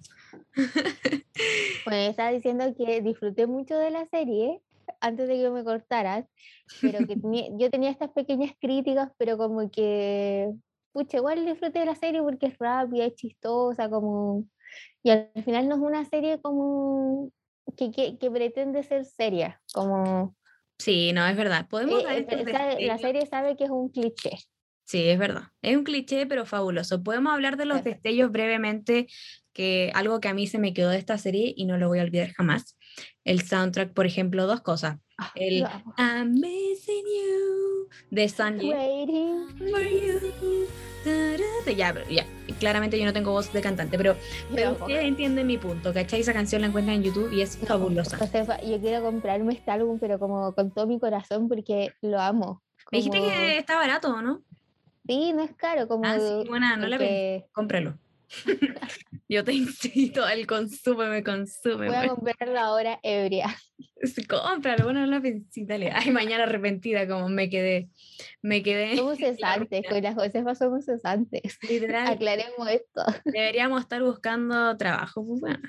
Bueno, 1.86 2.10
estaba 2.10 2.32
diciendo 2.32 2.74
que 2.78 3.02
disfruté 3.02 3.46
mucho 3.46 3.78
de 3.78 3.92
la 3.92 4.06
serie 4.08 4.62
antes 5.02 5.28
de 5.28 5.36
que 5.38 5.50
me 5.50 5.64
cortaras, 5.64 6.26
pero 6.82 7.06
que 7.08 7.16
tenía- 7.22 7.50
yo 7.58 7.70
tenía 7.70 7.90
estas 7.92 8.12
pequeñas 8.12 8.52
críticas, 8.60 9.12
pero 9.18 9.38
como 9.38 9.70
que, 9.72 10.52
pucha, 10.94 11.18
igual 11.18 11.46
disfruté 11.46 11.80
de 11.80 11.86
la 11.86 11.96
serie 11.96 12.22
porque 12.22 12.48
es 12.48 12.58
rápida, 12.58 13.06
es 13.06 13.16
chistosa, 13.16 13.90
como, 13.90 14.46
y 15.04 15.12
al 15.12 15.32
final 15.44 15.68
no 15.68 15.76
es 15.76 15.82
una 15.82 16.06
serie 16.06 16.40
como 16.42 17.32
que, 17.78 17.92
que, 17.92 18.18
que 18.18 18.32
pretende 18.32 18.84
ser 18.84 19.06
seria, 19.06 19.62
como, 19.74 20.36
Sí, 20.82 21.12
no, 21.12 21.26
es 21.28 21.36
verdad. 21.36 21.68
Podemos 21.70 22.02
eh, 22.06 22.26
sabe- 22.52 22.86
la 22.88 22.98
serie 22.98 23.26
sabe 23.26 23.58
que 23.58 23.66
es 23.66 23.70
un 23.70 23.90
cliché. 23.90 24.32
Sí, 24.90 25.08
es 25.08 25.20
verdad. 25.20 25.44
Es 25.62 25.78
un 25.78 25.84
cliché, 25.84 26.26
pero 26.26 26.48
fabuloso. 26.48 27.04
Podemos 27.04 27.32
hablar 27.32 27.58
de 27.58 27.66
los 27.66 27.78
Eso. 27.78 27.90
destellos 27.90 28.32
brevemente, 28.32 29.06
que 29.54 29.92
algo 29.94 30.20
que 30.20 30.30
a 30.30 30.34
mí 30.34 30.48
se 30.48 30.58
me 30.58 30.74
quedó 30.74 30.90
de 30.90 30.98
esta 30.98 31.20
serie 31.20 31.54
y 31.56 31.66
no 31.66 31.78
lo 31.78 31.90
voy 31.90 32.00
a 32.00 32.04
olvidar 32.04 32.32
jamás. 32.34 32.76
El 33.24 33.44
soundtrack, 33.44 33.94
por 33.94 34.08
ejemplo, 34.08 34.48
dos 34.48 34.62
cosas. 34.62 34.98
Ah, 35.20 35.32
El. 35.36 35.64
I'm 36.00 36.34
missing 36.34 37.04
you 37.06 37.88
de 38.10 38.30
Sanji. 38.30 38.72
Waiting. 38.72 39.48
for 39.70 39.82
you. 39.84 40.68
Tarara. 41.04 41.72
Ya, 41.78 41.94
ya. 42.10 42.26
Claramente 42.60 42.98
yo 42.98 43.06
no 43.06 43.14
tengo 43.14 43.32
voz 43.32 43.54
de 43.54 43.62
cantante, 43.62 43.96
pero, 43.96 44.16
pero 44.56 44.72
ustedes 44.72 45.04
entienden 45.06 45.46
mi 45.46 45.60
punto, 45.60 45.94
¿cachai? 45.94 46.22
Esa 46.22 46.34
canción 46.34 46.62
la 46.62 46.68
encuentran 46.70 46.96
en 46.98 47.04
YouTube 47.04 47.32
y 47.32 47.42
es 47.42 47.58
fabulosa. 47.58 48.18
Josefa, 48.18 48.60
yo 48.62 48.80
quiero 48.80 49.04
comprarme 49.04 49.54
este 49.54 49.70
álbum, 49.70 50.00
pero 50.00 50.18
como 50.18 50.56
con 50.56 50.72
todo 50.74 50.88
mi 50.88 51.00
corazón, 51.00 51.48
porque 51.48 51.92
lo 52.02 52.20
amo. 52.20 52.64
Me 52.92 52.98
dijiste 52.98 53.20
como- 53.20 53.30
que 53.30 53.58
está 53.60 53.76
barato, 53.76 54.10
¿o 54.16 54.22
¿no? 54.24 54.42
Sí, 55.10 55.34
no 55.34 55.42
es 55.42 55.56
caro, 55.56 55.88
como 55.88 56.06
Ah, 56.06 56.20
sí, 56.20 56.48
buena, 56.48 56.78
no 56.78 56.88
la 56.88 57.00
pensé. 57.00 57.14
que 57.14 57.46
Cómpralo. 57.52 57.98
Yo 59.28 59.44
te 59.44 59.54
incito 59.54 60.24
al 60.24 60.46
consume, 60.46 61.10
me 61.10 61.24
consume. 61.24 61.88
voy 61.88 61.96
a 61.96 62.00
bueno. 62.02 62.16
comprarlo 62.16 62.60
ahora 62.60 63.00
ebria. 63.02 63.48
Cómpralo, 64.30 64.84
bueno, 64.84 65.00
no 65.02 65.08
la 65.08 65.20
pensé, 65.20 65.66
dale. 65.66 65.92
Ay, 65.92 66.12
mañana 66.12 66.44
arrepentida 66.44 67.08
como 67.08 67.28
me 67.28 67.50
quedé, 67.50 67.90
me 68.44 68.62
quedé, 68.62 68.96
Somos 68.98 69.18
cesantes, 69.18 69.82
con 69.90 70.04
la 70.04 70.14
Josefa 70.14 70.54
somos 70.54 70.86
cesantes. 70.86 71.58
literal, 71.68 72.08
Aclaremos 72.14 72.70
esto. 72.70 73.02
deberíamos 73.26 73.82
estar 73.82 74.04
buscando 74.04 74.78
trabajo, 74.78 75.26
pues 75.26 75.42
bueno. 75.42 75.60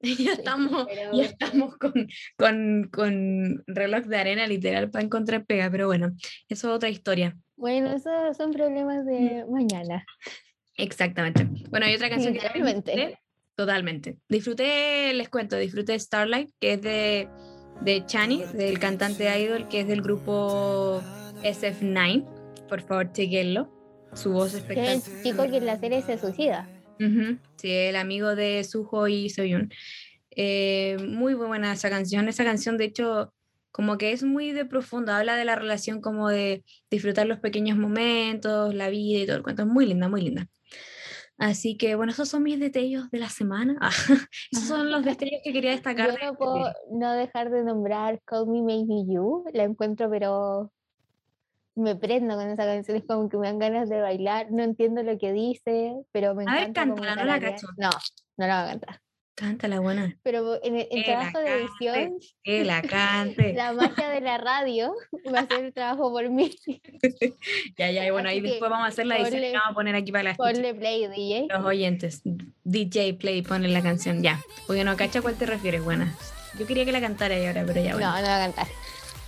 Ya 0.18 0.32
estamos, 0.34 0.86
pero- 0.88 1.12
ya 1.12 1.24
estamos 1.24 1.76
con, 1.76 1.92
con, 2.36 2.88
con 2.92 3.64
reloj 3.66 4.04
de 4.06 4.16
arena 4.16 4.46
literal 4.46 4.90
para 4.90 5.04
encontrar 5.04 5.44
pega, 5.44 5.70
pero 5.70 5.86
bueno, 5.86 6.12
eso 6.48 6.68
es 6.68 6.74
otra 6.74 6.88
historia. 6.88 7.36
Bueno, 7.56 7.92
esos 7.92 8.36
son 8.36 8.52
problemas 8.52 9.04
de 9.04 9.44
mañana. 9.50 10.04
Exactamente. 10.76 11.44
Bueno, 11.70 11.86
hay 11.86 11.94
otra 11.96 12.08
canción 12.08 12.32
que 12.32 12.38
también 12.40 12.64
Literalmente. 12.66 12.92
disfruté, 12.92 13.22
Totalmente. 13.56 14.18
Disfruté, 14.28 15.12
les 15.14 15.28
cuento, 15.28 15.56
disfruté 15.56 15.98
Starlight, 15.98 16.50
que 16.60 16.74
es 16.74 16.82
de, 16.82 17.28
de 17.80 18.06
Chani, 18.06 18.44
del 18.54 18.78
cantante 18.78 19.24
idol, 19.40 19.66
que 19.66 19.80
es 19.80 19.88
del 19.88 20.00
grupo 20.02 21.02
SF9. 21.42 22.24
Por 22.68 22.82
favor, 22.82 23.10
chequenlo. 23.12 23.74
Su 24.14 24.30
voz 24.32 24.54
es 24.54 24.62
Que 24.62 24.72
es 24.74 24.78
espectacular. 24.78 25.16
el 25.18 25.22
chico 25.24 25.50
que 25.50 25.56
en 25.56 25.66
la 25.66 25.76
serie 25.80 26.02
se 26.02 26.16
suicida. 26.18 26.68
Ujú, 27.00 27.38
Sí, 27.56 27.70
el 27.70 27.96
amigo 27.96 28.34
de 28.34 28.62
Suho 28.64 29.08
y 29.08 29.30
Soyun. 29.30 29.70
Eh, 30.30 30.96
muy 31.08 31.34
buena 31.34 31.72
esa 31.72 31.90
canción. 31.90 32.28
Esa 32.28 32.44
canción, 32.44 32.76
de 32.78 32.84
hecho, 32.84 33.32
como 33.72 33.98
que 33.98 34.12
es 34.12 34.22
muy 34.22 34.52
de 34.52 34.64
profundo. 34.64 35.12
Habla 35.12 35.36
de 35.36 35.44
la 35.44 35.56
relación 35.56 36.00
como 36.00 36.28
de 36.28 36.64
disfrutar 36.90 37.26
los 37.26 37.40
pequeños 37.40 37.76
momentos, 37.78 38.74
la 38.74 38.88
vida 38.88 39.18
y 39.20 39.26
todo 39.26 39.36
el 39.36 39.42
cuento. 39.42 39.62
Es 39.62 39.68
muy 39.68 39.86
linda, 39.86 40.08
muy 40.08 40.22
linda. 40.22 40.48
Así 41.38 41.76
que, 41.76 41.94
bueno, 41.94 42.10
esos 42.12 42.28
son 42.28 42.42
mis 42.42 42.58
detalles 42.58 43.10
de 43.12 43.18
la 43.18 43.28
semana. 43.28 43.76
Ah, 43.80 43.90
esos 44.50 44.64
son 44.64 44.90
los 44.90 45.04
detalles 45.04 45.40
que 45.44 45.52
quería 45.52 45.70
destacar. 45.70 46.08
Yo 46.10 46.12
no 46.12 46.18
este 46.32 46.36
puedo 46.36 46.54
tema. 46.54 46.74
no 46.92 47.12
dejar 47.12 47.50
de 47.50 47.62
nombrar 47.62 48.20
Call 48.24 48.48
Me 48.48 48.62
Maybe 48.62 49.04
You. 49.12 49.44
La 49.52 49.62
encuentro, 49.64 50.10
pero 50.10 50.72
me 51.78 51.96
prendo 51.96 52.34
con 52.36 52.48
esa 52.48 52.64
canción. 52.64 52.96
Es 52.96 53.04
como 53.06 53.28
que 53.28 53.36
me 53.36 53.46
dan 53.46 53.58
ganas 53.58 53.88
de 53.88 54.00
bailar. 54.00 54.48
No 54.50 54.62
entiendo 54.62 55.02
lo 55.02 55.16
que 55.18 55.32
dice, 55.32 55.94
pero 56.12 56.34
me 56.34 56.44
A 56.46 56.52
ver, 56.54 56.62
encanta. 56.68 56.80
como 56.82 56.96
cántala, 56.96 57.24
no 57.24 57.24
la 57.24 57.40
cacho. 57.40 57.66
No, 57.76 57.90
no 58.36 58.46
la 58.46 58.60
voy 58.62 58.66
a 58.68 58.70
cantar. 58.72 59.00
Cántala, 59.34 59.78
buena. 59.78 60.18
Pero 60.24 60.58
en 60.64 60.76
el, 60.78 60.88
Que 60.88 60.98
la 60.98 61.04
trabajo 61.04 61.38
de 61.38 61.62
edición, 61.62 62.18
Que 62.42 62.64
la 62.64 62.82
cante. 62.82 63.52
la 63.54 63.72
magia 63.72 64.08
de 64.08 64.20
la 64.20 64.36
radio 64.38 64.92
va 65.32 65.38
a 65.38 65.42
hacer 65.42 65.64
el 65.66 65.72
trabajo 65.72 66.10
por 66.12 66.28
mí. 66.28 66.50
Ya, 67.78 67.90
ya, 67.92 68.04
y 68.04 68.10
bueno, 68.10 68.28
ahí 68.28 68.42
que 68.42 68.48
después 68.48 68.68
vamos 68.70 68.84
a 68.86 68.88
hacer 68.88 69.06
la 69.06 69.16
edición 69.18 69.40
la 69.40 69.60
vamos 69.60 69.70
a 69.70 69.74
poner 69.74 69.94
aquí 69.94 70.10
para 70.10 70.24
la 70.24 70.30
escucha. 70.32 70.50
Ponle 70.52 70.74
play, 70.74 71.06
DJ. 71.06 71.46
Los 71.48 71.64
oyentes. 71.64 72.22
DJ 72.64 73.14
Play, 73.14 73.42
ponen 73.42 73.72
la 73.72 73.82
canción, 73.82 74.22
ya. 74.22 74.40
Porque 74.66 74.82
no 74.82 74.96
cacha 74.96 75.20
a 75.20 75.22
cuál 75.22 75.36
te 75.36 75.46
refieres, 75.46 75.84
buena. 75.84 76.12
Yo 76.58 76.66
quería 76.66 76.84
que 76.84 76.90
la 76.90 77.00
cantara 77.00 77.36
ahí 77.36 77.46
ahora, 77.46 77.62
pero 77.64 77.80
ya, 77.80 77.92
No, 77.92 77.98
bueno. 77.98 78.16
no 78.20 78.26
va 78.26 78.36
a 78.42 78.46
cantar. 78.46 78.66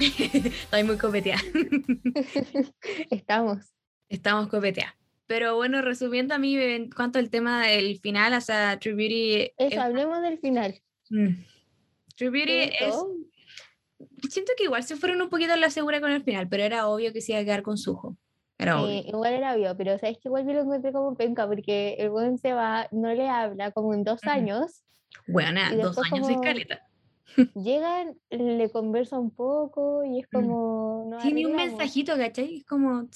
Estoy 0.44 0.84
muy 0.84 0.96
copeteada. 0.96 1.40
Estamos. 3.10 3.72
Estamos 4.08 4.48
copeteadas. 4.48 4.94
Pero 5.26 5.54
bueno, 5.56 5.82
resumiendo 5.82 6.34
a 6.34 6.38
mí 6.38 6.56
en 6.56 6.90
cuanto 6.90 7.18
al 7.18 7.30
tema 7.30 7.64
del 7.66 7.98
final, 8.00 8.32
o 8.34 8.40
sea, 8.40 8.78
True 8.80 8.94
Beauty. 8.94 9.34
es- 9.34 9.72
Eso, 9.72 9.80
hablemos 9.80 10.22
del 10.22 10.38
final. 10.40 10.80
mm, 11.10 11.28
True 12.16 12.30
Beauty 12.30 12.46
¿Te 12.70 12.88
es, 12.88 12.94
siento 14.28 14.52
que 14.56 14.64
igual 14.64 14.82
se 14.82 14.96
fueron 14.96 15.22
un 15.22 15.28
poquito 15.28 15.52
a 15.52 15.56
la 15.56 15.70
segura 15.70 16.00
con 16.00 16.10
el 16.10 16.22
final, 16.24 16.48
pero 16.48 16.64
era 16.64 16.88
obvio 16.88 17.12
que 17.12 17.20
se 17.20 17.32
iba 17.32 17.40
a 17.40 17.44
quedar 17.44 17.62
con 17.62 17.78
Sujo. 17.78 18.16
Era 18.58 18.82
obvio. 18.82 18.90
Eh, 18.98 19.04
igual 19.06 19.32
era 19.34 19.54
obvio, 19.54 19.76
pero 19.76 19.98
sabes 19.98 20.16
que 20.18 20.28
igual 20.28 20.44
yo 20.46 20.52
lo 20.52 20.62
encontré 20.62 20.92
como 20.92 21.14
penca 21.16 21.46
porque 21.46 21.94
el 21.98 22.10
buen 22.10 22.36
se 22.36 22.52
va, 22.52 22.88
no 22.90 23.12
le 23.14 23.28
habla 23.28 23.70
como 23.70 23.94
en 23.94 24.02
dos 24.04 24.20
años, 24.24 24.82
Bueno, 25.28 25.60
dos 25.80 25.96
años 25.98 26.26
de 26.26 26.34
como- 26.34 26.44
escaleta. 26.44 26.86
Llegan, 27.54 28.16
le 28.30 28.70
conversa 28.70 29.18
un 29.18 29.30
poco 29.30 30.04
y 30.04 30.20
es 30.20 30.26
Mm. 30.32 30.36
como... 30.36 31.18
Sí, 31.20 31.32
ni 31.32 31.44
un 31.44 31.56
mensajito, 31.56 32.16
¿cachai? 32.16 32.56
Es 32.58 32.64
como. 32.64 33.08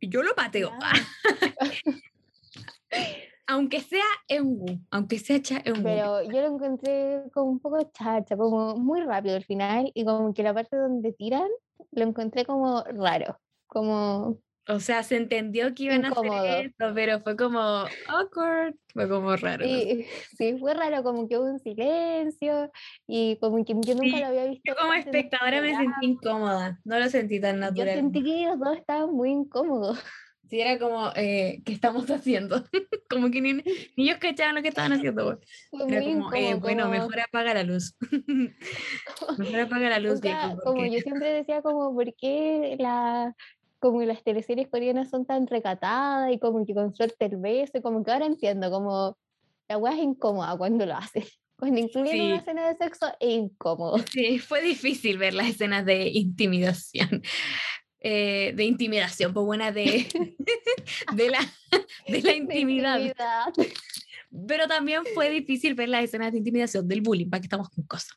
Yo 0.00 0.22
lo 0.22 0.34
pateo. 0.34 0.70
Aunque 3.46 3.80
sea 3.80 4.04
Engu, 4.28 4.78
aunque 4.90 5.18
sea 5.18 5.42
cha 5.42 5.60
Eunwoo. 5.64 5.82
Pero 5.82 6.22
yo 6.22 6.40
lo 6.40 6.54
encontré 6.54 7.24
como 7.34 7.50
un 7.50 7.60
poco 7.60 7.78
chacha, 7.92 8.36
como 8.38 8.74
muy 8.76 9.02
rápido 9.02 9.36
al 9.36 9.44
final 9.44 9.90
y 9.94 10.04
como 10.04 10.32
que 10.32 10.42
la 10.42 10.54
parte 10.54 10.76
donde 10.76 11.12
tiran 11.12 11.48
lo 11.92 12.04
encontré 12.04 12.46
como 12.46 12.82
raro, 12.84 13.38
como 13.66 14.38
O 14.66 14.80
sea, 14.80 15.02
se 15.02 15.16
entendió 15.16 15.74
que 15.74 15.84
iban 15.84 16.04
Incómodo. 16.06 16.32
a 16.32 16.40
hacer 16.40 16.66
esto, 16.66 16.92
pero 16.94 17.20
fue 17.20 17.36
como 17.36 17.58
awkward. 18.08 18.74
Fue 18.94 19.08
como 19.08 19.36
raro. 19.36 19.64
sí, 20.38 20.56
fue 20.58 20.72
raro, 20.74 21.02
como 21.02 21.28
que 21.28 21.36
hubo 21.36 21.44
un 21.46 21.58
silencio 21.58 22.70
y 23.06 23.36
como 23.40 23.62
que 23.64 23.74
yo 23.74 23.94
nunca 23.94 24.00
Sí, 24.16 24.20
lo 24.20 24.26
había 24.26 24.44
visto. 24.46 24.62
Yo 24.64 24.74
como 24.76 24.94
espectadora 24.94 25.60
me 25.60 25.74
sentí 25.76 26.06
incómoda. 26.06 26.78
No 26.84 26.98
lo 26.98 27.08
sentí 27.10 27.40
tan 27.40 27.56
Yo 27.56 27.60
natural. 27.60 27.94
sentí 27.96 28.22
que 28.24 28.46
los 28.46 28.58
dos 28.58 28.76
estaban 28.78 29.10
muy 29.12 29.30
incómodos. 29.30 29.98
Sí, 30.46 30.60
era 30.60 30.78
como, 30.78 31.10
eh, 31.16 31.62
¿qué 31.64 31.72
estamos 31.72 32.08
haciendo? 32.10 32.62
como 33.10 33.30
que 33.30 33.40
ni, 33.40 33.54
ni 33.54 33.64
ellos 33.96 34.18
cachaban 34.18 34.54
lo 34.54 34.60
que 34.60 34.68
estaban 34.68 34.92
haciendo. 34.92 35.24
güey. 35.24 35.36
Fue 35.70 35.86
Era 35.90 36.02
como, 36.02 36.34
eh, 36.34 36.40
incómodo, 36.50 36.60
bueno, 36.60 36.82
como- 36.84 36.92
mejor 36.94 37.20
apaga 37.20 37.54
la 37.54 37.62
luz. 37.62 37.96
mejor 39.38 39.60
apaga 39.60 39.88
la 39.88 39.98
luz, 40.00 40.12
O 40.14 40.16
sea, 40.18 40.46
viejo, 40.48 40.60
como 40.62 40.84
yo 40.84 40.98
siempre 41.00 41.30
decía 41.32 41.62
como 41.62 41.94
por 41.94 42.14
qué 42.14 42.76
la 42.78 43.34
como 43.84 44.02
las 44.02 44.22
teleseries 44.24 44.68
coreanas 44.68 45.10
son 45.10 45.26
tan 45.26 45.46
recatadas 45.46 46.32
y 46.32 46.38
como 46.38 46.64
que 46.64 46.72
con 46.72 46.94
suerte 46.94 47.26
el 47.26 47.36
beso 47.36 47.82
como 47.82 48.02
que 48.02 48.10
ahora 48.12 48.24
entiendo 48.24 48.70
como 48.70 49.18
la 49.68 49.76
weá 49.76 49.92
es 49.94 50.00
incómoda 50.02 50.56
cuando 50.56 50.86
lo 50.86 50.94
hacen 50.96 51.24
cuando 51.58 51.80
incluyen 51.80 52.20
una 52.22 52.36
Sí. 52.36 52.40
escena 52.40 52.68
de 52.68 52.76
sexo 52.76 53.06
es 53.20 53.28
incómodo 53.30 53.96
Sí, 54.10 54.38
fue 54.38 54.62
difícil 54.62 55.18
ver 55.18 55.34
las 55.34 55.48
escenas 55.48 55.84
de 55.84 56.08
intimidación. 56.08 57.22
Eh, 58.06 58.52
de 58.54 58.64
intimidación, 58.64 59.32
pues 59.32 59.46
buena 59.46 59.72
de, 59.72 60.06
de, 61.14 61.30
la, 61.30 61.40
de 62.06 62.20
la 62.22 62.30
de 62.30 62.36
intimidad. 62.36 62.98
intimidad. 63.00 63.52
Pero 64.46 64.66
también 64.66 65.02
fue 65.14 65.30
difícil 65.30 65.74
ver 65.74 65.88
las 65.88 66.04
escenas 66.04 66.32
de 66.32 66.38
intimidación 66.38 66.86
del 66.88 67.00
bullying, 67.00 67.30
para 67.30 67.40
que 67.40 67.46
estamos 67.46 67.68
con 67.70 67.84
cosas. 67.86 68.12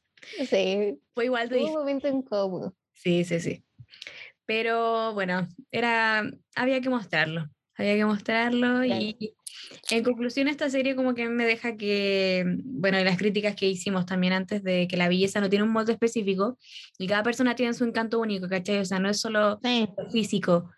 sí 0.50 1.00
Fue 1.14 1.26
igual 1.26 1.48
de 1.50 1.58
tuvo 1.60 1.68
un 1.68 1.74
momento 1.74 2.08
incómodo 2.10 2.74
Sí, 2.94 3.24
sí, 3.24 3.40
sí. 3.40 3.64
Pero 4.48 5.14
bueno, 5.14 5.48
era, 5.72 6.24
había 6.56 6.82
que 6.82 6.90
mostrarlo. 6.90 7.48
Había 7.76 7.96
que 7.96 8.06
mostrarlo 8.06 8.82
Claro. 8.82 9.02
y 9.02 9.36
en 9.92 10.04
conclusión 10.04 10.48
esta 10.48 10.70
serie 10.70 10.96
como 10.96 11.14
que 11.14 11.30
me 11.30 11.46
deja 11.46 11.78
que, 11.78 12.44
bueno, 12.64 13.00
y 13.00 13.04
las 13.04 13.18
críticas 13.18 13.56
que 13.56 13.68
hicimos 13.68 14.06
también 14.08 14.34
antes 14.34 14.64
de 14.64 14.88
que 14.88 14.98
la 14.98 15.10
belleza 15.10 15.42
no 15.42 15.50
tiene 15.50 15.64
un 15.64 15.72
molde 15.72 15.92
específico 15.92 16.58
y 16.98 17.06
cada 17.08 17.22
persona 17.22 17.56
tiene 17.56 17.74
su 17.74 17.84
encanto 17.84 18.20
único, 18.20 18.48
¿cachai? 18.48 18.80
O 18.80 18.86
sea, 18.86 19.00
no 19.00 19.10
es 19.10 19.20
solo 19.20 19.60
sí 19.62 19.88
físico. 20.12 20.72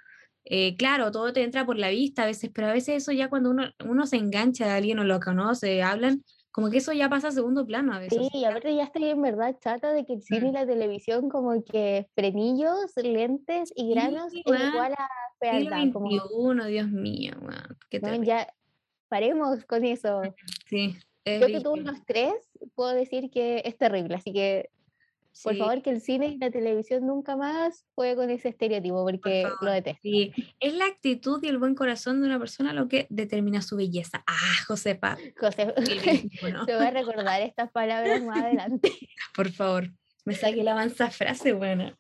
Eh, 0.44 0.76
claro, 0.76 1.12
todo 1.12 1.32
te 1.32 1.44
entra 1.44 1.66
por 1.66 1.78
la 1.78 1.90
vista 1.90 2.24
a 2.24 2.26
veces, 2.26 2.50
pero 2.54 2.68
a 2.68 2.74
veces 2.74 3.04
eso 3.04 3.12
ya 3.12 3.30
cuando 3.30 3.52
uno, 3.52 3.70
uno 3.86 4.08
se 4.08 4.18
engancha 4.18 4.74
a 4.74 4.78
alguien 4.78 4.98
o 4.98 5.04
lo 5.04 5.20
conoce, 5.20 5.84
hablan, 5.84 6.24
como 6.60 6.70
que 6.70 6.80
eso 6.80 6.92
ya 6.92 7.08
pasa 7.08 7.30
a 7.30 7.32
segundo 7.32 7.66
plano 7.66 7.94
a 7.94 8.00
veces. 8.00 8.28
Sí, 8.34 8.40
y 8.40 8.44
aparte 8.44 8.76
ya 8.76 8.84
estoy 8.84 9.06
en 9.06 9.22
verdad 9.22 9.56
chata 9.62 9.94
de 9.94 10.06
que 10.06 10.16
el 10.16 10.22
cine 10.22 10.48
y 10.48 10.52
Mm. 10.52 10.54
la 10.54 10.66
televisión 10.68 11.30
como 11.30 11.64
que 11.64 12.10
frenillos, 12.16 12.92
lentes 12.98 13.72
y 13.78 13.84
Sí, 13.84 13.90
granos 13.94 14.34
es 14.34 14.42
weón. 14.46 14.68
igual 14.74 14.94
a 14.98 15.08
fealdad, 15.40 15.94
como 15.94 16.10
Dios 16.10 16.90
mío, 16.90 17.32
weón, 17.40 17.78
qué 17.90 18.02
no, 18.02 18.22
ya 18.24 18.54
paremos 19.08 19.64
con 19.64 19.86
eso. 19.86 20.22
Sí, 20.68 20.98
es 21.24 21.40
Yo 21.40 21.48
que 21.48 21.62
tuve 21.62 21.82
los 21.82 22.04
tres, 22.06 22.34
puedo 22.76 22.90
decir 22.90 23.32
que 23.32 23.62
es 23.64 23.78
terrible, 23.78 24.16
así 24.16 24.34
que 24.34 24.70
por 25.44 25.54
Sí, 25.54 25.60
favor 25.60 25.82
que 25.82 25.90
el 25.92 26.02
cine 26.02 26.28
y 26.28 26.38
la 26.38 26.52
televisión 26.52 27.06
nunca 27.06 27.36
más 27.38 27.86
juegue 27.96 28.16
con 28.16 28.30
ese 28.30 28.50
estereotipo, 28.50 29.04
porque 29.06 29.44
lo 29.44 29.50
favor. 29.58 29.74
detesto. 29.74 30.00
sí. 30.02 30.34
Es 30.60 30.74
la 30.74 30.86
actitud 30.86 31.42
y 31.44 31.48
el 31.48 31.58
buen 31.58 31.76
corazón 31.76 32.20
de 32.22 32.28
una 32.28 32.40
persona 32.40 32.74
lo 32.74 32.88
que 32.88 33.08
determina 33.10 33.62
su 33.62 33.78
belleza. 33.78 34.24
Ah, 34.28 34.36
Josefa, 34.68 35.18
José, 35.38 35.66
2021, 35.76 36.66
se 36.66 36.76
va 36.76 36.88
a 36.88 36.92
recordar 36.92 37.42
estas 37.42 37.72
palabras 37.72 38.22
más 38.24 38.44
adelante. 38.44 38.92
por 39.36 39.50
favor, 39.52 39.90
me 40.26 40.36
saque 40.36 40.64
la 40.64 40.74
avanza 40.74 41.10
frase, 41.10 41.54
buena. 41.54 41.96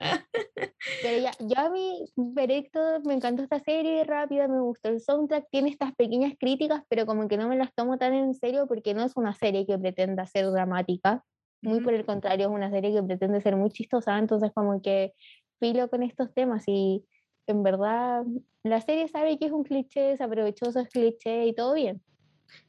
Pero 1.01 1.21
ya, 1.21 1.31
yo 1.39 1.57
a 1.57 1.69
mi 1.69 2.05
veredicto 2.15 2.79
me 3.05 3.13
encantó 3.13 3.43
esta 3.43 3.59
serie, 3.59 4.03
rápida, 4.03 4.47
me 4.47 4.59
gustó 4.61 4.89
el 4.89 4.99
soundtrack, 5.01 5.47
tiene 5.49 5.69
estas 5.69 5.93
pequeñas 5.95 6.33
críticas, 6.39 6.83
pero 6.89 7.05
como 7.05 7.27
que 7.27 7.37
no 7.37 7.47
me 7.47 7.55
las 7.57 7.73
tomo 7.73 7.97
tan 7.97 8.13
en 8.13 8.33
serio 8.33 8.67
porque 8.67 8.93
no 8.93 9.03
es 9.03 9.13
una 9.15 9.33
serie 9.33 9.65
que 9.65 9.77
pretenda 9.77 10.25
ser 10.25 10.45
dramática, 10.51 11.23
muy 11.61 11.81
por 11.81 11.93
el 11.93 12.05
contrario, 12.05 12.47
es 12.47 12.51
una 12.53 12.69
serie 12.69 12.93
que 12.93 13.03
pretende 13.03 13.41
ser 13.41 13.55
muy 13.55 13.69
chistosa, 13.69 14.17
entonces 14.17 14.51
como 14.53 14.81
que 14.81 15.13
filo 15.59 15.89
con 15.89 16.03
estos 16.03 16.33
temas 16.33 16.63
y 16.67 17.03
en 17.47 17.63
verdad 17.63 18.23
la 18.63 18.81
serie 18.81 19.07
sabe 19.07 19.37
que 19.37 19.45
es 19.47 19.51
un 19.51 19.63
cliché, 19.63 20.15
se 20.17 20.23
aprovechó 20.23 20.69
esos 20.69 20.87
clichés 20.87 21.47
y 21.47 21.53
todo 21.53 21.73
bien. 21.73 22.01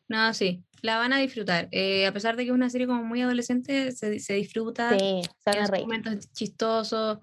No, 0.09 0.33
sí, 0.35 0.65
la 0.83 0.99
van 0.99 1.13
a 1.13 1.19
disfrutar. 1.19 1.69
Eh, 1.71 2.07
a 2.07 2.13
pesar 2.13 2.37
de 2.37 2.43
que 2.45 2.51
es 2.51 2.55
una 2.55 2.69
serie 2.71 2.87
como 2.87 3.05
muy 3.05 3.23
adolescente, 3.23 3.93
se, 3.93 4.19
se 4.19 4.35
disfruta. 4.35 4.99
Sí, 4.99 5.23
reír. 5.69 5.85
momentos 5.85 6.33
chistosos. 6.33 7.19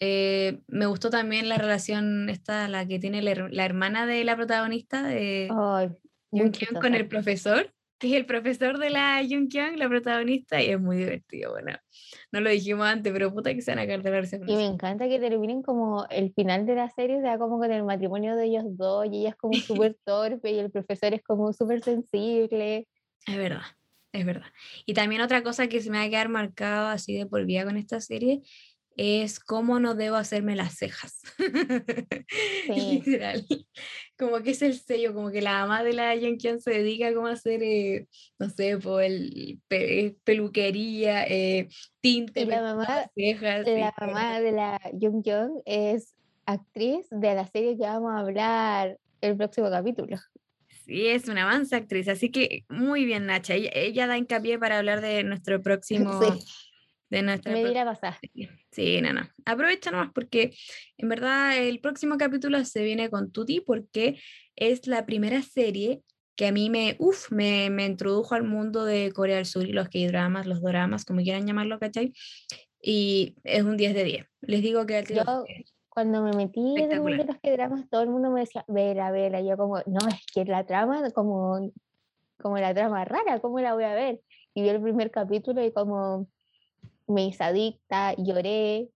Eh, 0.00 0.60
me 0.66 0.86
gustó 0.86 1.10
también 1.10 1.48
la 1.48 1.56
relación 1.58 2.28
esta, 2.28 2.68
la 2.68 2.86
que 2.86 2.98
tiene 2.98 3.22
la, 3.22 3.30
her- 3.30 3.50
la 3.52 3.64
hermana 3.64 4.06
de 4.06 4.24
la 4.24 4.36
protagonista, 4.36 5.02
de 5.04 5.48
Jung 6.30 6.50
Kyung 6.52 6.80
con 6.80 6.94
el 6.94 7.06
profesor, 7.08 7.72
que 7.98 8.08
es 8.08 8.14
el 8.14 8.26
profesor 8.26 8.78
de 8.78 8.90
la 8.90 9.22
Jung 9.28 9.48
Kyung, 9.48 9.76
la 9.76 9.88
protagonista, 9.88 10.62
y 10.62 10.70
es 10.70 10.80
muy 10.80 10.96
divertido. 10.96 11.52
Bueno, 11.52 11.76
no 12.32 12.40
lo 12.40 12.50
dijimos 12.50 12.86
antes, 12.86 13.12
pero 13.12 13.32
puta 13.32 13.54
que 13.54 13.62
se 13.62 13.70
van 13.70 13.78
a 13.80 13.86
caer 13.86 14.02
de 14.02 14.10
la 14.10 14.20
risa 14.20 14.38
con 14.38 14.48
Y 14.48 14.56
me 14.56 14.66
encanta 14.66 15.08
que 15.08 15.18
terminen 15.18 15.62
como 15.62 16.06
el 16.10 16.32
final 16.32 16.66
de 16.66 16.74
la 16.74 16.90
serie, 16.90 17.20
sea 17.20 17.38
como 17.38 17.58
con 17.58 17.70
el 17.70 17.84
matrimonio 17.84 18.36
de 18.36 18.46
ellos 18.46 18.64
dos, 18.68 19.06
y 19.10 19.20
ella 19.20 19.30
es 19.30 19.36
como 19.36 19.52
súper 19.92 19.96
torpe 20.04 20.50
y 20.50 20.58
el 20.58 20.70
profesor 20.70 21.14
es 21.14 21.22
como 21.22 21.52
súper 21.52 21.82
sensible. 21.82 22.88
Es 23.26 23.36
verdad, 23.36 23.64
es 24.12 24.26
verdad. 24.26 24.48
Y 24.86 24.94
también 24.94 25.22
otra 25.22 25.42
cosa 25.42 25.68
que 25.68 25.80
se 25.80 25.90
me 25.90 25.98
va 25.98 26.04
a 26.04 26.10
quedar 26.10 26.28
marcado 26.28 26.88
así 26.88 27.16
de 27.16 27.26
por 27.26 27.44
vida 27.46 27.64
con 27.64 27.76
esta 27.76 28.00
serie 28.00 28.42
es 28.96 29.40
cómo 29.40 29.80
no 29.80 29.94
debo 29.94 30.16
hacerme 30.16 30.56
las 30.56 30.74
cejas. 30.76 31.20
Sí. 32.66 33.02
Literal. 33.04 33.46
Como 34.18 34.42
que 34.42 34.52
es 34.52 34.62
el 34.62 34.74
sello, 34.78 35.12
como 35.14 35.30
que 35.30 35.42
la 35.42 35.60
mamá 35.60 35.82
de 35.84 35.92
la 35.92 36.14
Yeon 36.14 36.60
se 36.60 36.70
dedica 36.70 37.08
a 37.08 37.30
hacer, 37.32 37.62
eh, 37.62 38.06
no 38.38 38.48
sé, 38.48 38.78
po, 38.78 39.00
el, 39.00 39.60
pe- 39.68 40.16
peluquería, 40.24 41.24
eh, 41.26 41.68
tinte, 42.00 42.46
la 42.46 42.62
mamá- 42.62 43.10
cejas. 43.14 43.66
La 43.66 43.92
mamá 44.00 44.40
de 44.40 44.52
la 44.52 44.80
Jung 44.98 45.22
Young 45.22 45.60
es 45.66 46.14
actriz 46.46 47.06
de 47.10 47.34
la 47.34 47.46
serie 47.46 47.76
que 47.76 47.82
vamos 47.82 48.12
a 48.14 48.20
hablar 48.20 48.98
el 49.20 49.36
próximo 49.36 49.68
capítulo. 49.70 50.16
Sí, 50.86 51.06
es 51.08 51.28
una 51.28 51.44
mansa 51.46 51.76
actriz, 51.76 52.08
así 52.08 52.30
que 52.30 52.64
muy 52.68 53.04
bien, 53.04 53.26
Nacha. 53.26 53.54
Ella, 53.54 53.70
ella 53.74 54.06
da 54.06 54.16
hincapié 54.18 54.58
para 54.58 54.78
hablar 54.78 55.00
de 55.02 55.22
nuestro 55.24 55.60
próximo, 55.62 56.20
Sí, 56.22 56.44
de 57.14 57.22
nuestra 57.22 57.52
me 57.52 57.58
di 57.58 57.64
próxima 57.64 57.84
la 57.84 57.90
pasada. 57.92 58.18
serie. 58.20 58.50
Sí, 58.70 59.00
no, 59.00 59.12
no. 59.12 59.22
Aprovecha 59.44 59.90
nomás 59.90 60.10
porque 60.14 60.54
en 60.98 61.08
verdad 61.08 61.56
el 61.58 61.80
próximo 61.80 62.16
capítulo 62.18 62.64
se 62.64 62.82
viene 62.82 63.10
con 63.10 63.30
Tuti 63.32 63.60
porque 63.60 64.18
es 64.56 64.86
la 64.86 65.06
primera 65.06 65.42
serie 65.42 66.02
que 66.36 66.48
a 66.48 66.52
mí 66.52 66.68
me, 66.68 66.96
uf, 66.98 67.30
me, 67.30 67.70
me 67.70 67.86
introdujo 67.86 68.34
al 68.34 68.42
mundo 68.42 68.84
de 68.84 69.12
Corea 69.12 69.36
del 69.36 69.46
Sur 69.46 69.64
y 69.68 69.72
los 69.72 69.88
K-dramas, 69.88 70.46
los 70.46 70.60
doramas, 70.60 71.04
como 71.04 71.20
quieran 71.22 71.46
llamarlo, 71.46 71.78
¿cachai? 71.78 72.12
Y 72.82 73.36
es 73.44 73.62
un 73.62 73.76
10 73.76 73.94
de 73.94 74.04
10. 74.04 74.26
Les 74.40 74.60
digo 74.62 74.84
que 74.84 75.04
Yo- 75.08 75.44
Cuando 75.88 76.22
me 76.22 76.32
metí 76.32 76.74
en 76.76 76.90
el 76.90 77.00
mundo 77.00 77.18
de 77.18 77.26
los 77.32 77.38
que 77.40 77.52
dramas, 77.52 77.88
todo 77.88 78.02
el 78.02 78.08
mundo 78.10 78.30
me 78.32 78.40
decía, 78.40 78.64
vela, 78.66 79.12
vela. 79.12 79.40
Yo 79.40 79.56
como, 79.56 79.76
no, 79.86 80.08
es 80.08 80.26
que 80.34 80.44
la 80.44 80.66
trama, 80.66 81.08
como, 81.12 81.70
como 82.40 82.58
la 82.58 82.74
trama 82.74 83.04
rara, 83.04 83.38
¿cómo 83.40 83.60
la 83.60 83.74
voy 83.74 83.84
a 83.84 83.94
ver? 83.94 84.20
Y 84.54 84.62
vi 84.62 84.70
el 84.70 84.82
primer 84.82 85.12
capítulo 85.12 85.64
y 85.64 85.72
como 85.72 86.26
me 87.06 87.26
hice 87.26 87.44
adicta, 87.44 88.14
lloré. 88.16 88.88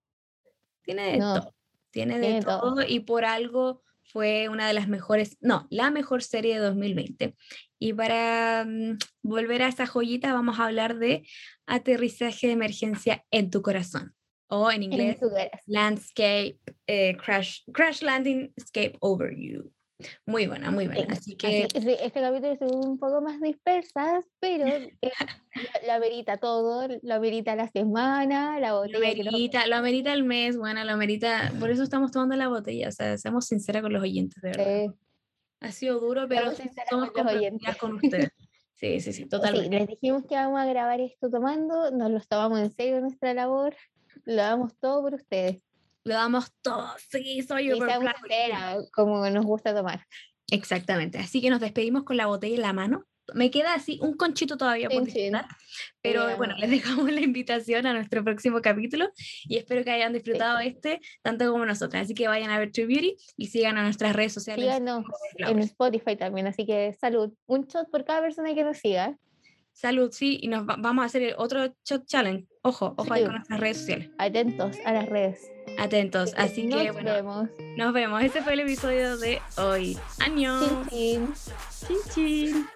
Tiene 0.83 1.11
de 1.11 1.17
No, 1.17 1.41
todo. 1.41 1.55
Tiene 1.91 2.19
de 2.19 2.25
tiene 2.25 2.41
todo. 2.41 2.59
todo 2.59 2.81
y 2.87 2.99
por 3.01 3.25
algo 3.25 3.83
fue 4.11 4.49
una 4.49 4.67
de 4.67 4.73
las 4.73 4.87
mejores, 4.87 5.37
no, 5.39 5.67
la 5.69 5.91
mejor 5.91 6.23
serie 6.23 6.55
de 6.55 6.61
2020. 6.61 7.35
Y 7.79 7.93
para 7.93 8.65
mm, 8.67 8.97
volver 9.23 9.61
a 9.63 9.67
esa 9.67 9.85
joyita, 9.85 10.33
vamos 10.33 10.59
a 10.59 10.65
hablar 10.65 10.97
de 10.97 11.27
aterrizaje 11.65 12.47
de 12.47 12.53
emergencia 12.53 13.25
en 13.31 13.49
tu 13.49 13.61
corazón. 13.61 14.15
O 14.47 14.71
en 14.71 14.81
inglés, 14.81 15.19
landscape, 15.67 16.59
eh, 16.87 17.15
crash, 17.17 17.61
crash 17.71 18.01
landing 18.01 18.51
escape 18.57 18.97
over 18.99 19.31
you. 19.37 19.71
Muy 20.25 20.47
buena, 20.47 20.71
muy 20.71 20.87
buena. 20.87 21.13
Así 21.13 21.35
que 21.35 21.67
este 21.73 22.21
capítulo 22.21 22.53
es 22.53 22.61
un 22.61 22.97
poco 22.97 23.21
más 23.21 23.41
dispersas, 23.41 24.23
pero 24.39 24.65
la 25.85 25.95
amerita 25.95 26.37
todo, 26.37 26.87
lo 27.01 27.13
amerita 27.13 27.55
la 27.55 27.67
semana, 27.67 28.59
la 28.59 28.73
botella. 28.73 28.99
Lo 28.99 29.29
amerita, 29.29 29.67
lo 29.67 29.75
amerita 29.75 30.13
el 30.13 30.23
mes, 30.23 30.57
bueno, 30.57 30.83
lo 30.85 30.91
amerita, 30.91 31.51
por 31.59 31.69
eso 31.69 31.83
estamos 31.83 32.11
tomando 32.11 32.35
la 32.37 32.47
botella, 32.47 32.87
o 32.87 32.91
sea, 32.91 33.17
seamos 33.17 33.47
sinceras 33.47 33.81
con 33.81 33.91
los 33.91 34.01
oyentes, 34.01 34.41
de 34.41 34.49
verdad. 34.49 34.95
Ha 35.61 35.71
sido 35.71 35.99
duro, 35.99 36.25
pero 36.29 36.51
somos 36.89 37.11
con, 37.11 37.27
con 37.79 37.95
ustedes. 37.95 38.31
Sí, 38.79 39.01
sí, 39.01 39.11
sí, 39.11 39.25
totalmente. 39.25 39.77
les 39.77 39.87
dijimos 39.89 40.23
que 40.23 40.35
vamos 40.35 40.57
a 40.57 40.65
grabar 40.65 41.01
esto 41.01 41.29
tomando, 41.29 41.91
nos 41.91 42.11
lo 42.11 42.21
tomamos 42.21 42.61
en 42.61 42.71
serio 42.71 43.01
nuestra 43.01 43.33
labor, 43.33 43.75
lo 44.23 44.35
damos 44.37 44.73
todo 44.79 45.01
por 45.01 45.15
ustedes. 45.15 45.61
Lo 46.09 46.15
damos 46.15 46.51
todo, 46.63 46.91
sí, 47.11 47.43
soy 47.43 47.67
yo. 47.67 47.77
como 48.91 49.29
nos 49.29 49.45
gusta 49.45 49.75
tomar. 49.75 50.07
Exactamente, 50.49 51.19
así 51.19 51.39
que 51.39 51.51
nos 51.51 51.59
despedimos 51.59 52.03
con 52.03 52.17
la 52.17 52.25
botella 52.25 52.55
en 52.55 52.61
la 52.63 52.73
mano. 52.73 53.05
Me 53.35 53.51
queda 53.51 53.75
así 53.75 53.99
un 54.01 54.15
conchito 54.15 54.57
todavía 54.57 54.89
por 54.89 55.03
disfrutar, 55.03 55.45
pero 56.01 56.35
bueno, 56.35 56.55
les 56.57 56.71
dejamos 56.71 57.11
la 57.13 57.21
invitación 57.21 57.85
a 57.85 57.93
nuestro 57.93 58.23
próximo 58.23 58.59
capítulo 58.59 59.11
y 59.43 59.57
espero 59.57 59.83
que 59.83 59.91
hayan 59.91 60.11
disfrutado 60.11 60.57
este 60.57 60.99
tanto 61.21 61.51
como 61.51 61.63
nosotras. 61.63 62.05
Así 62.05 62.15
que 62.15 62.27
vayan 62.27 62.49
a 62.49 62.57
ver 62.57 62.71
True 62.71 62.87
Beauty 62.87 63.15
y 63.37 63.45
sigan 63.45 63.77
a 63.77 63.83
nuestras 63.83 64.15
redes 64.15 64.33
sociales. 64.33 64.65
Síganos 64.65 65.05
en 65.37 65.59
Spotify 65.59 66.15
también, 66.15 66.47
así 66.47 66.65
que 66.65 66.97
salud. 66.99 67.31
Un 67.45 67.67
shot 67.67 67.87
por 67.91 68.03
cada 68.03 68.21
persona 68.21 68.55
que 68.55 68.63
nos 68.63 68.79
siga. 68.79 69.15
Salud, 69.79 70.11
sí, 70.11 70.37
y 70.41 70.49
nos 70.49 70.65
vamos 70.65 71.03
a 71.03 71.05
hacer 71.05 71.35
otro 71.37 71.73
shot 71.85 72.05
challenge. 72.05 72.45
Ojo, 72.63 72.95
ojo 72.97 73.13
ahí 73.13 73.23
con 73.23 73.35
nuestras 73.35 73.61
redes 73.61 73.77
sociales. 73.77 74.09
Atentos 74.17 74.75
a 74.83 74.91
las 74.91 75.07
redes. 75.07 75.49
Atentos, 75.77 76.33
así 76.35 76.67
que 76.67 76.91
bueno. 76.91 77.01
Nos 77.01 77.15
vemos. 77.15 77.49
Nos 77.77 77.93
vemos. 77.93 78.21
Ese 78.21 78.41
fue 78.41 78.55
el 78.55 78.59
episodio 78.59 79.15
de 79.15 79.41
hoy. 79.55 79.97
Año. 80.19 80.59
Chin 80.89 81.29
chin. 81.29 81.33
Chin 81.87 81.97
chin. 82.13 82.69